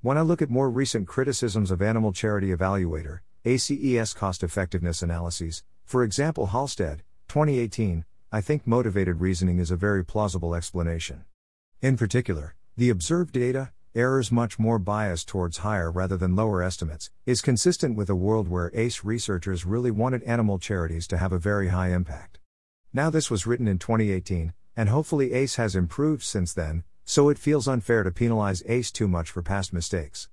When 0.00 0.16
I 0.16 0.22
look 0.22 0.40
at 0.40 0.48
more 0.48 0.70
recent 0.70 1.06
criticisms 1.06 1.70
of 1.70 1.82
Animal 1.82 2.14
Charity 2.14 2.48
Evaluator, 2.48 3.18
ACE's 3.44 4.14
cost 4.14 4.42
effectiveness 4.42 5.02
analyses, 5.02 5.62
for 5.84 6.02
example 6.02 6.46
Halstead, 6.46 7.02
2018, 7.28 8.06
I 8.32 8.40
think 8.40 8.66
motivated 8.66 9.20
reasoning 9.20 9.58
is 9.58 9.70
a 9.70 9.76
very 9.76 10.02
plausible 10.02 10.54
explanation. 10.54 11.26
In 11.82 11.98
particular, 11.98 12.54
the 12.78 12.88
observed 12.88 13.34
data, 13.34 13.70
errors 13.94 14.32
much 14.32 14.58
more 14.58 14.78
biased 14.78 15.28
towards 15.28 15.58
higher 15.58 15.90
rather 15.90 16.16
than 16.16 16.34
lower 16.34 16.62
estimates, 16.62 17.10
is 17.26 17.42
consistent 17.42 17.96
with 17.96 18.08
a 18.08 18.14
world 18.14 18.48
where 18.48 18.70
ACE 18.72 19.04
researchers 19.04 19.66
really 19.66 19.90
wanted 19.90 20.22
animal 20.22 20.58
charities 20.58 21.06
to 21.08 21.18
have 21.18 21.34
a 21.34 21.38
very 21.38 21.68
high 21.68 21.90
impact. 21.90 22.38
Now, 22.94 23.10
this 23.10 23.30
was 23.30 23.46
written 23.46 23.68
in 23.68 23.78
2018, 23.78 24.54
and 24.74 24.88
hopefully 24.88 25.34
ACE 25.34 25.56
has 25.56 25.76
improved 25.76 26.22
since 26.22 26.54
then, 26.54 26.84
so 27.08 27.28
it 27.28 27.38
feels 27.38 27.68
unfair 27.68 28.02
to 28.02 28.10
penalize 28.10 28.64
ACE 28.66 28.90
too 28.90 29.06
much 29.06 29.30
for 29.30 29.40
past 29.40 29.72
mistakes. 29.72 30.28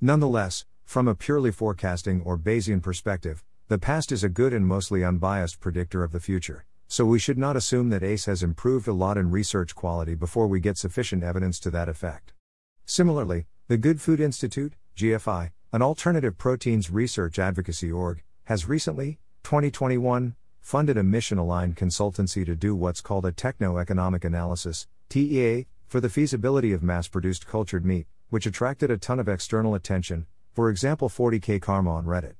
Nonetheless, 0.00 0.64
from 0.82 1.06
a 1.06 1.14
purely 1.14 1.52
forecasting 1.52 2.22
or 2.24 2.38
Bayesian 2.38 2.82
perspective, 2.82 3.44
the 3.68 3.78
past 3.78 4.10
is 4.10 4.24
a 4.24 4.30
good 4.30 4.54
and 4.54 4.66
mostly 4.66 5.04
unbiased 5.04 5.60
predictor 5.60 6.02
of 6.02 6.12
the 6.12 6.20
future, 6.20 6.64
so 6.88 7.04
we 7.04 7.18
should 7.18 7.36
not 7.36 7.56
assume 7.56 7.90
that 7.90 8.02
ACE 8.02 8.24
has 8.24 8.42
improved 8.42 8.88
a 8.88 8.94
lot 8.94 9.18
in 9.18 9.30
research 9.30 9.74
quality 9.74 10.14
before 10.14 10.46
we 10.46 10.60
get 10.60 10.78
sufficient 10.78 11.22
evidence 11.22 11.60
to 11.60 11.70
that 11.70 11.90
effect. 11.90 12.32
Similarly, 12.86 13.44
the 13.68 13.76
Good 13.76 14.00
Food 14.00 14.18
Institute, 14.18 14.72
GFI, 14.96 15.50
an 15.72 15.82
alternative 15.82 16.38
proteins 16.38 16.90
research 16.90 17.38
advocacy 17.38 17.92
org, 17.92 18.22
has 18.44 18.66
recently, 18.66 19.18
2021, 19.42 20.36
funded 20.62 20.96
a 20.96 21.02
mission 21.02 21.36
aligned 21.36 21.76
consultancy 21.76 22.46
to 22.46 22.56
do 22.56 22.74
what's 22.74 23.02
called 23.02 23.26
a 23.26 23.32
techno 23.32 23.76
economic 23.76 24.24
analysis, 24.24 24.86
TEA, 25.10 25.66
for 25.86 26.00
the 26.00 26.08
feasibility 26.08 26.72
of 26.72 26.82
mass 26.82 27.08
produced 27.08 27.46
cultured 27.46 27.84
meat, 27.84 28.06
which 28.30 28.46
attracted 28.46 28.90
a 28.90 28.98
ton 28.98 29.20
of 29.20 29.28
external 29.28 29.74
attention, 29.74 30.26
for 30.52 30.70
example 30.70 31.08
40k 31.08 31.60
karma 31.60 31.92
on 31.94 32.04
Reddit. 32.04 32.34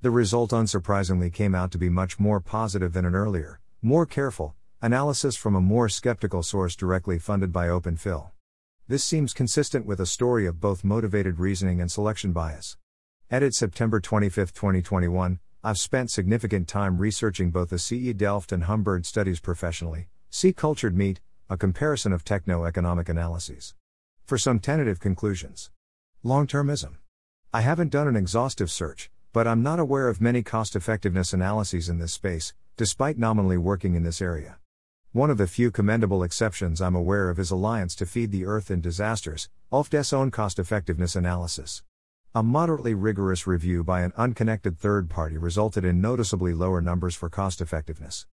The 0.00 0.10
result 0.10 0.50
unsurprisingly 0.50 1.32
came 1.32 1.54
out 1.54 1.70
to 1.72 1.78
be 1.78 1.88
much 1.88 2.18
more 2.18 2.40
positive 2.40 2.92
than 2.92 3.04
an 3.04 3.14
earlier, 3.14 3.60
more 3.80 4.06
careful, 4.06 4.54
analysis 4.82 5.36
from 5.36 5.54
a 5.54 5.60
more 5.60 5.88
skeptical 5.88 6.42
source 6.42 6.76
directly 6.76 7.18
funded 7.18 7.52
by 7.52 7.68
OpenPhil. 7.68 8.30
This 8.86 9.02
seems 9.02 9.32
consistent 9.32 9.86
with 9.86 9.98
a 10.00 10.06
story 10.06 10.46
of 10.46 10.60
both 10.60 10.84
motivated 10.84 11.38
reasoning 11.38 11.80
and 11.80 11.90
selection 11.90 12.32
bias. 12.32 12.76
Edit 13.30 13.54
September 13.54 13.98
25, 13.98 14.52
2021. 14.52 15.38
I've 15.62 15.78
spent 15.78 16.10
significant 16.10 16.68
time 16.68 16.98
researching 16.98 17.50
both 17.50 17.70
the 17.70 17.78
CE 17.78 18.12
Delft 18.14 18.52
and 18.52 18.64
Humbird 18.64 19.06
studies 19.06 19.40
professionally. 19.40 20.08
See 20.28 20.52
Cultured 20.52 20.94
Meat, 20.94 21.22
a 21.54 21.56
comparison 21.56 22.12
of 22.12 22.24
techno 22.24 22.64
economic 22.64 23.08
analyses. 23.08 23.76
For 24.26 24.36
some 24.36 24.58
tentative 24.58 24.98
conclusions. 24.98 25.70
Long 26.24 26.48
termism. 26.48 26.96
I 27.52 27.60
haven't 27.60 27.92
done 27.92 28.08
an 28.08 28.16
exhaustive 28.16 28.72
search, 28.72 29.08
but 29.32 29.46
I'm 29.46 29.62
not 29.62 29.78
aware 29.78 30.08
of 30.08 30.20
many 30.20 30.42
cost 30.42 30.74
effectiveness 30.74 31.32
analyses 31.32 31.88
in 31.88 32.00
this 32.00 32.12
space, 32.12 32.54
despite 32.76 33.18
nominally 33.18 33.56
working 33.56 33.94
in 33.94 34.02
this 34.02 34.20
area. 34.20 34.58
One 35.12 35.30
of 35.30 35.38
the 35.38 35.46
few 35.46 35.70
commendable 35.70 36.24
exceptions 36.24 36.82
I'm 36.82 36.96
aware 36.96 37.30
of 37.30 37.38
is 37.38 37.52
Alliance 37.52 37.94
to 37.96 38.04
Feed 38.04 38.32
the 38.32 38.46
Earth 38.46 38.68
in 38.68 38.80
Disasters, 38.80 39.48
ALLFED's 39.70 40.12
own 40.12 40.32
cost 40.32 40.58
effectiveness 40.58 41.14
analysis. 41.14 41.84
A 42.34 42.42
moderately 42.42 42.94
rigorous 42.94 43.46
review 43.46 43.84
by 43.84 44.00
an 44.00 44.12
unconnected 44.16 44.76
third 44.76 45.08
party 45.08 45.38
resulted 45.38 45.84
in 45.84 46.00
noticeably 46.00 46.52
lower 46.52 46.80
numbers 46.80 47.14
for 47.14 47.30
cost 47.30 47.60
effectiveness. 47.60 48.26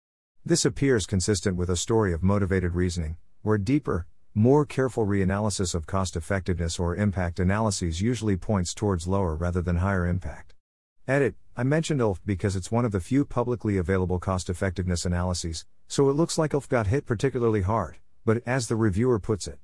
This 0.45 0.65
appears 0.65 1.05
consistent 1.05 1.59
with 1.59 1.69
a 1.69 1.77
story 1.77 2.15
of 2.15 2.23
motivated 2.23 2.75
reasoning, 2.75 3.19
where 3.43 3.59
deeper, 3.59 4.07
more 4.35 4.65
careful 4.65 5.07
reanalysis 5.07 5.75
of 5.75 5.87
cost 5.87 6.17
effectiveness 6.17 6.79
or 6.79 6.97
impact 6.97 7.39
analyses 7.39 8.01
usually 8.01 8.39
points 8.39 8.73
towards 8.73 9.07
lower 9.07 9.35
rather 9.35 9.61
than 9.61 9.77
higher 9.77 10.07
impact. 10.07 10.55
Edit 11.07 11.35
I 11.59 11.63
mentioned 11.63 12.01
ALLFED 12.01 12.21
because 12.25 12.57
it's 12.57 12.73
one 12.73 12.87
of 12.87 12.93
the 12.93 13.01
few 13.01 13.27
publicly 13.27 13.77
available 13.77 14.19
cost 14.19 14.49
effectiveness 14.49 15.05
analyses, 15.05 15.67
so 15.89 16.09
it 16.09 16.15
looks 16.15 16.39
like 16.39 16.53
ALLFED 16.53 16.69
got 16.71 16.87
hit 16.87 17.05
particularly 17.05 17.61
hard, 17.61 17.99
but 18.25 18.43
as 18.47 18.67
the 18.67 18.77
reviewer 18.77 19.19
puts 19.19 19.47
it, 19.47 19.59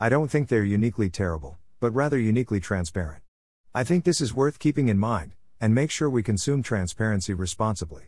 I 0.00 0.08
don't 0.08 0.28
think 0.28 0.48
they're 0.48 0.64
uniquely 0.64 1.08
terrible, 1.08 1.56
but 1.78 1.94
rather 1.94 2.18
uniquely 2.18 2.58
transparent. 2.58 3.22
I 3.72 3.84
think 3.84 4.04
this 4.04 4.20
is 4.20 4.34
worth 4.34 4.58
keeping 4.58 4.88
in 4.88 4.98
mind, 4.98 5.34
and 5.60 5.72
make 5.72 5.92
sure 5.92 6.10
we 6.10 6.24
consume 6.24 6.64
transparency 6.64 7.32
responsibly. 7.32 8.06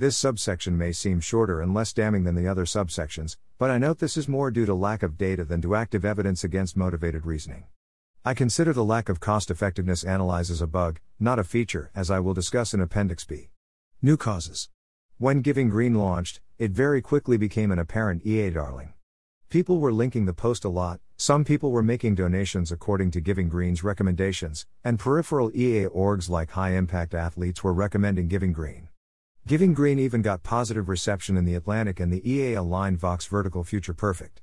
This 0.00 0.16
subsection 0.16 0.78
may 0.78 0.92
seem 0.92 1.20
shorter 1.20 1.60
and 1.60 1.74
less 1.74 1.92
damning 1.92 2.24
than 2.24 2.34
the 2.34 2.48
other 2.48 2.64
subsections, 2.64 3.36
but 3.58 3.70
I 3.70 3.76
note 3.76 3.98
this 3.98 4.16
is 4.16 4.28
more 4.28 4.50
due 4.50 4.64
to 4.64 4.72
lack 4.72 5.02
of 5.02 5.18
data 5.18 5.44
than 5.44 5.60
to 5.60 5.74
active 5.74 6.06
evidence 6.06 6.42
against 6.42 6.74
motivated 6.74 7.26
reasoning. 7.26 7.66
I 8.24 8.32
consider 8.32 8.72
the 8.72 8.82
lack 8.82 9.10
of 9.10 9.20
cost 9.20 9.50
effectiveness 9.50 10.02
analysis 10.02 10.62
a 10.62 10.66
bug, 10.66 11.00
not 11.18 11.38
a 11.38 11.44
feature, 11.44 11.90
as 11.94 12.10
I 12.10 12.18
will 12.18 12.32
discuss 12.32 12.72
in 12.72 12.80
Appendix 12.80 13.26
B. 13.26 13.50
New 14.00 14.16
causes. 14.16 14.70
When 15.18 15.42
Giving 15.42 15.68
Green 15.68 15.96
launched, 15.96 16.40
it 16.56 16.70
very 16.70 17.02
quickly 17.02 17.36
became 17.36 17.70
an 17.70 17.78
apparent 17.78 18.24
EA 18.24 18.48
darling. 18.48 18.94
People 19.50 19.80
were 19.80 19.92
linking 19.92 20.24
the 20.24 20.32
post 20.32 20.64
a 20.64 20.70
lot, 20.70 21.00
some 21.18 21.44
people 21.44 21.72
were 21.72 21.82
making 21.82 22.14
donations 22.14 22.72
according 22.72 23.10
to 23.10 23.20
Giving 23.20 23.50
Green's 23.50 23.84
recommendations, 23.84 24.64
and 24.82 24.98
peripheral 24.98 25.54
EA 25.54 25.88
orgs 25.88 26.30
like 26.30 26.52
High 26.52 26.70
Impact 26.70 27.12
Athletes 27.12 27.62
were 27.62 27.74
recommending 27.74 28.28
Giving 28.28 28.54
Green. 28.54 28.88
Giving 29.46 29.72
Green 29.72 29.98
even 29.98 30.22
got 30.22 30.42
positive 30.42 30.88
reception 30.88 31.36
in 31.36 31.44
the 31.44 31.54
Atlantic 31.54 31.98
and 31.98 32.12
the 32.12 32.30
EA 32.30 32.54
aligned 32.54 32.98
Vox 32.98 33.26
Vertical 33.26 33.64
Future 33.64 33.94
Perfect. 33.94 34.42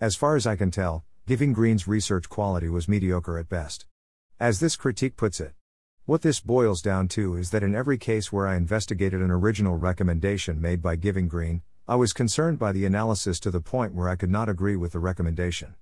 As 0.00 0.14
far 0.14 0.36
as 0.36 0.46
I 0.46 0.56
can 0.56 0.70
tell, 0.70 1.04
Giving 1.26 1.52
Green's 1.52 1.88
research 1.88 2.28
quality 2.28 2.68
was 2.68 2.88
mediocre 2.88 3.38
at 3.38 3.48
best. 3.48 3.86
As 4.38 4.60
this 4.60 4.76
critique 4.76 5.16
puts 5.16 5.40
it, 5.40 5.52
what 6.04 6.22
this 6.22 6.40
boils 6.40 6.80
down 6.80 7.08
to 7.08 7.36
is 7.36 7.50
that 7.50 7.64
in 7.64 7.74
every 7.74 7.98
case 7.98 8.32
where 8.32 8.46
I 8.46 8.56
investigated 8.56 9.20
an 9.20 9.32
original 9.32 9.76
recommendation 9.76 10.60
made 10.60 10.80
by 10.80 10.94
Giving 10.94 11.26
Green, 11.26 11.62
I 11.88 11.96
was 11.96 12.12
concerned 12.12 12.58
by 12.58 12.70
the 12.70 12.86
analysis 12.86 13.40
to 13.40 13.50
the 13.50 13.60
point 13.60 13.94
where 13.94 14.08
I 14.08 14.16
could 14.16 14.30
not 14.30 14.48
agree 14.48 14.76
with 14.76 14.92
the 14.92 15.00
recommendation. 15.00 15.74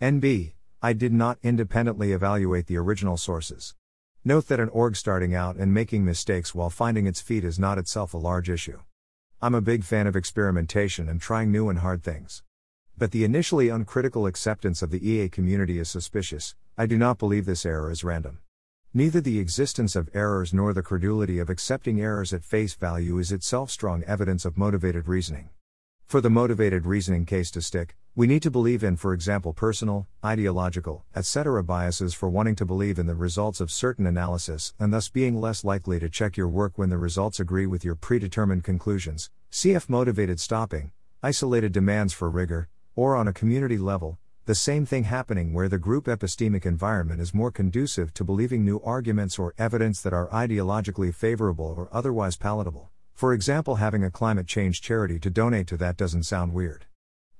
NB, 0.00 0.54
I 0.82 0.94
did 0.94 1.12
not 1.12 1.38
independently 1.42 2.12
evaluate 2.12 2.66
the 2.66 2.78
original 2.78 3.18
sources. 3.18 3.74
Note 4.28 4.48
that 4.48 4.58
an 4.58 4.70
org 4.70 4.96
starting 4.96 5.36
out 5.36 5.54
and 5.54 5.72
making 5.72 6.04
mistakes 6.04 6.52
while 6.52 6.68
finding 6.68 7.06
its 7.06 7.20
feet 7.20 7.44
is 7.44 7.60
not 7.60 7.78
itself 7.78 8.12
a 8.12 8.16
large 8.16 8.50
issue. 8.50 8.80
I'm 9.40 9.54
a 9.54 9.60
big 9.60 9.84
fan 9.84 10.08
of 10.08 10.16
experimentation 10.16 11.08
and 11.08 11.20
trying 11.20 11.52
new 11.52 11.68
and 11.68 11.78
hard 11.78 12.02
things. 12.02 12.42
But 12.98 13.12
the 13.12 13.22
initially 13.22 13.68
uncritical 13.68 14.26
acceptance 14.26 14.82
of 14.82 14.90
the 14.90 15.08
EA 15.08 15.28
community 15.28 15.78
is 15.78 15.88
suspicious. 15.88 16.56
I 16.76 16.86
do 16.86 16.98
not 16.98 17.18
believe 17.18 17.46
this 17.46 17.64
error 17.64 17.88
is 17.88 18.02
random. 18.02 18.40
Neither 18.92 19.20
the 19.20 19.38
existence 19.38 19.94
of 19.94 20.10
errors 20.12 20.52
nor 20.52 20.72
the 20.72 20.82
credulity 20.82 21.38
of 21.38 21.48
accepting 21.48 22.00
errors 22.00 22.32
at 22.32 22.42
face 22.42 22.74
value 22.74 23.18
is 23.18 23.30
itself 23.30 23.70
strong 23.70 24.02
evidence 24.08 24.44
of 24.44 24.58
motivated 24.58 25.06
reasoning. 25.06 25.50
For 26.06 26.20
the 26.20 26.30
motivated 26.30 26.86
reasoning 26.86 27.26
case 27.26 27.50
to 27.50 27.60
stick, 27.60 27.96
we 28.14 28.28
need 28.28 28.42
to 28.42 28.50
believe 28.50 28.84
in, 28.84 28.94
for 28.96 29.12
example, 29.12 29.52
personal, 29.52 30.06
ideological, 30.24 31.04
etc. 31.16 31.64
biases 31.64 32.14
for 32.14 32.28
wanting 32.28 32.54
to 32.56 32.64
believe 32.64 33.00
in 33.00 33.08
the 33.08 33.16
results 33.16 33.60
of 33.60 33.72
certain 33.72 34.06
analysis 34.06 34.72
and 34.78 34.94
thus 34.94 35.08
being 35.08 35.40
less 35.40 35.64
likely 35.64 35.98
to 35.98 36.08
check 36.08 36.36
your 36.36 36.46
work 36.46 36.78
when 36.78 36.90
the 36.90 36.96
results 36.96 37.40
agree 37.40 37.66
with 37.66 37.84
your 37.84 37.96
predetermined 37.96 38.62
conclusions. 38.62 39.30
CF 39.50 39.88
motivated 39.88 40.38
stopping, 40.38 40.92
isolated 41.24 41.72
demands 41.72 42.12
for 42.12 42.30
rigor, 42.30 42.68
or 42.94 43.16
on 43.16 43.26
a 43.26 43.32
community 43.32 43.76
level, 43.76 44.16
the 44.44 44.54
same 44.54 44.86
thing 44.86 45.02
happening 45.02 45.52
where 45.52 45.68
the 45.68 45.76
group 45.76 46.04
epistemic 46.04 46.64
environment 46.64 47.20
is 47.20 47.34
more 47.34 47.50
conducive 47.50 48.14
to 48.14 48.22
believing 48.22 48.64
new 48.64 48.80
arguments 48.82 49.40
or 49.40 49.54
evidence 49.58 50.00
that 50.02 50.12
are 50.12 50.28
ideologically 50.28 51.12
favorable 51.12 51.74
or 51.76 51.88
otherwise 51.90 52.36
palatable. 52.36 52.92
For 53.16 53.32
example, 53.32 53.76
having 53.76 54.04
a 54.04 54.10
climate 54.10 54.46
change 54.46 54.82
charity 54.82 55.18
to 55.20 55.30
donate 55.30 55.66
to 55.68 55.78
that 55.78 55.96
doesn't 55.96 56.24
sound 56.24 56.52
weird. 56.52 56.84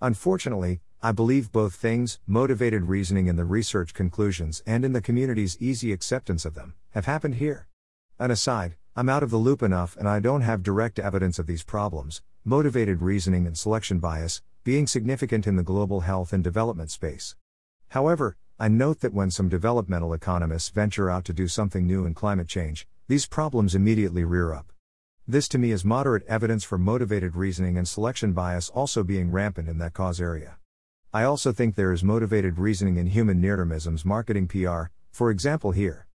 Unfortunately, 0.00 0.80
I 1.02 1.12
believe 1.12 1.52
both 1.52 1.74
things, 1.74 2.18
motivated 2.26 2.84
reasoning 2.84 3.26
in 3.26 3.36
the 3.36 3.44
research 3.44 3.92
conclusions 3.92 4.62
and 4.66 4.86
in 4.86 4.94
the 4.94 5.02
community's 5.02 5.58
easy 5.60 5.92
acceptance 5.92 6.46
of 6.46 6.54
them, 6.54 6.76
have 6.92 7.04
happened 7.04 7.34
here. 7.34 7.68
An 8.18 8.30
aside, 8.30 8.76
I'm 8.96 9.10
out 9.10 9.22
of 9.22 9.28
the 9.28 9.36
loop 9.36 9.62
enough 9.62 9.98
and 9.98 10.08
I 10.08 10.18
don't 10.18 10.40
have 10.40 10.62
direct 10.62 10.98
evidence 10.98 11.38
of 11.38 11.46
these 11.46 11.62
problems, 11.62 12.22
motivated 12.42 13.02
reasoning 13.02 13.46
and 13.46 13.58
selection 13.58 13.98
bias, 13.98 14.40
being 14.64 14.86
significant 14.86 15.46
in 15.46 15.56
the 15.56 15.62
global 15.62 16.00
health 16.00 16.32
and 16.32 16.42
development 16.42 16.90
space. 16.90 17.36
However, 17.88 18.38
I 18.58 18.68
note 18.68 19.00
that 19.00 19.12
when 19.12 19.30
some 19.30 19.50
developmental 19.50 20.14
economists 20.14 20.70
venture 20.70 21.10
out 21.10 21.26
to 21.26 21.34
do 21.34 21.48
something 21.48 21.86
new 21.86 22.06
in 22.06 22.14
climate 22.14 22.48
change, 22.48 22.88
these 23.08 23.26
problems 23.26 23.74
immediately 23.74 24.24
rear 24.24 24.54
up. 24.54 24.72
This 25.28 25.48
to 25.48 25.58
me 25.58 25.72
is 25.72 25.84
moderate 25.84 26.24
evidence 26.28 26.62
for 26.62 26.78
motivated 26.78 27.34
reasoning 27.34 27.76
and 27.76 27.88
selection 27.88 28.32
bias 28.32 28.68
also 28.68 29.02
being 29.02 29.32
rampant 29.32 29.68
in 29.68 29.78
that 29.78 29.92
cause 29.92 30.20
area. 30.20 30.58
I 31.12 31.24
also 31.24 31.50
think 31.50 31.74
there 31.74 31.90
is 31.90 32.04
motivated 32.04 32.60
reasoning 32.60 32.96
in 32.96 33.08
human 33.08 33.40
near-termism's 33.40 34.04
marketing 34.04 34.46
PR, 34.46 34.84
for 35.10 35.32
example 35.32 35.72
here. 35.72 36.06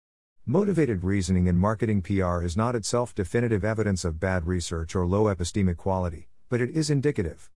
Motivated 0.45 1.03
reasoning 1.03 1.47
in 1.47 1.57
marketing 1.57 2.01
PR 2.01 2.41
is 2.41 2.55
not 2.55 2.73
itself 2.73 3.13
definitive 3.13 3.65
evidence 3.65 4.05
of 4.05 4.17
bad 4.17 4.47
research 4.47 4.95
or 4.95 5.05
low 5.05 5.25
epistemic 5.25 5.75
quality, 5.75 6.29
but 6.47 6.61
it 6.61 6.69
is 6.69 6.89
indicative. 6.89 7.49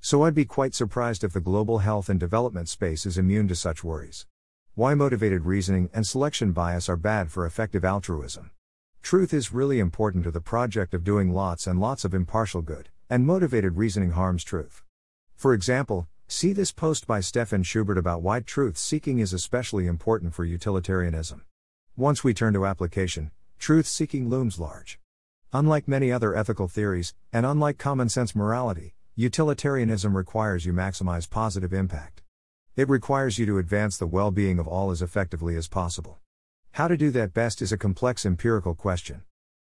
So 0.00 0.22
I'd 0.22 0.34
be 0.36 0.44
quite 0.44 0.76
surprised 0.76 1.24
if 1.24 1.32
the 1.32 1.40
global 1.40 1.78
health 1.78 2.08
and 2.08 2.20
development 2.20 2.68
space 2.68 3.04
is 3.04 3.18
immune 3.18 3.48
to 3.48 3.56
such 3.56 3.82
worries. 3.82 4.26
Why 4.76 4.94
motivated 4.94 5.44
reasoning 5.44 5.90
and 5.92 6.06
selection 6.06 6.52
bias 6.52 6.88
are 6.88 6.96
bad 6.96 7.32
for 7.32 7.44
effective 7.46 7.84
altruism. 7.84 8.52
Truth 9.02 9.34
is 9.34 9.52
really 9.52 9.78
important 9.78 10.24
to 10.24 10.30
the 10.30 10.40
project 10.40 10.94
of 10.94 11.04
doing 11.04 11.32
lots 11.32 11.66
and 11.66 11.80
lots 11.80 12.04
of 12.04 12.14
impartial 12.14 12.62
good, 12.62 12.88
and 13.08 13.26
motivated 13.26 13.76
reasoning 13.76 14.12
harms 14.12 14.44
truth. 14.44 14.82
For 15.34 15.52
example, 15.52 16.08
see 16.28 16.52
this 16.52 16.72
post 16.72 17.06
by 17.06 17.20
Stefan 17.20 17.62
Schubert 17.62 17.98
about 17.98 18.22
why 18.22 18.40
truth 18.40 18.76
seeking 18.76 19.18
is 19.18 19.32
especially 19.32 19.86
important 19.86 20.34
for 20.34 20.44
utilitarianism. 20.44 21.42
Once 21.96 22.22
we 22.22 22.34
turn 22.34 22.52
to 22.54 22.66
application, 22.66 23.30
truth 23.58 23.86
seeking 23.86 24.28
looms 24.28 24.58
large. 24.58 24.98
Unlike 25.52 25.88
many 25.88 26.12
other 26.12 26.36
ethical 26.36 26.68
theories, 26.68 27.14
and 27.32 27.44
unlike 27.44 27.78
common 27.78 28.08
sense 28.08 28.34
morality, 28.36 28.94
Utilitarianism 29.16 30.16
requires 30.16 30.64
you 30.64 30.72
maximize 30.72 31.28
positive 31.28 31.74
impact. 31.74 32.22
It 32.74 32.88
requires 32.88 33.38
you 33.38 33.44
to 33.44 33.58
advance 33.58 33.98
the 33.98 34.06
well 34.06 34.30
being 34.30 34.58
of 34.58 34.66
all 34.66 34.90
as 34.90 35.02
effectively 35.02 35.56
as 35.56 35.68
possible. 35.68 36.20
How 36.72 36.86
to 36.86 36.96
do 36.96 37.10
that 37.10 37.34
best 37.34 37.60
is 37.60 37.72
a 37.72 37.76
complex 37.76 38.24
empirical 38.24 38.74
question. 38.74 39.22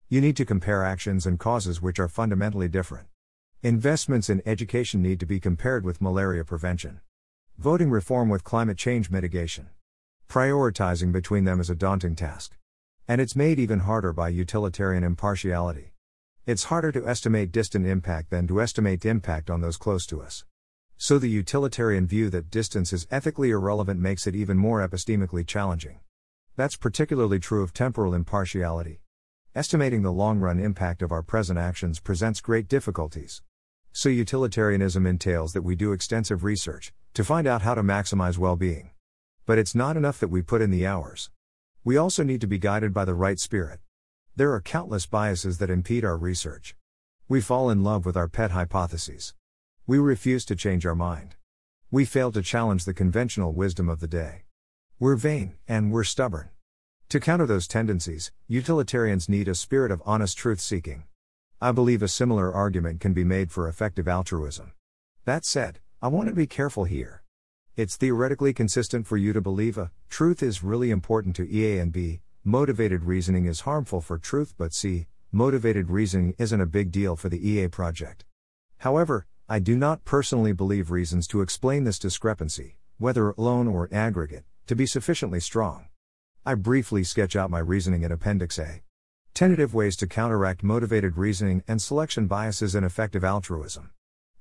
You 0.09 0.21
need 0.21 0.37
to 0.37 0.45
compare 0.45 0.85
actions 0.85 1.27
and 1.27 1.38
causes 1.38 1.83
which 1.83 1.99
are 1.99 2.09
fundamentally 2.09 2.69
different. 2.69 3.09
Investments 3.62 4.31
in 4.31 4.41
education 4.47 5.03
need 5.03 5.19
to 5.21 5.27
be 5.27 5.41
compared 5.41 5.85
with 5.85 6.01
malaria 6.01 6.45
prevention. 6.45 7.01
Voting 7.59 7.91
reform 7.91 8.29
with 8.29 8.45
climate 8.45 8.79
change 8.79 9.11
mitigation. 9.11 9.71
Prioritizing 10.29 11.12
between 11.12 11.45
them 11.45 11.61
is 11.61 11.69
a 11.69 11.75
daunting 11.75 12.15
task. 12.15 12.57
And 13.09 13.21
it's 13.21 13.37
made 13.37 13.59
even 13.59 13.81
harder 13.81 14.12
by 14.12 14.29
utilitarian 14.29 15.03
impartiality. 15.03 15.93
It's 16.47 16.65
harder 16.65 16.93
to 16.93 17.07
estimate 17.07 17.53
distant 17.53 17.85
impact 17.85 18.31
than 18.31 18.47
to 18.47 18.62
estimate 18.62 19.05
impact 19.05 19.51
on 19.51 19.61
those 19.61 19.77
close 19.77 20.07
to 20.07 20.23
us. 20.23 20.45
So 20.97 21.19
the 21.19 21.29
utilitarian 21.29 22.07
view 22.07 22.31
that 22.31 22.51
distance 22.51 22.93
is 22.93 23.09
ethically 23.11 23.51
irrelevant 23.51 23.99
makes 23.99 24.29
it 24.29 24.37
even 24.37 24.57
more 24.57 24.87
epistemically 24.87 25.45
challenging. 25.45 25.99
That's 26.55 26.77
particularly 26.77 27.38
true 27.38 27.62
of 27.62 27.73
temporal 27.73 28.12
impartiality. 28.12 29.01
Estimating 29.55 30.03
the 30.03 30.12
long 30.12 30.38
run 30.38 30.61
impact 30.61 31.01
of 31.01 31.11
our 31.11 31.23
present 31.23 31.59
actions 31.59 31.99
presents 31.99 32.43
great 32.43 32.69
difficulties. 32.69 33.41
So, 33.91 34.11
utilitarianism 34.11 35.07
entails 35.07 35.55
that 35.55 35.62
we 35.62 35.77
do 35.77 35.93
extensive 35.93 36.45
research 36.45 36.93
to 37.15 37.25
find 37.25 37.47
out 37.47 37.62
how 37.62 37.75
to 37.75 37.83
maximize 37.83 38.37
well 38.37 38.57
being. 38.57 38.91
But 39.47 39.57
it's 39.57 39.75
not 39.75 39.97
enough 39.97 40.21
that 40.21 40.29
we 40.29 40.43
put 40.43 40.61
in 40.61 40.71
the 40.71 40.87
hours. 40.87 41.31
We 41.85 41.97
also 41.97 42.23
need 42.23 42.43
to 42.43 42.47
be 42.47 42.59
guided 42.59 42.93
by 42.93 43.07
the 43.07 43.15
right 43.15 43.38
spirit. 43.38 43.81
There 44.37 44.53
are 44.53 44.61
countless 44.61 45.07
biases 45.07 45.57
that 45.57 45.71
impede 45.71 46.05
our 46.05 46.19
research. 46.19 46.77
We 47.29 47.41
fall 47.41 47.71
in 47.71 47.83
love 47.83 48.05
with 48.05 48.17
our 48.17 48.29
pet 48.29 48.51
hypotheses. 48.51 49.33
We 49.87 49.99
refuse 49.99 50.45
to 50.47 50.57
change 50.57 50.85
our 50.85 50.95
mind. 50.95 51.37
We 51.91 52.05
fail 52.05 52.31
to 52.33 52.43
challenge 52.43 52.85
the 52.85 52.95
conventional 52.95 53.55
wisdom 53.55 53.88
of 53.88 54.01
the 54.01 54.07
day. 54.07 54.45
We're 55.03 55.17
vain, 55.17 55.55
and 55.67 55.91
we're 55.91 56.05
stubborn. 56.05 56.51
To 57.09 57.19
counter 57.19 57.45
those 57.45 57.67
tendencies, 57.67 58.31
utilitarians 58.47 59.29
need 59.29 59.49
a 59.49 59.55
spirit 59.57 59.91
of 59.91 60.01
honest 60.07 60.38
truth 60.38 60.61
seeking. 60.61 61.03
I 61.61 61.73
believe 61.73 62.05
a 62.05 62.07
similar 62.07 62.55
argument 62.55 63.01
can 63.01 63.12
be 63.12 63.25
made 63.25 63.51
for 63.51 63.67
effective 63.67 64.07
altruism. 64.07 64.75
That 65.25 65.45
said, 65.45 65.81
I 66.01 66.07
want 66.07 66.29
to 66.29 66.35
be 66.37 66.47
careful 66.47 66.85
here. 66.85 67.25
It's 67.75 67.97
theoretically 67.97 68.53
consistent 68.53 69.09
for 69.09 69.17
you 69.17 69.33
to 69.33 69.41
believe 69.41 69.77
a 69.77 69.91
truth 70.09 70.41
is 70.41 70.62
really 70.62 70.93
important 70.93 71.35
to 71.35 71.53
EA 71.53 71.81
and 71.81 71.91
B, 71.91 72.21
motivated 72.45 73.03
reasoning 73.03 73.47
is 73.47 73.62
harmful 73.62 74.01
for 74.01 74.19
truth, 74.19 74.55
but 74.57 74.73
C, 74.73 75.09
motivated 75.33 75.91
reasoning 75.91 76.37
isn't 76.38 76.61
a 76.61 76.65
big 76.65 76.93
deal 76.93 77.17
for 77.17 77.29
the 77.29 77.45
EA 77.45 77.67
project. 77.67 78.25
However, 78.79 79.27
I 79.49 79.59
do 79.59 79.77
not 79.77 80.05
personally 80.05 80.53
believe 80.53 80.93
reasons 80.93 81.27
to 81.27 81.41
explain 81.41 81.83
this 81.83 81.99
discrepancy, 81.99 82.77
whether 82.99 83.31
alone 83.31 83.67
or 83.67 83.87
in 83.87 83.97
aggregate, 83.97 84.45
to 84.73 84.77
be 84.77 84.87
sufficiently 84.87 85.39
strong. 85.39 85.85
I 86.47 86.55
briefly 86.55 87.05
sketch 87.05 87.37
out 87.37 87.51
my 87.51 87.59
reasoning 87.59 88.05
in 88.05 88.11
Appendix 88.11 88.59
A. 88.59 88.81
Tentative 89.35 89.75
ways 89.75 89.97
to 89.97 90.07
counteract 90.07 90.63
motivated 90.63 91.19
reasoning 91.19 91.63
and 91.69 91.83
selection 91.83 92.27
biases 92.27 92.75
in 92.75 92.83
effective 92.83 93.23
altruism. 93.23 93.91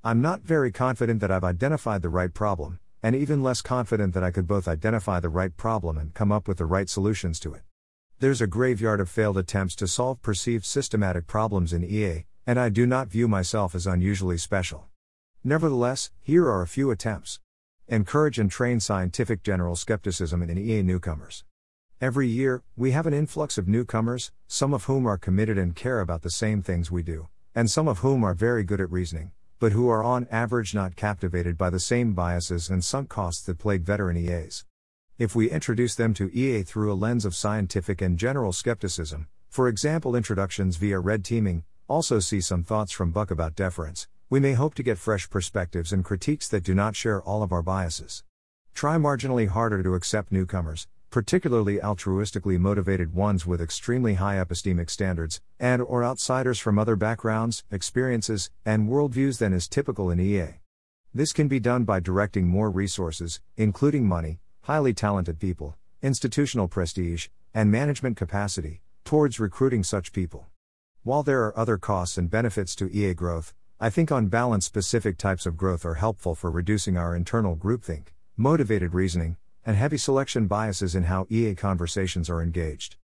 I'm 0.05 0.21
not 0.21 0.43
very 0.43 0.71
confident 0.71 1.19
that 1.19 1.31
I've 1.31 1.43
identified 1.43 2.01
the 2.01 2.07
right 2.07 2.33
problem, 2.33 2.79
and 3.03 3.13
even 3.13 3.43
less 3.43 3.61
confident 3.61 4.13
that 4.13 4.23
I 4.23 4.31
could 4.31 4.47
both 4.47 4.69
identify 4.69 5.19
the 5.19 5.27
right 5.27 5.53
problem 5.57 5.97
and 5.97 6.13
come 6.13 6.31
up 6.31 6.47
with 6.47 6.59
the 6.59 6.65
right 6.65 6.87
solutions 6.87 7.37
to 7.41 7.53
it. 7.53 7.63
There's 8.19 8.39
a 8.39 8.47
graveyard 8.47 9.01
of 9.01 9.09
failed 9.09 9.37
attempts 9.37 9.75
to 9.75 9.85
solve 9.85 10.21
perceived 10.21 10.63
systematic 10.63 11.27
problems 11.27 11.73
in 11.73 11.83
EA, 11.83 12.23
and 12.47 12.57
I 12.57 12.69
do 12.69 12.85
not 12.85 13.09
view 13.09 13.27
myself 13.27 13.75
as 13.75 13.85
unusually 13.85 14.37
special. 14.37 14.85
Nevertheless, 15.43 16.09
here 16.21 16.47
are 16.47 16.61
a 16.61 16.67
few 16.67 16.89
attempts. 16.89 17.40
Encourage 17.91 18.39
and 18.39 18.49
train 18.49 18.79
scientific 18.79 19.43
general 19.43 19.75
skepticism 19.75 20.41
in 20.41 20.57
EA 20.57 20.81
newcomers. 20.81 21.43
Every 21.99 22.25
year, 22.25 22.63
we 22.77 22.91
have 22.91 23.05
an 23.05 23.13
influx 23.13 23.57
of 23.57 23.67
newcomers, 23.67 24.31
some 24.47 24.73
of 24.73 24.85
whom 24.85 25.05
are 25.05 25.17
committed 25.17 25.57
and 25.57 25.75
care 25.75 25.99
about 25.99 26.21
the 26.21 26.29
same 26.29 26.61
things 26.61 26.89
we 26.89 27.03
do, 27.03 27.27
and 27.53 27.69
some 27.69 27.89
of 27.89 27.99
whom 27.99 28.23
are 28.23 28.33
very 28.33 28.63
good 28.63 28.79
at 28.79 28.89
reasoning, 28.89 29.33
but 29.59 29.73
who 29.73 29.89
are 29.89 30.05
on 30.05 30.25
average 30.31 30.73
not 30.73 30.95
captivated 30.95 31.57
by 31.57 31.69
the 31.69 31.81
same 31.81 32.13
biases 32.13 32.69
and 32.69 32.81
sunk 32.81 33.09
costs 33.09 33.43
that 33.43 33.59
plague 33.59 33.81
veteran 33.81 34.15
EAs. 34.15 34.63
If 35.17 35.35
we 35.35 35.51
introduce 35.51 35.93
them 35.93 36.13
to 36.13 36.33
EA 36.33 36.63
through 36.63 36.93
a 36.93 36.95
lens 36.95 37.25
of 37.25 37.35
scientific 37.35 38.01
and 38.01 38.17
general 38.17 38.53
skepticism, 38.53 39.27
for 39.49 39.67
example, 39.67 40.15
introductions 40.15 40.77
via 40.77 40.97
red 40.97 41.25
teaming, 41.25 41.65
also 41.89 42.19
see 42.19 42.39
some 42.39 42.63
thoughts 42.63 42.93
from 42.93 43.11
Buck 43.11 43.31
about 43.31 43.53
deference, 43.53 44.07
we 44.31 44.39
may 44.39 44.53
hope 44.53 44.73
to 44.73 44.81
get 44.81 44.97
fresh 44.97 45.29
perspectives 45.29 45.91
and 45.91 46.05
critiques 46.05 46.47
that 46.47 46.63
do 46.63 46.73
not 46.73 46.95
share 46.95 47.21
all 47.21 47.43
of 47.43 47.51
our 47.51 47.61
biases. 47.61 48.23
Try 48.73 48.95
marginally 48.95 49.49
harder 49.49 49.83
to 49.83 49.93
accept 49.93 50.31
newcomers, 50.31 50.87
particularly 51.09 51.79
altruistically 51.79 52.57
motivated 52.57 53.13
ones 53.13 53.45
with 53.45 53.59
extremely 53.59 54.13
high 54.13 54.37
epistemic 54.37 54.89
standards, 54.89 55.41
and 55.59 55.81
or 55.81 56.05
outsiders 56.05 56.59
from 56.59 56.79
other 56.79 56.95
backgrounds, 56.95 57.65
experiences, 57.71 58.49
and 58.65 58.87
worldviews 58.87 59.37
than 59.37 59.51
is 59.51 59.67
typical 59.67 60.09
in 60.09 60.17
EA. 60.21 60.61
This 61.13 61.33
can 61.33 61.49
be 61.49 61.59
done 61.59 61.83
by 61.83 61.99
directing 61.99 62.47
more 62.47 62.71
resources, 62.71 63.41
including 63.57 64.07
money, 64.07 64.39
highly 64.61 64.93
talented 64.93 65.41
people, 65.41 65.75
institutional 66.01 66.69
prestige, 66.69 67.27
and 67.53 67.69
management 67.69 68.15
capacity, 68.15 68.79
towards 69.03 69.41
recruiting 69.41 69.83
such 69.83 70.13
people. 70.13 70.45
While 71.03 71.23
there 71.23 71.43
are 71.43 71.59
other 71.59 71.77
costs 71.77 72.17
and 72.17 72.29
benefits 72.29 72.77
to 72.77 72.89
EA 72.95 73.13
growth, 73.13 73.53
I 73.83 73.89
think 73.89 74.11
on 74.11 74.27
balance 74.27 74.67
specific 74.67 75.17
types 75.17 75.47
of 75.47 75.57
growth 75.57 75.85
are 75.85 75.95
helpful 75.95 76.35
for 76.35 76.51
reducing 76.51 76.97
our 76.97 77.15
internal 77.15 77.55
groupthink, 77.55 78.09
motivated 78.37 78.93
reasoning, 78.93 79.37
and 79.65 79.75
heavy 79.75 79.97
selection 79.97 80.45
biases 80.45 80.93
in 80.93 81.05
how 81.05 81.25
EA 81.31 81.55
conversations 81.55 82.29
are 82.29 82.43
engaged. 82.43 82.97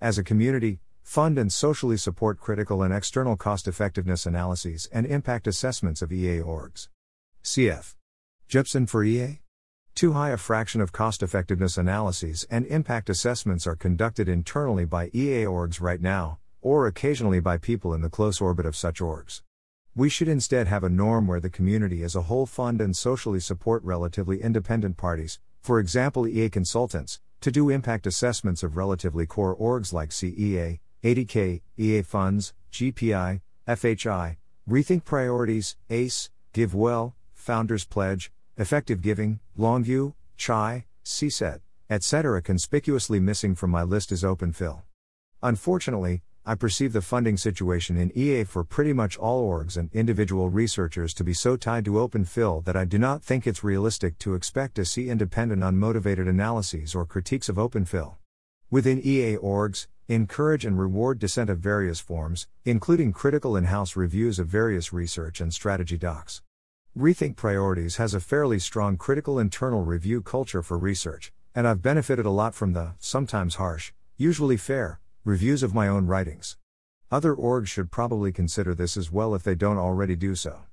As 0.00 0.18
a 0.18 0.24
community, 0.24 0.80
fund 1.04 1.38
and 1.38 1.52
socially 1.52 1.96
support 1.96 2.40
critical 2.40 2.82
and 2.82 2.92
external 2.92 3.36
cost 3.36 3.68
effectiveness 3.68 4.26
analyses 4.26 4.88
and 4.92 5.06
impact 5.06 5.46
assessments 5.46 6.02
of 6.02 6.12
EA 6.12 6.40
orgs. 6.40 6.88
Cf. 7.44 7.94
Jepson 8.48 8.86
for 8.86 9.04
EA? 9.04 9.40
Too 9.94 10.14
high 10.14 10.30
a 10.30 10.36
fraction 10.36 10.80
of 10.80 10.90
cost 10.90 11.22
effectiveness 11.22 11.78
analyses 11.78 12.44
and 12.50 12.66
impact 12.66 13.08
assessments 13.08 13.68
are 13.68 13.76
conducted 13.76 14.28
internally 14.28 14.84
by 14.84 15.10
EA 15.14 15.44
orgs 15.44 15.80
right 15.80 16.00
now, 16.00 16.40
or 16.60 16.88
occasionally 16.88 17.38
by 17.38 17.56
people 17.56 17.94
in 17.94 18.02
the 18.02 18.10
close 18.10 18.40
orbit 18.40 18.66
of 18.66 18.74
such 18.74 18.98
orgs. 18.98 19.42
We 19.96 20.08
should 20.08 20.26
instead 20.26 20.66
have 20.66 20.82
a 20.82 20.88
norm 20.88 21.28
where 21.28 21.38
the 21.38 21.48
community 21.48 22.02
as 22.02 22.16
a 22.16 22.22
whole 22.22 22.46
fund 22.46 22.80
and 22.80 22.96
socially 22.96 23.38
support 23.38 23.84
relatively 23.84 24.42
independent 24.42 24.96
parties, 24.96 25.38
for 25.60 25.78
example 25.78 26.26
EA 26.26 26.50
consultants, 26.50 27.20
to 27.42 27.52
do 27.52 27.70
impact 27.70 28.04
assessments 28.04 28.64
of 28.64 28.76
relatively 28.76 29.24
core 29.24 29.56
orgs 29.56 29.92
like 29.92 30.10
CEA, 30.10 30.80
80K, 31.04 31.62
EA 31.76 32.02
funds, 32.02 32.54
GPI, 32.72 33.40
FHI, 33.68 34.36
Rethink 34.68 35.04
Priorities, 35.04 35.76
ACE, 35.88 36.28
GiveWell, 36.52 37.12
Founders 37.32 37.84
Pledge, 37.84 38.32
Effective 38.56 39.00
Giving, 39.00 39.38
Longview, 39.56 40.14
CHAI, 40.36 40.86
CSET, 41.04 41.60
etc. 41.88 42.42
Conspicuously 42.42 43.20
missing 43.20 43.54
from 43.54 43.70
my 43.70 43.84
list 43.84 44.10
is 44.10 44.24
OpenPhil. 44.24 44.82
Unfortunately, 45.40 46.22
I 46.46 46.54
perceive 46.54 46.92
the 46.92 47.00
funding 47.00 47.38
situation 47.38 47.96
in 47.96 48.12
EA 48.14 48.44
for 48.44 48.64
pretty 48.64 48.92
much 48.92 49.16
all 49.16 49.50
orgs 49.50 49.78
and 49.78 49.88
individual 49.94 50.50
researchers 50.50 51.14
to 51.14 51.24
be 51.24 51.32
so 51.32 51.56
tied 51.56 51.86
to 51.86 51.92
OpenPhil 51.92 52.66
that 52.66 52.76
I 52.76 52.84
do 52.84 52.98
not 52.98 53.22
think 53.22 53.46
it's 53.46 53.64
realistic 53.64 54.18
to 54.18 54.34
expect 54.34 54.74
to 54.74 54.84
see 54.84 55.08
independent 55.08 55.62
unmotivated 55.62 56.28
analyses 56.28 56.94
or 56.94 57.06
critiques 57.06 57.48
of 57.48 57.56
OpenPhil. 57.56 58.16
Within 58.70 59.00
EA 59.02 59.38
orgs, 59.38 59.86
encourage 60.06 60.66
and 60.66 60.78
reward 60.78 61.18
dissent 61.18 61.48
of 61.48 61.60
various 61.60 61.98
forms, 61.98 62.46
including 62.66 63.14
critical 63.14 63.56
in 63.56 63.64
house 63.64 63.96
reviews 63.96 64.38
of 64.38 64.46
various 64.46 64.92
research 64.92 65.40
and 65.40 65.54
strategy 65.54 65.96
docs. 65.96 66.42
Rethink 66.94 67.36
Priorities 67.36 67.96
has 67.96 68.12
a 68.12 68.20
fairly 68.20 68.58
strong 68.58 68.98
critical 68.98 69.38
internal 69.38 69.82
review 69.82 70.20
culture 70.20 70.62
for 70.62 70.76
research, 70.76 71.32
and 71.54 71.66
I've 71.66 71.80
benefited 71.80 72.26
a 72.26 72.30
lot 72.30 72.54
from 72.54 72.74
the, 72.74 72.92
sometimes 72.98 73.54
harsh, 73.54 73.94
usually 74.18 74.58
fair, 74.58 75.00
Reviews 75.26 75.62
of 75.62 75.72
my 75.72 75.88
own 75.88 76.04
writings. 76.04 76.58
Other 77.10 77.34
orgs 77.34 77.68
should 77.68 77.90
probably 77.90 78.30
consider 78.30 78.74
this 78.74 78.94
as 78.94 79.10
well 79.10 79.34
if 79.34 79.42
they 79.42 79.54
don't 79.54 79.78
already 79.78 80.16
do 80.16 80.34
so. 80.34 80.64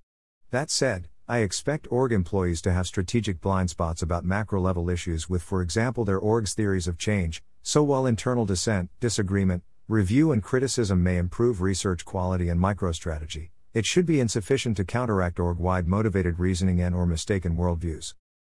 That 0.49 0.69
said, 0.69 1.07
I 1.25 1.37
expect 1.37 1.87
org 1.89 2.11
employees 2.11 2.61
to 2.63 2.73
have 2.73 2.85
strategic 2.85 3.39
blind 3.39 3.69
spots 3.69 4.01
about 4.01 4.25
macro 4.25 4.59
level 4.59 4.89
issues 4.89 5.29
with, 5.29 5.41
for 5.41 5.61
example, 5.61 6.03
their 6.03 6.19
org's 6.19 6.53
theories 6.53 6.89
of 6.89 6.97
change. 6.97 7.41
So 7.63 7.81
while 7.81 8.05
internal 8.05 8.45
dissent, 8.45 8.89
disagreement, 8.99 9.63
review, 9.87 10.33
and 10.33 10.43
criticism 10.43 11.01
may 11.01 11.15
improve 11.15 11.61
research 11.61 12.03
quality 12.03 12.49
and 12.49 12.59
microstrategy, 12.59 13.51
it 13.73 13.85
should 13.85 14.05
be 14.05 14.19
insufficient 14.19 14.75
to 14.75 14.83
counteract 14.83 15.39
org 15.39 15.59
wide 15.59 15.87
motivated 15.87 16.39
reasoning 16.39 16.81
and 16.81 16.93
or 16.93 17.05
mistaken 17.05 17.55
worldviews. 17.55 18.15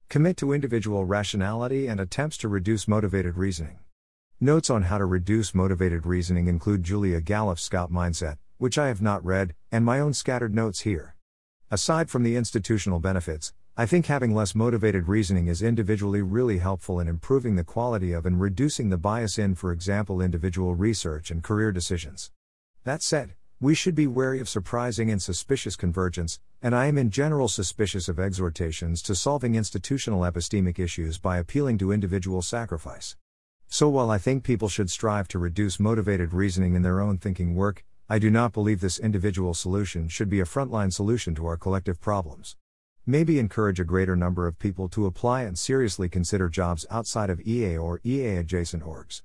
Commit 0.09 0.35
to 0.35 0.51
individual 0.51 1.05
rationality 1.05 1.87
and 1.87 2.01
attempts 2.01 2.35
to 2.39 2.49
reduce 2.49 2.85
motivated 2.85 3.37
reasoning. 3.37 3.79
Notes 4.41 4.69
on 4.69 4.81
how 4.83 4.97
to 4.97 5.05
reduce 5.05 5.55
motivated 5.55 6.05
reasoning 6.05 6.47
include 6.47 6.83
Julia 6.83 7.21
Galef's 7.21 7.61
Scout 7.61 7.89
Mindset, 7.89 8.37
which 8.57 8.77
I 8.77 8.89
have 8.89 9.01
not 9.01 9.23
read, 9.23 9.55
and 9.71 9.85
my 9.85 10.01
own 10.01 10.13
scattered 10.13 10.53
notes 10.53 10.81
here. 10.81 11.15
Aside 11.71 12.09
from 12.09 12.23
the 12.23 12.35
institutional 12.35 12.99
benefits, 12.99 13.53
I 13.77 13.85
think 13.85 14.07
having 14.07 14.35
less 14.35 14.53
motivated 14.53 15.07
reasoning 15.07 15.47
is 15.47 15.61
individually 15.61 16.21
really 16.21 16.57
helpful 16.57 16.99
in 16.99 17.07
improving 17.07 17.55
the 17.55 17.63
quality 17.63 18.11
of 18.11 18.25
and 18.25 18.41
reducing 18.41 18.89
the 18.89 18.97
bias 18.97 19.37
in, 19.37 19.55
for 19.55 19.71
example, 19.71 20.19
individual 20.19 20.75
research 20.75 21.31
and 21.31 21.41
career 21.41 21.71
decisions. 21.71 22.29
That 22.83 23.01
said, 23.01 23.35
we 23.61 23.73
should 23.73 23.95
be 23.95 24.05
wary 24.05 24.41
of 24.41 24.49
surprising 24.49 25.09
and 25.09 25.21
suspicious 25.21 25.77
convergence, 25.77 26.41
and 26.61 26.75
I 26.75 26.87
am 26.87 26.97
in 26.97 27.09
general 27.09 27.47
suspicious 27.47 28.09
of 28.09 28.19
exhortations 28.19 29.01
to 29.03 29.15
solving 29.15 29.55
institutional 29.55 30.23
epistemic 30.23 30.77
issues 30.77 31.17
by 31.17 31.37
appealing 31.37 31.77
to 31.77 31.93
individual 31.93 32.41
sacrifice. 32.41 33.15
So 33.67 33.89
while 33.89 34.09
I 34.09 34.17
think 34.17 34.43
people 34.43 34.69
should 34.69 34.89
strive 34.89 35.27
to 35.29 35.39
reduce 35.39 35.79
motivated 35.79 36.33
reasoning 36.33 36.75
in 36.75 36.81
their 36.81 37.01
own 37.01 37.17
thinking 37.17 37.55
work, 37.55 37.83
I 38.07 38.19
do 38.19 38.29
not 38.29 38.53
believe 38.53 38.81
this 38.81 38.99
individual 38.99 39.53
solution 39.53 40.07
should 40.07 40.29
be 40.29 40.39
a 40.39 40.45
frontline 40.45 40.93
solution 40.93 41.35
to 41.35 41.45
our 41.47 41.57
collective 41.57 41.99
problems. 41.99 42.55
Maybe 43.05 43.37
encourage 43.37 43.79
a 43.79 43.83
greater 43.83 44.15
number 44.15 44.47
of 44.47 44.59
people 44.59 44.87
to 44.89 45.05
apply 45.05 45.41
and 45.41 45.57
seriously 45.57 46.07
consider 46.07 46.47
jobs 46.47 46.85
outside 46.89 47.29
of 47.29 47.41
EA 47.41 47.77
or 47.77 48.01
EA 48.03 48.37
adjacent 48.37 48.83
orgs. 48.83 49.23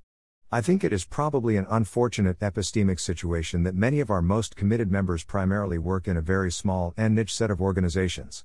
I 0.53 0.61
think 0.61 0.83
it 0.83 0.93
is 0.93 1.05
probably 1.05 1.57
an 1.57 1.67
unfortunate 1.71 2.41
epistemic 2.41 2.99
situation 2.99 3.63
that 3.63 3.75
many 3.75 4.01
of 4.01 4.11
our 4.11 4.21
most 4.21 4.57
committed 4.57 4.91
members 4.91 5.23
primarily 5.23 5.79
work 5.79 6.09
in 6.09 6.17
a 6.17 6.21
very 6.23 6.51
small 6.51 6.93
and 6.97 7.15
niche 7.15 7.35
set 7.35 7.51
of 7.51 7.61
organizations. 7.61 8.45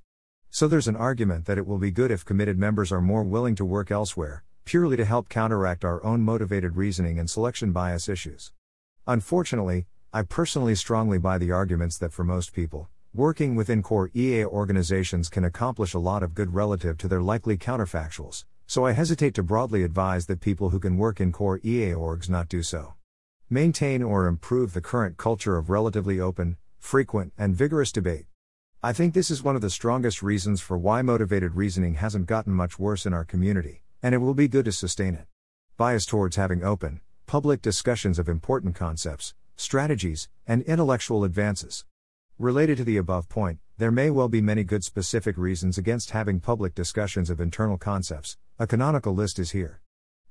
So 0.52 0.68
there's 0.68 0.88
an 0.88 0.96
argument 0.96 1.46
that 1.46 1.58
it 1.58 1.66
will 1.66 1.80
be 1.80 1.92
good 1.92 2.12
if 2.12 2.24
committed 2.24 2.60
members 2.60 2.92
are 2.92 3.02
more 3.02 3.24
willing 3.24 3.56
to 3.56 3.66
work 3.66 3.90
elsewhere, 3.90 4.44
purely 4.66 4.98
to 4.98 5.06
help 5.06 5.30
counteract 5.30 5.86
our 5.86 6.04
own 6.04 6.22
motivated 6.22 6.76
reasoning 6.76 7.20
and 7.20 7.30
selection 7.30 7.72
bias 7.72 8.10
issues. 8.10 8.52
Unfortunately, 9.06 9.86
I 10.12 10.24
personally 10.24 10.74
strongly 10.74 11.20
buy 11.20 11.38
the 11.38 11.52
arguments 11.52 12.00
that 12.00 12.12
for 12.12 12.24
most 12.24 12.52
people, 12.52 12.90
working 13.14 13.56
within 13.56 13.84
core 13.84 14.10
EA 14.16 14.44
organizations 14.44 15.30
can 15.30 15.46
accomplish 15.46 15.94
a 15.94 16.00
lot 16.00 16.24
of 16.24 16.34
good 16.34 16.56
relative 16.56 16.98
to 16.98 17.08
their 17.08 17.22
likely 17.22 17.58
counterfactuals, 17.58 18.44
so 18.66 18.86
I 18.86 18.94
hesitate 18.94 19.36
to 19.36 19.44
broadly 19.44 19.84
advise 19.84 20.26
that 20.26 20.42
people 20.42 20.72
who 20.72 20.80
can 20.80 20.98
work 20.98 21.22
in 21.22 21.32
core 21.32 21.60
EA 21.64 21.92
orgs 21.92 22.28
not 22.28 22.50
do 22.50 22.64
so. 22.64 22.96
Maintain 23.50 24.02
or 24.02 24.26
improve 24.26 24.74
the 24.74 24.82
current 24.82 25.18
culture 25.18 25.58
of 25.58 25.70
relatively 25.70 26.20
open, 26.20 26.58
frequent, 26.80 27.32
and 27.38 27.56
vigorous 27.56 27.92
debate. 27.92 28.26
I 28.82 28.94
think 28.94 29.14
this 29.14 29.30
is 29.30 29.44
one 29.44 29.56
of 29.56 29.62
the 29.62 29.70
strongest 29.70 30.24
reasons 30.24 30.60
for 30.60 30.78
why 30.78 31.04
motivated 31.04 31.56
reasoning 31.56 31.96
hasn't 31.96 32.26
gotten 32.26 32.54
much 32.54 32.80
worse 32.80 33.06
in 33.06 33.14
our 33.14 33.24
community, 33.24 33.84
and 34.02 34.16
it 34.16 34.20
will 34.20 34.34
be 34.34 34.48
good 34.48 34.66
to 34.66 34.72
sustain 34.72 35.16
it. 35.16 35.28
Bias 35.78 36.06
towards 36.06 36.36
having 36.36 36.64
open, 36.64 37.02
public 37.26 37.62
discussions 37.62 38.20
of 38.20 38.30
important 38.30 38.76
concepts, 38.76 39.34
strategies, 39.56 40.30
and 40.48 40.62
intellectual 40.64 41.24
advances. 41.24 41.86
Related 42.38 42.78
to 42.78 42.84
the 42.84 42.98
above 42.98 43.30
point, 43.30 43.60
there 43.78 43.92
may 43.92 44.10
well 44.10 44.30
be 44.30 44.42
many 44.42 44.64
good 44.64 44.84
specific 44.84 45.38
reasons 45.38 45.78
against 45.78 46.12
having 46.12 46.40
public 46.40 46.76
discussions 46.76 47.30
of 47.30 47.42
internal 47.42 47.78
concepts, 47.78 48.38
a 48.58 48.68
canonical 48.68 49.14
list 49.14 49.40
is 49.40 49.52
here. 49.52 49.82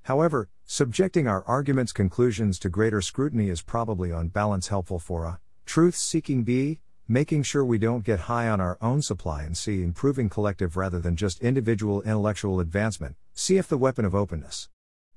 However, 0.04 0.48
subjecting 0.66 1.26
our 1.26 1.42
argument's 1.44 1.92
conclusions 1.92 2.58
to 2.58 2.68
greater 2.68 3.00
scrutiny 3.00 3.48
is 3.48 3.62
probably 3.62 4.12
on 4.12 4.28
balance 4.28 4.68
helpful 4.68 4.98
for 4.98 5.24
a 5.24 5.40
truth 5.64 5.96
seeking 5.96 6.42
B, 6.42 6.80
making 7.08 7.42
sure 7.42 7.64
we 7.64 7.78
don't 7.78 8.04
get 8.04 8.20
high 8.20 8.48
on 8.48 8.60
our 8.60 8.78
own 8.80 9.00
supply 9.02 9.42
and 9.42 9.56
C, 9.56 9.82
improving 9.82 10.28
collective 10.28 10.76
rather 10.76 11.00
than 11.00 11.16
just 11.16 11.40
individual 11.40 12.02
intellectual 12.02 12.60
advancement, 12.60 13.16
CF 13.34 13.66
the 13.66 13.78
weapon 13.78 14.04
of 14.04 14.14
openness. 14.14 14.68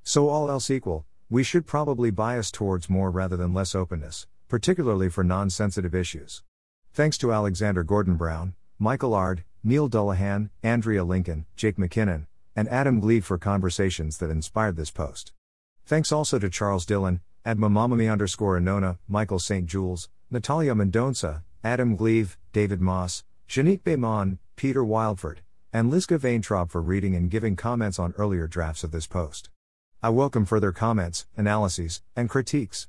So, 0.02 0.30
all 0.30 0.50
else 0.50 0.72
equal, 0.72 1.06
we 1.30 1.44
should 1.44 1.68
probably 1.68 2.10
bias 2.10 2.50
towards 2.50 2.90
more 2.90 3.12
rather 3.12 3.38
than 3.38 3.54
less 3.54 3.76
openness, 3.76 4.26
particularly 4.48 5.08
for 5.08 5.24
non 5.24 5.52
sensitive 5.52 5.94
issues. 5.94 6.42
Thanks 6.94 7.18
to 7.20 7.32
Alexander 7.32 7.84
Gordon 7.84 8.16
Brown, 8.16 8.56
Michael 8.80 9.16
Aird, 9.16 9.44
Neil 9.64 9.88
Dullaghan, 9.88 10.50
Andrea 10.64 11.04
Lincoln, 11.04 11.46
Jake 11.56 11.78
McKinnon, 11.78 12.26
and 12.56 12.68
Adam 12.70 13.00
Gleave 13.00 13.24
for 13.24 13.38
conversations 13.38 14.18
that 14.18 14.32
inspired 14.32 14.78
this 14.78 14.90
post. 14.90 15.32
Thanks 15.86 16.12
also 16.12 16.40
to 16.40 16.50
Charles 16.50 16.88
Dillon, 16.88 17.22
Admamamami 17.46 18.12
underscore 18.12 18.60
Anona, 18.60 18.98
Michael 19.08 19.40
St. 19.40 19.68
Jules, 19.68 20.10
Natalia 20.32 20.74
Mendonça, 20.74 21.44
Adam 21.64 21.96
Gleave, 21.96 22.36
David 22.52 22.82
Moss, 22.82 23.24
Janique 23.48 23.84
Behman, 23.84 24.40
Peter 24.56 24.84
Wildeford, 24.84 25.38
and 25.78 25.94
Lizka 25.94 26.18
Vaintrob 26.18 26.72
for 26.72 26.82
reading 26.82 27.14
and 27.14 27.30
giving 27.30 27.56
comments 27.56 28.00
on 28.00 28.12
earlier 28.18 28.48
drafts 28.48 28.84
of 28.84 28.90
this 28.90 29.06
post. 29.06 29.52
I 30.02 30.10
welcome 30.10 30.44
further 30.44 30.72
comments, 30.72 31.28
analyses, 31.38 32.02
and 32.16 32.28
critiques. 32.28 32.88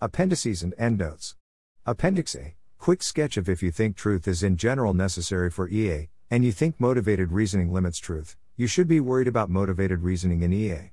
Appendices 0.00 0.62
and 0.62 0.72
endnotes. 0.78 1.36
Appendix 1.84 2.34
A. 2.34 2.54
Quick 2.78 3.02
sketch 3.02 3.36
of 3.36 3.46
if 3.46 3.62
you 3.62 3.70
think 3.70 3.94
truth 3.94 4.26
is 4.26 4.42
in 4.42 4.56
general 4.56 4.94
necessary 4.94 5.50
for 5.50 5.68
EA, 5.68 6.08
and 6.30 6.42
you 6.42 6.50
think 6.50 6.80
motivated 6.80 7.30
reasoning 7.30 7.74
limits 7.74 7.98
truth, 7.98 8.38
you 8.56 8.66
should 8.66 8.88
be 8.88 9.00
worried 9.00 9.28
about 9.28 9.50
motivated 9.50 10.00
reasoning 10.00 10.40
in 10.40 10.50
EA. 10.50 10.92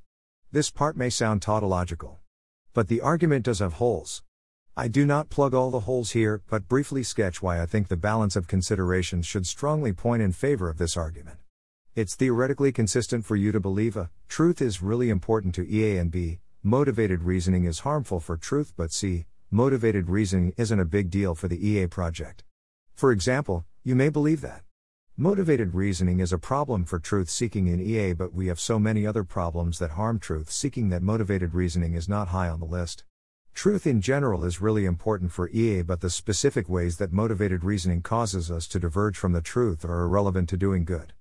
This 0.51 0.69
part 0.69 0.97
may 0.97 1.10
sound 1.10 1.41
tautological. 1.41 2.19
But 2.73 2.89
the 2.89 2.99
argument 2.99 3.45
does 3.45 3.60
have 3.60 3.75
holes. 3.75 4.21
I 4.80 4.88
do 4.88 5.08
not 5.08 5.32
plug 5.32 5.56
all 5.56 5.72
the 5.72 5.80
holes 5.80 6.12
here, 6.12 6.44
but 6.52 6.68
briefly 6.68 7.02
sketch 7.02 7.42
why 7.42 7.60
I 7.60 7.66
think 7.66 7.88
the 7.88 7.98
balance 7.98 8.36
of 8.36 8.48
considerations 8.48 9.26
should 9.26 9.48
strongly 9.48 9.92
point 9.92 10.22
in 10.22 10.32
favor 10.32 10.70
of 10.70 10.78
this 10.78 10.96
argument. 10.96 11.40
It's 11.96 12.13
theoretically 12.13 12.72
consistent 12.72 13.26
for 13.26 13.36
you 13.36 13.52
to 13.52 13.60
believe 13.60 13.98
a 13.98 14.12
truth 14.28 14.62
is 14.62 14.84
really 14.84 15.10
important 15.10 15.56
to 15.56 15.68
EA 15.68 15.98
and 15.98 16.12
B, 16.12 16.42
motivated 16.62 17.24
reasoning 17.24 17.63
is 17.63 17.80
harmful 17.80 18.20
for 18.20 18.38
truth, 18.38 18.74
but 18.78 18.92
C, 18.92 19.26
motivated 19.50 20.10
reasoning 20.10 20.54
isn't 20.58 20.80
a 20.80 20.86
big 20.86 21.10
deal 21.10 21.34
for 21.34 21.48
the 21.48 21.68
EA 21.68 21.88
project. 21.88 22.44
For 22.94 23.12
example, 23.12 23.66
you 23.84 23.96
may 23.96 24.10
believe 24.10 24.42
that. 24.42 24.62
Motivated 25.18 25.74
reasoning 25.74 26.20
is 26.20 26.32
a 26.32 26.38
problem 26.38 26.86
for 26.86 27.00
truth 27.00 27.32
seeking 27.32 27.66
in 27.66 27.82
EA, 27.82 28.13
but 28.13 28.32
we 28.32 28.46
have 28.46 28.60
so 28.60 28.78
many 28.78 29.08
other 29.08 29.24
problems 29.24 29.80
that 29.80 29.98
harm 29.98 30.20
truth 30.20 30.52
seeking 30.52 30.90
that 30.90 31.02
motivated 31.02 31.56
reasoning 31.56 31.96
is 31.96 32.08
not 32.08 32.28
high 32.28 32.48
on 32.48 32.60
the 32.60 32.68
list. 32.68 33.06
Truth 33.58 33.88
in 33.88 34.02
general 34.02 34.46
is 34.46 34.62
really 34.62 34.86
important 34.86 35.32
for 35.32 35.50
EA, 35.50 35.82
but 35.82 36.02
the 36.02 36.12
specific 36.12 36.70
ways 36.70 36.98
that 36.98 37.12
motivated 37.12 37.63
reasoning 37.63 38.04
causes 38.04 38.52
us 38.52 38.67
to 38.67 38.80
diverge 38.80 39.17
from 39.17 39.32
the 39.32 39.41
truth 39.41 39.84
are 39.84 40.04
irrelevant 40.04 40.48
to 40.50 40.58
doing 40.58 40.86
good. 40.86 41.13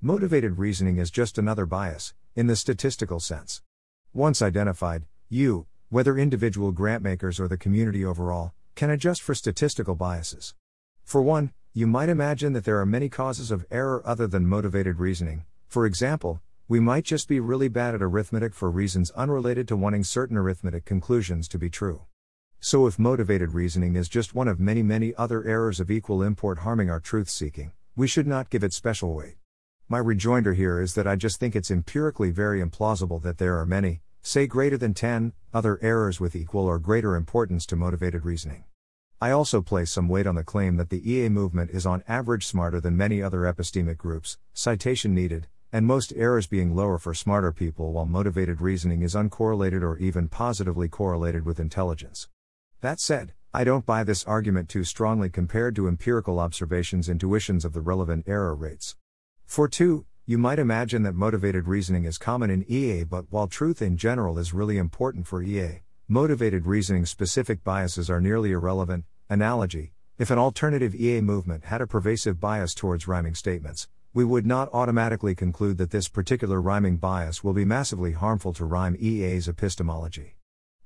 Motivated 0.00 0.56
reasoning 0.56 0.98
is 0.98 1.10
just 1.10 1.36
another 1.36 1.66
bias, 1.66 2.14
in 2.36 2.46
the 2.46 2.54
statistical 2.54 3.18
sense. 3.18 3.60
Once 4.14 4.40
identified, 4.40 5.06
you, 5.28 5.66
whether 5.88 6.16
individual 6.16 6.70
grantmakers 6.70 7.40
or 7.40 7.48
the 7.48 7.58
community 7.58 8.04
overall, 8.04 8.52
can 8.76 8.88
adjust 8.88 9.20
for 9.20 9.34
statistical 9.34 9.96
biases. 9.96 10.54
For 11.02 11.20
one, 11.20 11.50
you 11.74 11.88
might 11.88 12.08
imagine 12.08 12.52
that 12.52 12.62
there 12.62 12.78
are 12.78 12.86
many 12.86 13.08
causes 13.08 13.50
of 13.50 13.66
error 13.68 14.00
other 14.06 14.28
than 14.28 14.46
motivated 14.46 15.00
reasoning. 15.00 15.44
For 15.66 15.86
example, 15.86 16.40
we 16.70 16.78
might 16.78 17.02
just 17.02 17.26
be 17.26 17.40
really 17.40 17.66
bad 17.66 17.96
at 17.96 18.00
arithmetic 18.00 18.54
for 18.54 18.70
reasons 18.70 19.10
unrelated 19.16 19.66
to 19.66 19.76
wanting 19.76 20.04
certain 20.04 20.36
arithmetic 20.36 20.84
conclusions 20.84 21.48
to 21.48 21.58
be 21.58 21.68
true. 21.68 22.02
So, 22.60 22.86
if 22.86 22.96
motivated 22.96 23.54
reasoning 23.54 23.96
is 23.96 24.08
just 24.08 24.36
one 24.36 24.46
of 24.46 24.60
many, 24.60 24.80
many 24.80 25.12
other 25.16 25.42
errors 25.42 25.80
of 25.80 25.90
equal 25.90 26.22
import 26.22 26.58
harming 26.58 26.88
our 26.88 27.00
truth 27.00 27.28
seeking, 27.28 27.72
we 27.96 28.06
should 28.06 28.28
not 28.28 28.50
give 28.50 28.62
it 28.62 28.72
special 28.72 29.12
weight. 29.12 29.34
My 29.88 29.98
rejoinder 29.98 30.54
here 30.54 30.80
is 30.80 30.94
that 30.94 31.08
I 31.08 31.16
just 31.16 31.40
think 31.40 31.56
it's 31.56 31.72
empirically 31.72 32.30
very 32.30 32.62
implausible 32.62 33.20
that 33.24 33.38
there 33.38 33.58
are 33.58 33.66
many, 33.66 34.02
say 34.22 34.46
greater 34.46 34.78
than 34.78 34.94
10, 34.94 35.32
other 35.52 35.76
errors 35.82 36.20
with 36.20 36.36
equal 36.36 36.66
or 36.66 36.78
greater 36.78 37.16
importance 37.16 37.66
to 37.66 37.74
motivated 37.74 38.24
reasoning. 38.24 38.62
I 39.20 39.32
also 39.32 39.60
place 39.60 39.90
some 39.90 40.06
weight 40.06 40.28
on 40.28 40.36
the 40.36 40.44
claim 40.44 40.76
that 40.76 40.90
the 40.90 41.12
EA 41.12 41.30
movement 41.30 41.72
is 41.72 41.84
on 41.84 42.04
average 42.06 42.46
smarter 42.46 42.80
than 42.80 42.96
many 42.96 43.20
other 43.20 43.40
epistemic 43.40 43.96
groups, 43.96 44.38
citation 44.54 45.12
needed, 45.16 45.48
and 45.72 45.86
most 45.86 46.12
errors 46.16 46.46
being 46.46 46.74
lower 46.74 46.98
for 46.98 47.14
smarter 47.14 47.52
people 47.52 47.92
while 47.92 48.06
motivated 48.06 48.60
reasoning 48.60 49.02
is 49.02 49.14
uncorrelated 49.14 49.82
or 49.82 49.96
even 49.98 50.28
positively 50.28 50.88
correlated 50.88 51.44
with 51.44 51.60
intelligence. 51.60 52.28
That 52.80 53.00
said, 53.00 53.34
I 53.52 53.64
don't 53.64 53.86
buy 53.86 54.04
this 54.04 54.24
argument 54.24 54.68
too 54.68 54.84
strongly 54.84 55.28
compared 55.28 55.76
to 55.76 55.88
empirical 55.88 56.38
observations 56.38 57.08
intuitions 57.08 57.64
of 57.64 57.72
the 57.72 57.80
relevant 57.80 58.24
error 58.26 58.54
rates. 58.54 58.96
For 59.44 59.68
2, 59.68 60.06
you 60.26 60.38
might 60.38 60.58
imagine 60.58 61.02
that 61.02 61.14
motivated 61.14 61.66
reasoning 61.66 62.04
is 62.04 62.18
common 62.18 62.50
in 62.50 62.64
EA, 62.68 63.04
but 63.04 63.24
while 63.30 63.48
truth 63.48 63.82
in 63.82 63.96
general 63.96 64.38
is 64.38 64.54
really 64.54 64.78
important 64.78 65.26
for 65.26 65.42
EA, 65.42 65.82
motivated 66.06 66.66
reasoning 66.66 67.06
specific 67.06 67.64
biases 67.64 68.08
are 68.08 68.20
nearly 68.20 68.52
irrelevant. 68.52 69.04
Analogy 69.28 69.92
If 70.18 70.30
an 70.30 70.38
alternative 70.38 70.94
EA 70.94 71.20
movement 71.20 71.64
had 71.64 71.80
a 71.80 71.86
pervasive 71.86 72.40
bias 72.40 72.74
towards 72.74 73.08
rhyming 73.08 73.34
statements, 73.34 73.88
we 74.12 74.24
would 74.24 74.44
not 74.44 74.68
automatically 74.72 75.36
conclude 75.36 75.78
that 75.78 75.90
this 75.90 76.08
particular 76.08 76.60
rhyming 76.60 76.96
bias 76.96 77.44
will 77.44 77.52
be 77.52 77.64
massively 77.64 78.10
harmful 78.10 78.52
to 78.52 78.64
rhyme 78.64 78.96
EA's 78.98 79.46
epistemology. 79.46 80.36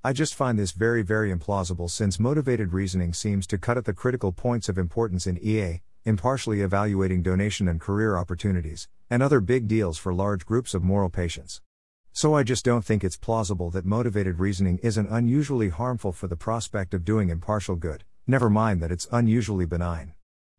I 0.03 0.13
just 0.13 0.35
find 0.35 0.59
this 0.59 0.73
very, 0.73 1.01
very 1.01 1.35
implausible 1.35 1.91
since 1.91 2.21
motivated 2.21 2.75
reasoning 2.75 3.15
seems 3.15 3.47
to 3.47 3.57
cut 3.57 3.79
at 3.79 3.87
the 3.87 3.95
critical 3.95 4.31
points 4.31 4.69
of 4.69 4.77
importance 4.77 5.27
in 5.27 5.39
EA, 5.39 5.81
impartially 6.05 6.61
evaluating 6.61 7.23
donation 7.23 7.67
and 7.67 7.81
career 7.81 8.19
opportunities, 8.19 8.89
and 9.09 9.23
other 9.23 9.41
big 9.41 9.67
deals 9.69 9.97
for 9.97 10.13
large 10.13 10.45
groups 10.45 10.75
of 10.75 10.83
moral 10.83 11.09
patients. 11.09 11.63
So 12.13 12.35
I 12.35 12.43
just 12.43 12.67
don't 12.67 12.85
think 12.85 13.03
it's 13.03 13.17
plausible 13.17 13.71
that 13.71 13.87
motivated 13.87 14.39
reasoning 14.39 14.79
isn't 14.83 15.09
unusually 15.11 15.71
harmful 15.71 16.13
for 16.13 16.27
the 16.27 16.37
prospect 16.37 16.93
of 16.93 17.07
doing 17.07 17.31
impartial 17.31 17.75
good, 17.75 18.05
never 18.27 18.51
mind 18.51 18.83
that 18.83 18.93
it's 18.93 19.09
unusually 19.11 19.65
benign. 19.65 20.13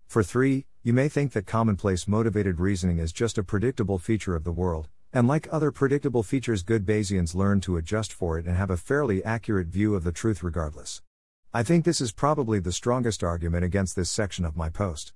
For 0.07 0.23
3, 0.23 0.65
you 0.85 0.93
may 0.93 1.09
think 1.09 1.31
that 1.31 1.47
commonplace 1.47 2.07
motivated 2.07 2.59
reasoning 2.59 2.99
is 2.99 3.11
just 3.11 3.39
a 3.39 3.43
predictable 3.43 3.97
feature 3.97 4.35
of 4.35 4.43
the 4.43 4.51
world, 4.51 4.87
and 5.11 5.27
like 5.27 5.47
other 5.51 5.71
predictable 5.71 6.21
features, 6.21 6.61
good 6.61 6.85
Bayesians 6.85 7.33
learn 7.33 7.59
to 7.61 7.75
adjust 7.75 8.13
for 8.13 8.37
it 8.37 8.45
and 8.45 8.55
have 8.55 8.69
a 8.69 8.77
fairly 8.77 9.25
accurate 9.25 9.65
view 9.65 9.95
of 9.95 10.03
the 10.03 10.11
truth 10.11 10.43
regardless. 10.43 11.01
I 11.51 11.63
think 11.63 11.85
this 11.85 11.99
is 11.99 12.11
probably 12.11 12.59
the 12.59 12.71
strongest 12.71 13.23
argument 13.23 13.65
against 13.65 13.95
this 13.95 14.11
section 14.11 14.45
of 14.45 14.55
my 14.55 14.69
post. 14.69 15.11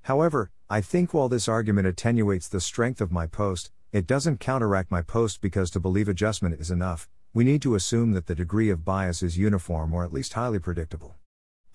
However, 0.00 0.50
I 0.68 0.80
think 0.80 1.14
while 1.14 1.28
this 1.28 1.46
argument 1.46 1.86
attenuates 1.86 2.48
the 2.48 2.60
strength 2.60 3.00
of 3.00 3.12
my 3.12 3.28
post, 3.28 3.70
it 3.92 4.08
doesn't 4.08 4.40
counteract 4.40 4.90
my 4.90 5.02
post 5.02 5.40
because 5.40 5.70
to 5.70 5.78
believe 5.78 6.08
adjustment 6.08 6.60
is 6.60 6.72
enough, 6.72 7.08
we 7.32 7.44
need 7.44 7.62
to 7.62 7.76
assume 7.76 8.10
that 8.14 8.26
the 8.26 8.34
degree 8.34 8.70
of 8.70 8.84
bias 8.84 9.22
is 9.22 9.38
uniform 9.38 9.94
or 9.94 10.02
at 10.02 10.12
least 10.12 10.32
highly 10.32 10.58
predictable. 10.58 11.14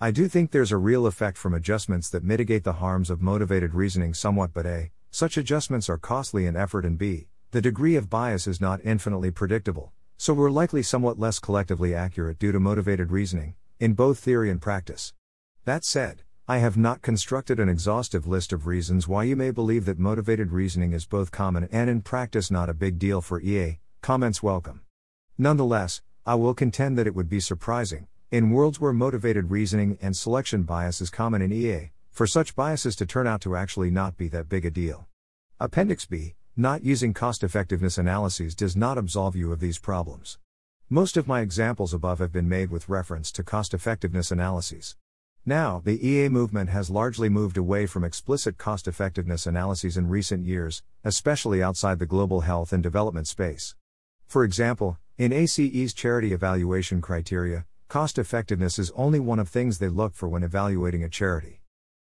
I 0.00 0.12
do 0.12 0.28
think 0.28 0.52
there's 0.52 0.70
a 0.70 0.76
real 0.76 1.06
effect 1.08 1.36
from 1.36 1.54
adjustments 1.54 2.08
that 2.10 2.22
mitigate 2.22 2.62
the 2.62 2.74
harms 2.74 3.10
of 3.10 3.20
motivated 3.20 3.74
reasoning 3.74 4.14
somewhat, 4.14 4.54
but 4.54 4.64
A, 4.64 4.92
such 5.10 5.36
adjustments 5.36 5.88
are 5.88 5.98
costly 5.98 6.46
in 6.46 6.54
effort, 6.54 6.84
and 6.84 6.96
B, 6.96 7.26
the 7.50 7.60
degree 7.60 7.96
of 7.96 8.08
bias 8.08 8.46
is 8.46 8.60
not 8.60 8.80
infinitely 8.84 9.32
predictable, 9.32 9.90
so 10.16 10.32
we're 10.32 10.52
likely 10.52 10.84
somewhat 10.84 11.18
less 11.18 11.40
collectively 11.40 11.96
accurate 11.96 12.38
due 12.38 12.52
to 12.52 12.60
motivated 12.60 13.10
reasoning, 13.10 13.56
in 13.80 13.94
both 13.94 14.20
theory 14.20 14.50
and 14.50 14.62
practice. 14.62 15.14
That 15.64 15.84
said, 15.84 16.22
I 16.46 16.58
have 16.58 16.76
not 16.76 17.02
constructed 17.02 17.58
an 17.58 17.68
exhaustive 17.68 18.24
list 18.24 18.52
of 18.52 18.68
reasons 18.68 19.08
why 19.08 19.24
you 19.24 19.34
may 19.34 19.50
believe 19.50 19.84
that 19.86 19.98
motivated 19.98 20.52
reasoning 20.52 20.92
is 20.92 21.06
both 21.06 21.32
common 21.32 21.68
and 21.72 21.90
in 21.90 22.02
practice 22.02 22.52
not 22.52 22.70
a 22.70 22.72
big 22.72 23.00
deal 23.00 23.20
for 23.20 23.40
EA. 23.40 23.80
Comments 24.00 24.40
welcome. 24.44 24.82
Nonetheless, 25.36 26.02
I 26.24 26.36
will 26.36 26.54
contend 26.54 26.96
that 26.96 27.08
it 27.08 27.16
would 27.16 27.28
be 27.28 27.40
surprising, 27.40 28.06
in 28.30 28.50
worlds 28.50 28.78
where 28.78 28.92
motivated 28.92 29.50
reasoning 29.50 29.96
and 30.02 30.14
selection 30.14 30.62
bias 30.62 31.00
is 31.00 31.08
common 31.08 31.40
in 31.40 31.50
EA, 31.50 31.90
for 32.10 32.26
such 32.26 32.54
biases 32.54 32.94
to 32.94 33.06
turn 33.06 33.26
out 33.26 33.40
to 33.40 33.56
actually 33.56 33.90
not 33.90 34.18
be 34.18 34.28
that 34.28 34.50
big 34.50 34.66
a 34.66 34.70
deal. 34.70 35.08
Appendix 35.58 36.04
B 36.04 36.34
Not 36.54 36.84
using 36.84 37.14
cost 37.14 37.42
effectiveness 37.42 37.96
analyses 37.96 38.54
does 38.54 38.76
not 38.76 38.98
absolve 38.98 39.34
you 39.34 39.50
of 39.50 39.60
these 39.60 39.78
problems. 39.78 40.38
Most 40.90 41.16
of 41.16 41.26
my 41.26 41.40
examples 41.40 41.94
above 41.94 42.18
have 42.18 42.30
been 42.30 42.50
made 42.50 42.70
with 42.70 42.90
reference 42.90 43.32
to 43.32 43.42
cost 43.42 43.72
effectiveness 43.72 44.30
analyses. 44.30 44.94
Now, 45.46 45.80
the 45.82 46.06
EA 46.06 46.28
movement 46.28 46.68
has 46.68 46.90
largely 46.90 47.30
moved 47.30 47.56
away 47.56 47.86
from 47.86 48.04
explicit 48.04 48.58
cost 48.58 48.86
effectiveness 48.86 49.46
analyses 49.46 49.96
in 49.96 50.06
recent 50.06 50.44
years, 50.44 50.82
especially 51.02 51.62
outside 51.62 51.98
the 51.98 52.04
global 52.04 52.42
health 52.42 52.74
and 52.74 52.82
development 52.82 53.26
space. 53.26 53.74
For 54.26 54.44
example, 54.44 54.98
in 55.16 55.32
ACE's 55.32 55.94
charity 55.94 56.34
evaluation 56.34 57.00
criteria, 57.00 57.64
cost 57.88 58.18
effectiveness 58.18 58.78
is 58.78 58.92
only 58.96 59.18
one 59.18 59.38
of 59.38 59.48
things 59.48 59.78
they 59.78 59.88
look 59.88 60.14
for 60.14 60.28
when 60.28 60.42
evaluating 60.42 61.02
a 61.02 61.08
charity. 61.08 61.62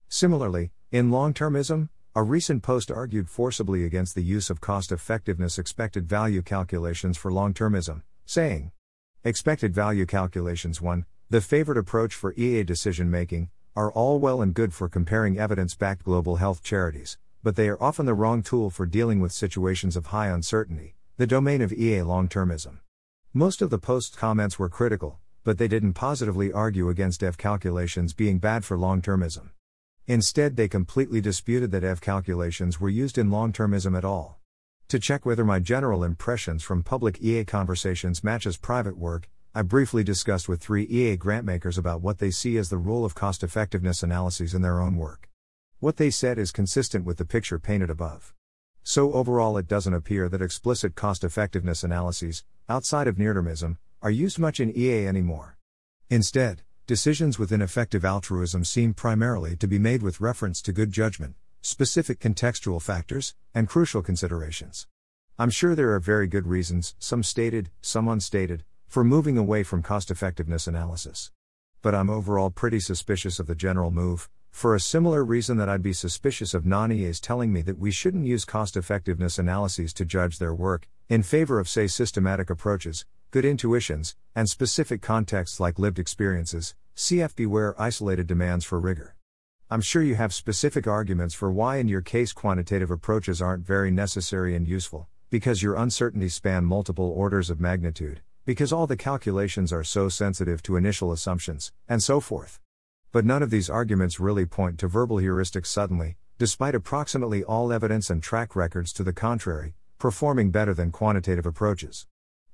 Similarly, 0.08 0.72
in 0.90 1.10
long 1.10 1.34
termism, 1.34 1.90
a 2.14 2.22
recent 2.22 2.62
post 2.62 2.90
argued 2.90 3.28
forcibly 3.28 3.84
against 3.84 4.14
the 4.14 4.22
use 4.22 4.48
of 4.48 4.62
cost 4.62 4.90
effectiveness 4.90 5.58
expected 5.58 6.08
value 6.08 6.40
calculations 6.40 7.18
for 7.18 7.30
long 7.30 7.52
termism, 7.52 8.02
saying, 8.24 8.72
Expected 9.24 9.74
value 9.74 10.06
calculations 10.06 10.80
1, 10.80 11.04
the 11.28 11.42
favored 11.42 11.76
approach 11.76 12.14
for 12.14 12.32
EA 12.32 12.62
decision 12.62 13.10
making, 13.10 13.50
are 13.76 13.92
all 13.92 14.18
well 14.18 14.40
and 14.40 14.54
good 14.54 14.72
for 14.72 14.88
comparing 14.88 15.38
evidence 15.38 15.74
backed 15.74 16.04
global 16.04 16.36
health 16.36 16.62
charities, 16.62 17.18
but 17.42 17.56
they 17.56 17.68
are 17.68 17.82
often 17.82 18.06
the 18.06 18.14
wrong 18.14 18.42
tool 18.42 18.70
for 18.70 18.86
dealing 18.86 19.20
with 19.20 19.32
situations 19.32 19.96
of 19.96 20.06
high 20.06 20.28
uncertainty, 20.28 20.94
the 21.18 21.26
domain 21.26 21.60
of 21.60 21.74
EA 21.74 22.00
long 22.00 22.26
termism. 22.26 22.78
Most 23.34 23.60
of 23.60 23.68
the 23.68 23.78
post's 23.78 24.16
comments 24.16 24.58
were 24.58 24.70
critical, 24.70 25.18
but 25.44 25.58
they 25.58 25.68
didn't 25.68 25.92
positively 25.92 26.50
argue 26.50 26.88
against 26.88 27.22
F 27.22 27.36
calculations 27.36 28.14
being 28.14 28.38
bad 28.38 28.64
for 28.64 28.76
long 28.76 29.00
termism. 29.00 29.50
Instead, 30.06 30.56
they 30.56 30.68
completely 30.68 31.20
disputed 31.20 31.70
that 31.70 31.84
F 31.84 32.00
calculations 32.00 32.80
were 32.80 32.88
used 32.88 33.16
in 33.16 33.30
long 33.30 33.52
termism 33.52 33.96
at 33.96 34.04
all. 34.04 34.40
To 34.88 34.98
check 34.98 35.24
whether 35.24 35.44
my 35.44 35.60
general 35.60 36.02
impressions 36.02 36.62
from 36.62 36.82
public 36.82 37.20
EA 37.22 37.44
conversations 37.44 38.24
matches 38.24 38.56
private 38.56 38.98
work, 38.98 39.28
I 39.54 39.62
briefly 39.62 40.02
discussed 40.02 40.48
with 40.48 40.60
three 40.60 40.82
EA 40.84 41.16
grantmakers 41.16 41.78
about 41.78 42.02
what 42.02 42.18
they 42.18 42.30
see 42.30 42.56
as 42.56 42.70
the 42.70 42.76
role 42.76 43.04
of 43.04 43.14
cost 43.14 43.42
effectiveness 43.42 44.02
analyses 44.02 44.52
in 44.52 44.62
their 44.62 44.80
own 44.80 44.96
work. 44.96 45.30
What 45.78 45.96
they 45.96 46.10
said 46.10 46.38
is 46.38 46.52
consistent 46.52 47.04
with 47.04 47.18
the 47.18 47.24
picture 47.24 47.58
painted 47.58 47.88
above. 47.88 48.34
So, 48.82 49.12
overall, 49.12 49.56
it 49.56 49.68
doesn't 49.68 49.94
appear 49.94 50.28
that 50.28 50.42
explicit 50.42 50.94
cost 50.94 51.24
effectiveness 51.24 51.84
analyses, 51.84 52.44
outside 52.68 53.06
of 53.06 53.18
near-termism, 53.18 53.78
are 54.04 54.10
used 54.10 54.38
much 54.38 54.60
in 54.60 54.70
EA 54.76 55.06
anymore. 55.06 55.56
Instead, 56.10 56.60
decisions 56.86 57.38
within 57.38 57.62
effective 57.62 58.04
altruism 58.04 58.62
seem 58.62 58.92
primarily 58.92 59.56
to 59.56 59.66
be 59.66 59.78
made 59.78 60.02
with 60.02 60.20
reference 60.20 60.60
to 60.60 60.74
good 60.74 60.92
judgment, 60.92 61.34
specific 61.62 62.20
contextual 62.20 62.82
factors, 62.82 63.34
and 63.54 63.66
crucial 63.66 64.02
considerations. 64.02 64.86
I'm 65.38 65.48
sure 65.48 65.74
there 65.74 65.94
are 65.94 66.00
very 66.00 66.26
good 66.26 66.46
reasons, 66.46 66.94
some 66.98 67.22
stated, 67.22 67.70
some 67.80 68.06
unstated, 68.06 68.62
for 68.86 69.02
moving 69.02 69.38
away 69.38 69.62
from 69.62 69.82
cost 69.82 70.10
effectiveness 70.10 70.66
analysis. 70.66 71.30
But 71.80 71.94
I'm 71.94 72.10
overall 72.10 72.50
pretty 72.50 72.80
suspicious 72.80 73.40
of 73.40 73.46
the 73.46 73.54
general 73.54 73.90
move, 73.90 74.28
for 74.50 74.74
a 74.74 74.80
similar 74.80 75.24
reason 75.24 75.56
that 75.56 75.70
I'd 75.70 75.82
be 75.82 75.94
suspicious 75.94 76.52
of 76.52 76.66
non 76.66 76.92
EAs 76.92 77.20
telling 77.20 77.54
me 77.54 77.62
that 77.62 77.78
we 77.78 77.90
shouldn't 77.90 78.26
use 78.26 78.44
cost 78.44 78.76
effectiveness 78.76 79.38
analyses 79.38 79.94
to 79.94 80.04
judge 80.04 80.38
their 80.38 80.54
work, 80.54 80.88
in 81.08 81.22
favor 81.22 81.58
of, 81.58 81.70
say, 81.70 81.86
systematic 81.86 82.50
approaches, 82.50 83.06
good 83.34 83.44
intuitions, 83.44 84.14
and 84.36 84.48
specific 84.48 85.02
contexts 85.02 85.58
like 85.58 85.76
lived 85.76 85.98
experiences, 85.98 86.76
CF 86.94 87.34
beware 87.34 87.74
isolated 87.82 88.28
demands 88.28 88.64
for 88.64 88.78
rigor. 88.78 89.16
I'm 89.68 89.80
sure 89.80 90.04
you 90.04 90.14
have 90.14 90.32
specific 90.32 90.86
arguments 90.86 91.34
for 91.34 91.50
why, 91.50 91.78
in 91.78 91.88
your 91.88 92.00
case, 92.00 92.32
quantitative 92.32 92.92
approaches 92.92 93.42
aren't 93.42 93.66
very 93.66 93.90
necessary 93.90 94.54
and 94.54 94.68
useful, 94.68 95.08
because 95.30 95.64
your 95.64 95.74
uncertainties 95.74 96.34
span 96.34 96.64
multiple 96.64 97.10
orders 97.10 97.50
of 97.50 97.58
magnitude, 97.60 98.20
because 98.44 98.72
all 98.72 98.86
the 98.86 98.96
calculations 98.96 99.72
are 99.72 99.82
so 99.82 100.08
sensitive 100.08 100.62
to 100.62 100.76
initial 100.76 101.10
assumptions, 101.10 101.72
and 101.88 102.04
so 102.04 102.20
forth. 102.20 102.60
But 103.10 103.24
none 103.24 103.42
of 103.42 103.50
these 103.50 103.68
arguments 103.68 104.20
really 104.20 104.46
point 104.46 104.78
to 104.78 104.86
verbal 104.86 105.16
heuristics 105.16 105.66
suddenly, 105.66 106.14
despite 106.38 106.76
approximately 106.76 107.42
all 107.42 107.72
evidence 107.72 108.10
and 108.10 108.22
track 108.22 108.54
records 108.54 108.92
to 108.92 109.02
the 109.02 109.12
contrary, 109.12 109.74
performing 109.98 110.52
better 110.52 110.72
than 110.72 110.92
quantitative 110.92 111.46
approaches. 111.46 112.06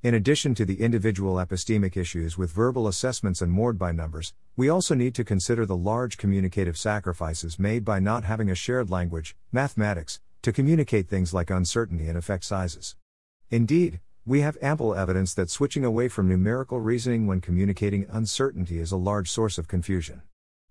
In 0.02 0.14
addition 0.14 0.54
to 0.54 0.64
the 0.64 0.80
individual 0.80 1.34
epistemic 1.34 1.94
issues 1.94 2.38
with 2.38 2.50
verbal 2.52 2.88
assessments 2.88 3.42
and 3.42 3.52
moored 3.52 3.78
by 3.78 3.92
numbers, 3.92 4.32
we 4.56 4.70
also 4.70 4.94
need 4.94 5.14
to 5.16 5.24
consider 5.24 5.66
the 5.66 5.76
large 5.76 6.16
communicative 6.16 6.78
sacrifices 6.78 7.58
made 7.58 7.84
by 7.84 7.98
not 7.98 8.24
having 8.24 8.48
a 8.48 8.54
shared 8.54 8.88
language, 8.88 9.36
mathematics, 9.52 10.18
to 10.40 10.54
communicate 10.54 11.06
things 11.06 11.34
like 11.34 11.50
uncertainty 11.50 12.08
and 12.08 12.16
effect 12.16 12.44
sizes. 12.44 12.96
Indeed, 13.50 14.00
we 14.24 14.40
have 14.40 14.56
ample 14.62 14.94
evidence 14.94 15.34
that 15.34 15.50
switching 15.50 15.84
away 15.84 16.08
from 16.08 16.28
numerical 16.28 16.80
reasoning 16.80 17.26
when 17.26 17.42
communicating 17.42 18.06
uncertainty 18.08 18.78
is 18.78 18.92
a 18.92 18.96
large 18.96 19.30
source 19.30 19.58
of 19.58 19.68
confusion. 19.68 20.22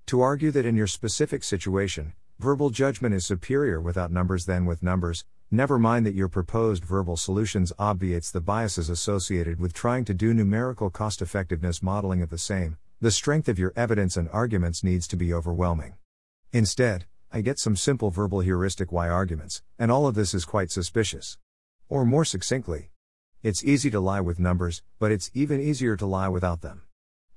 To 0.08 0.22
argue 0.22 0.50
that 0.50 0.66
in 0.66 0.76
your 0.76 0.88
specific 0.88 1.44
situation, 1.44 2.14
verbal 2.40 2.72
judgment 2.72 3.14
is 3.14 3.28
superior 3.28 3.80
without 3.80 4.12
numbers 4.12 4.46
than 4.46 4.66
with 4.66 4.82
numbers, 4.82 5.24
Never 5.52 5.80
mind 5.80 6.06
that 6.06 6.14
your 6.14 6.28
proposed 6.28 6.86
verbal 6.86 7.18
solutions 7.18 7.74
obviates 7.80 8.30
the 8.30 8.40
biases 8.40 8.88
associated 8.88 9.60
with 9.60 9.74
trying 9.74 10.06
to 10.06 10.14
do 10.14 10.32
numerical 10.32 10.92
cost 10.92 11.24
effectiveness 11.24 11.82
modeling 11.82 12.22
of 12.22 12.30
the 12.30 12.38
same, 12.38 12.78
the 13.02 13.10
strength 13.10 13.50
of 13.50 13.58
your 13.58 13.74
evidence 13.76 14.16
and 14.16 14.30
arguments 14.30 14.84
needs 14.84 15.08
to 15.08 15.18
be 15.18 15.34
overwhelming. 15.34 15.96
Instead, 16.54 17.06
I 17.32 17.42
get 17.42 17.58
some 17.58 17.76
simple 17.76 18.12
verbal 18.12 18.42
heuristic 18.42 18.92
why 18.92 19.10
arguments, 19.10 19.64
and 19.80 19.92
all 19.92 20.06
of 20.06 20.14
this 20.14 20.36
is 20.36 20.46
quite 20.46 20.70
suspicious. 20.70 21.40
Or 21.88 22.06
more 22.06 22.26
succinctly, 22.26 22.92
it's 23.42 23.64
easy 23.64 23.90
to 23.90 24.00
lie 24.00 24.22
with 24.22 24.38
numbers, 24.38 24.84
but 25.00 25.12
it's 25.12 25.32
even 25.34 25.60
easier 25.60 25.98
to 25.98 26.06
lie 26.06 26.28
without 26.28 26.62
them. 26.62 26.84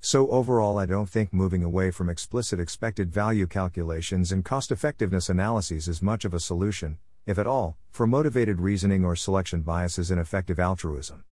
So, 0.00 0.28
overall, 0.28 0.78
I 0.78 0.84
don't 0.84 1.08
think 1.08 1.32
moving 1.32 1.64
away 1.64 1.90
from 1.90 2.10
explicit 2.10 2.60
expected 2.60 3.10
value 3.10 3.46
calculations 3.46 4.32
and 4.32 4.44
cost 4.44 4.70
effectiveness 4.70 5.30
analyses 5.30 5.88
is 5.88 6.02
much 6.02 6.26
of 6.26 6.34
a 6.34 6.40
solution, 6.40 6.98
if 7.26 7.38
at 7.38 7.46
all, 7.46 7.76
for 7.90 8.06
motivated 8.06 8.60
reasoning 8.60 9.04
or 9.04 9.14
selection 9.14 9.62
biases 9.62 10.10
in 10.10 10.18
effective 10.18 10.58
altruism. 10.58 11.24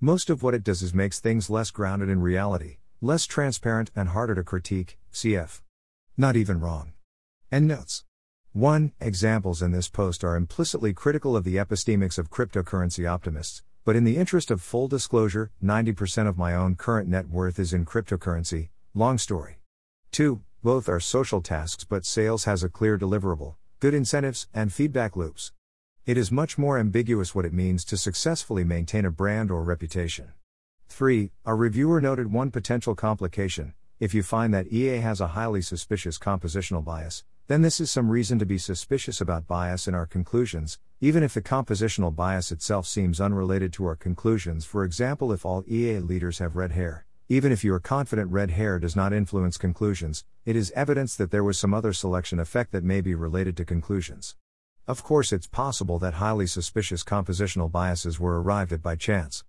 Most 0.00 0.30
of 0.30 0.42
what 0.42 0.54
it 0.54 0.64
does 0.64 0.82
is 0.82 0.94
makes 0.94 1.20
things 1.20 1.50
less 1.50 1.70
grounded 1.70 2.08
in 2.08 2.20
reality, 2.20 2.76
less 3.00 3.26
transparent 3.26 3.90
and 3.94 4.10
harder 4.10 4.34
to 4.34 4.42
critique, 4.42 4.98
cf. 5.12 5.62
Not 6.16 6.36
even 6.36 6.60
wrong. 6.60 6.92
End 7.50 7.66
notes. 7.66 8.04
1. 8.52 8.92
Examples 9.00 9.62
in 9.62 9.72
this 9.72 9.88
post 9.88 10.22
are 10.22 10.36
implicitly 10.36 10.92
critical 10.92 11.36
of 11.36 11.44
the 11.44 11.56
epistemics 11.56 12.18
of 12.18 12.30
cryptocurrency 12.30 13.08
optimists, 13.10 13.62
but 13.84 13.96
in 13.96 14.04
the 14.04 14.16
interest 14.16 14.50
of 14.50 14.62
full 14.62 14.88
disclosure, 14.88 15.50
90% 15.62 16.28
of 16.28 16.38
my 16.38 16.54
own 16.54 16.76
current 16.76 17.08
net 17.08 17.28
worth 17.28 17.58
is 17.58 17.72
in 17.72 17.84
cryptocurrency, 17.84 18.68
long 18.94 19.18
story. 19.18 19.56
2. 20.12 20.40
Both 20.62 20.88
are 20.88 21.00
social 21.00 21.42
tasks, 21.42 21.84
but 21.84 22.06
sales 22.06 22.44
has 22.44 22.62
a 22.62 22.68
clear 22.68 22.96
deliverable, 22.96 23.56
good 23.84 23.92
incentives, 23.92 24.48
and 24.54 24.72
feedback 24.72 25.14
loops. 25.14 25.52
It 26.06 26.16
is 26.16 26.32
much 26.32 26.56
more 26.56 26.78
ambiguous 26.78 27.34
what 27.34 27.44
it 27.44 27.52
means 27.52 27.84
to 27.84 27.98
successfully 27.98 28.64
maintain 28.64 29.04
a 29.04 29.10
brand 29.10 29.50
or 29.50 29.62
reputation. 29.62 30.32
3. 30.88 31.30
A 31.44 31.54
reviewer 31.54 32.00
noted 32.00 32.32
one 32.32 32.50
potential 32.50 32.94
complication 32.94 33.74
if 34.00 34.14
you 34.14 34.22
find 34.22 34.54
that 34.54 34.72
EA 34.72 35.00
has 35.00 35.20
a 35.20 35.36
highly 35.36 35.60
suspicious 35.60 36.18
compositional 36.18 36.82
bias, 36.82 37.24
then 37.46 37.60
this 37.60 37.78
is 37.78 37.90
some 37.90 38.08
reason 38.08 38.38
to 38.38 38.46
be 38.46 38.56
suspicious 38.56 39.20
about 39.20 39.46
bias 39.46 39.86
in 39.86 39.94
our 39.94 40.06
conclusions, 40.06 40.78
even 41.02 41.22
if 41.22 41.34
the 41.34 41.42
compositional 41.42 42.16
bias 42.16 42.50
itself 42.50 42.86
seems 42.86 43.20
unrelated 43.20 43.70
to 43.74 43.84
our 43.84 43.96
conclusions. 43.96 44.64
For 44.64 44.82
example, 44.82 45.30
if 45.30 45.44
all 45.44 45.62
EA 45.68 45.98
leaders 45.98 46.38
have 46.38 46.56
red 46.56 46.72
hair, 46.72 47.04
Even 47.28 47.50
if 47.52 47.64
you 47.64 47.72
are 47.72 47.80
confident 47.80 48.30
red 48.30 48.50
hair 48.50 48.78
does 48.78 48.94
not 48.94 49.14
influence 49.14 49.56
conclusions, 49.56 50.26
it 50.44 50.54
is 50.54 50.70
evidence 50.72 51.16
that 51.16 51.30
there 51.30 51.42
was 51.42 51.58
some 51.58 51.72
other 51.72 51.94
selection 51.94 52.38
effect 52.38 52.70
that 52.72 52.84
may 52.84 53.00
be 53.00 53.14
related 53.14 53.56
to 53.56 53.64
conclusions. 53.64 54.36
Of 54.86 55.02
course, 55.02 55.32
it's 55.32 55.46
possible 55.46 55.98
that 56.00 56.14
highly 56.14 56.46
suspicious 56.46 57.02
compositional 57.02 57.72
biases 57.72 58.20
were 58.20 58.42
arrived 58.42 58.74
at 58.74 58.82
by 58.82 58.96
chance. 58.96 59.42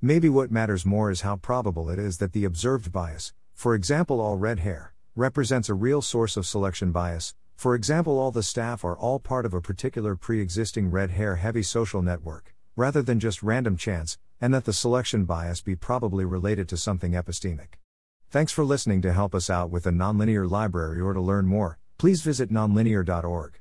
Maybe 0.00 0.30
what 0.30 0.50
matters 0.50 0.86
more 0.86 1.10
is 1.10 1.20
how 1.20 1.36
probable 1.36 1.90
it 1.90 1.98
is 1.98 2.16
that 2.16 2.32
the 2.32 2.46
observed 2.46 2.90
bias, 2.92 3.34
for 3.52 3.74
example, 3.74 4.22
all 4.22 4.38
red 4.38 4.60
hair, 4.60 4.94
represents 5.14 5.68
a 5.68 5.74
real 5.74 6.00
source 6.00 6.38
of 6.38 6.46
selection 6.46 6.92
bias, 6.92 7.34
for 7.56 7.74
example, 7.74 8.18
all 8.18 8.30
the 8.30 8.42
staff 8.42 8.84
are 8.84 8.96
all 8.96 9.18
part 9.18 9.44
of 9.44 9.52
a 9.52 9.60
particular 9.60 10.16
pre 10.16 10.40
existing 10.40 10.90
red 10.90 11.10
hair 11.10 11.36
heavy 11.36 11.62
social 11.62 12.00
network, 12.00 12.54
rather 12.74 13.02
than 13.02 13.20
just 13.20 13.42
random 13.42 13.76
chance, 13.76 14.16
and 14.40 14.54
that 14.54 14.64
the 14.64 14.72
selection 14.72 15.24
bias 15.24 15.60
be 15.60 15.76
probably 15.76 16.24
related 16.24 16.68
to 16.68 16.76
something 16.76 17.12
epistemic. 17.12 17.78
Thanks 18.30 18.52
for 18.52 18.64
listening 18.64 19.02
to 19.02 19.12
help 19.12 19.34
us 19.34 19.48
out 19.48 19.70
with 19.70 19.84
the 19.84 19.90
nonlinear 19.90 20.50
library 20.50 21.00
or 21.00 21.12
to 21.12 21.20
learn 21.20 21.46
more, 21.46 21.78
please 21.96 22.22
visit 22.22 22.50
nonlinear.org. 22.50 23.60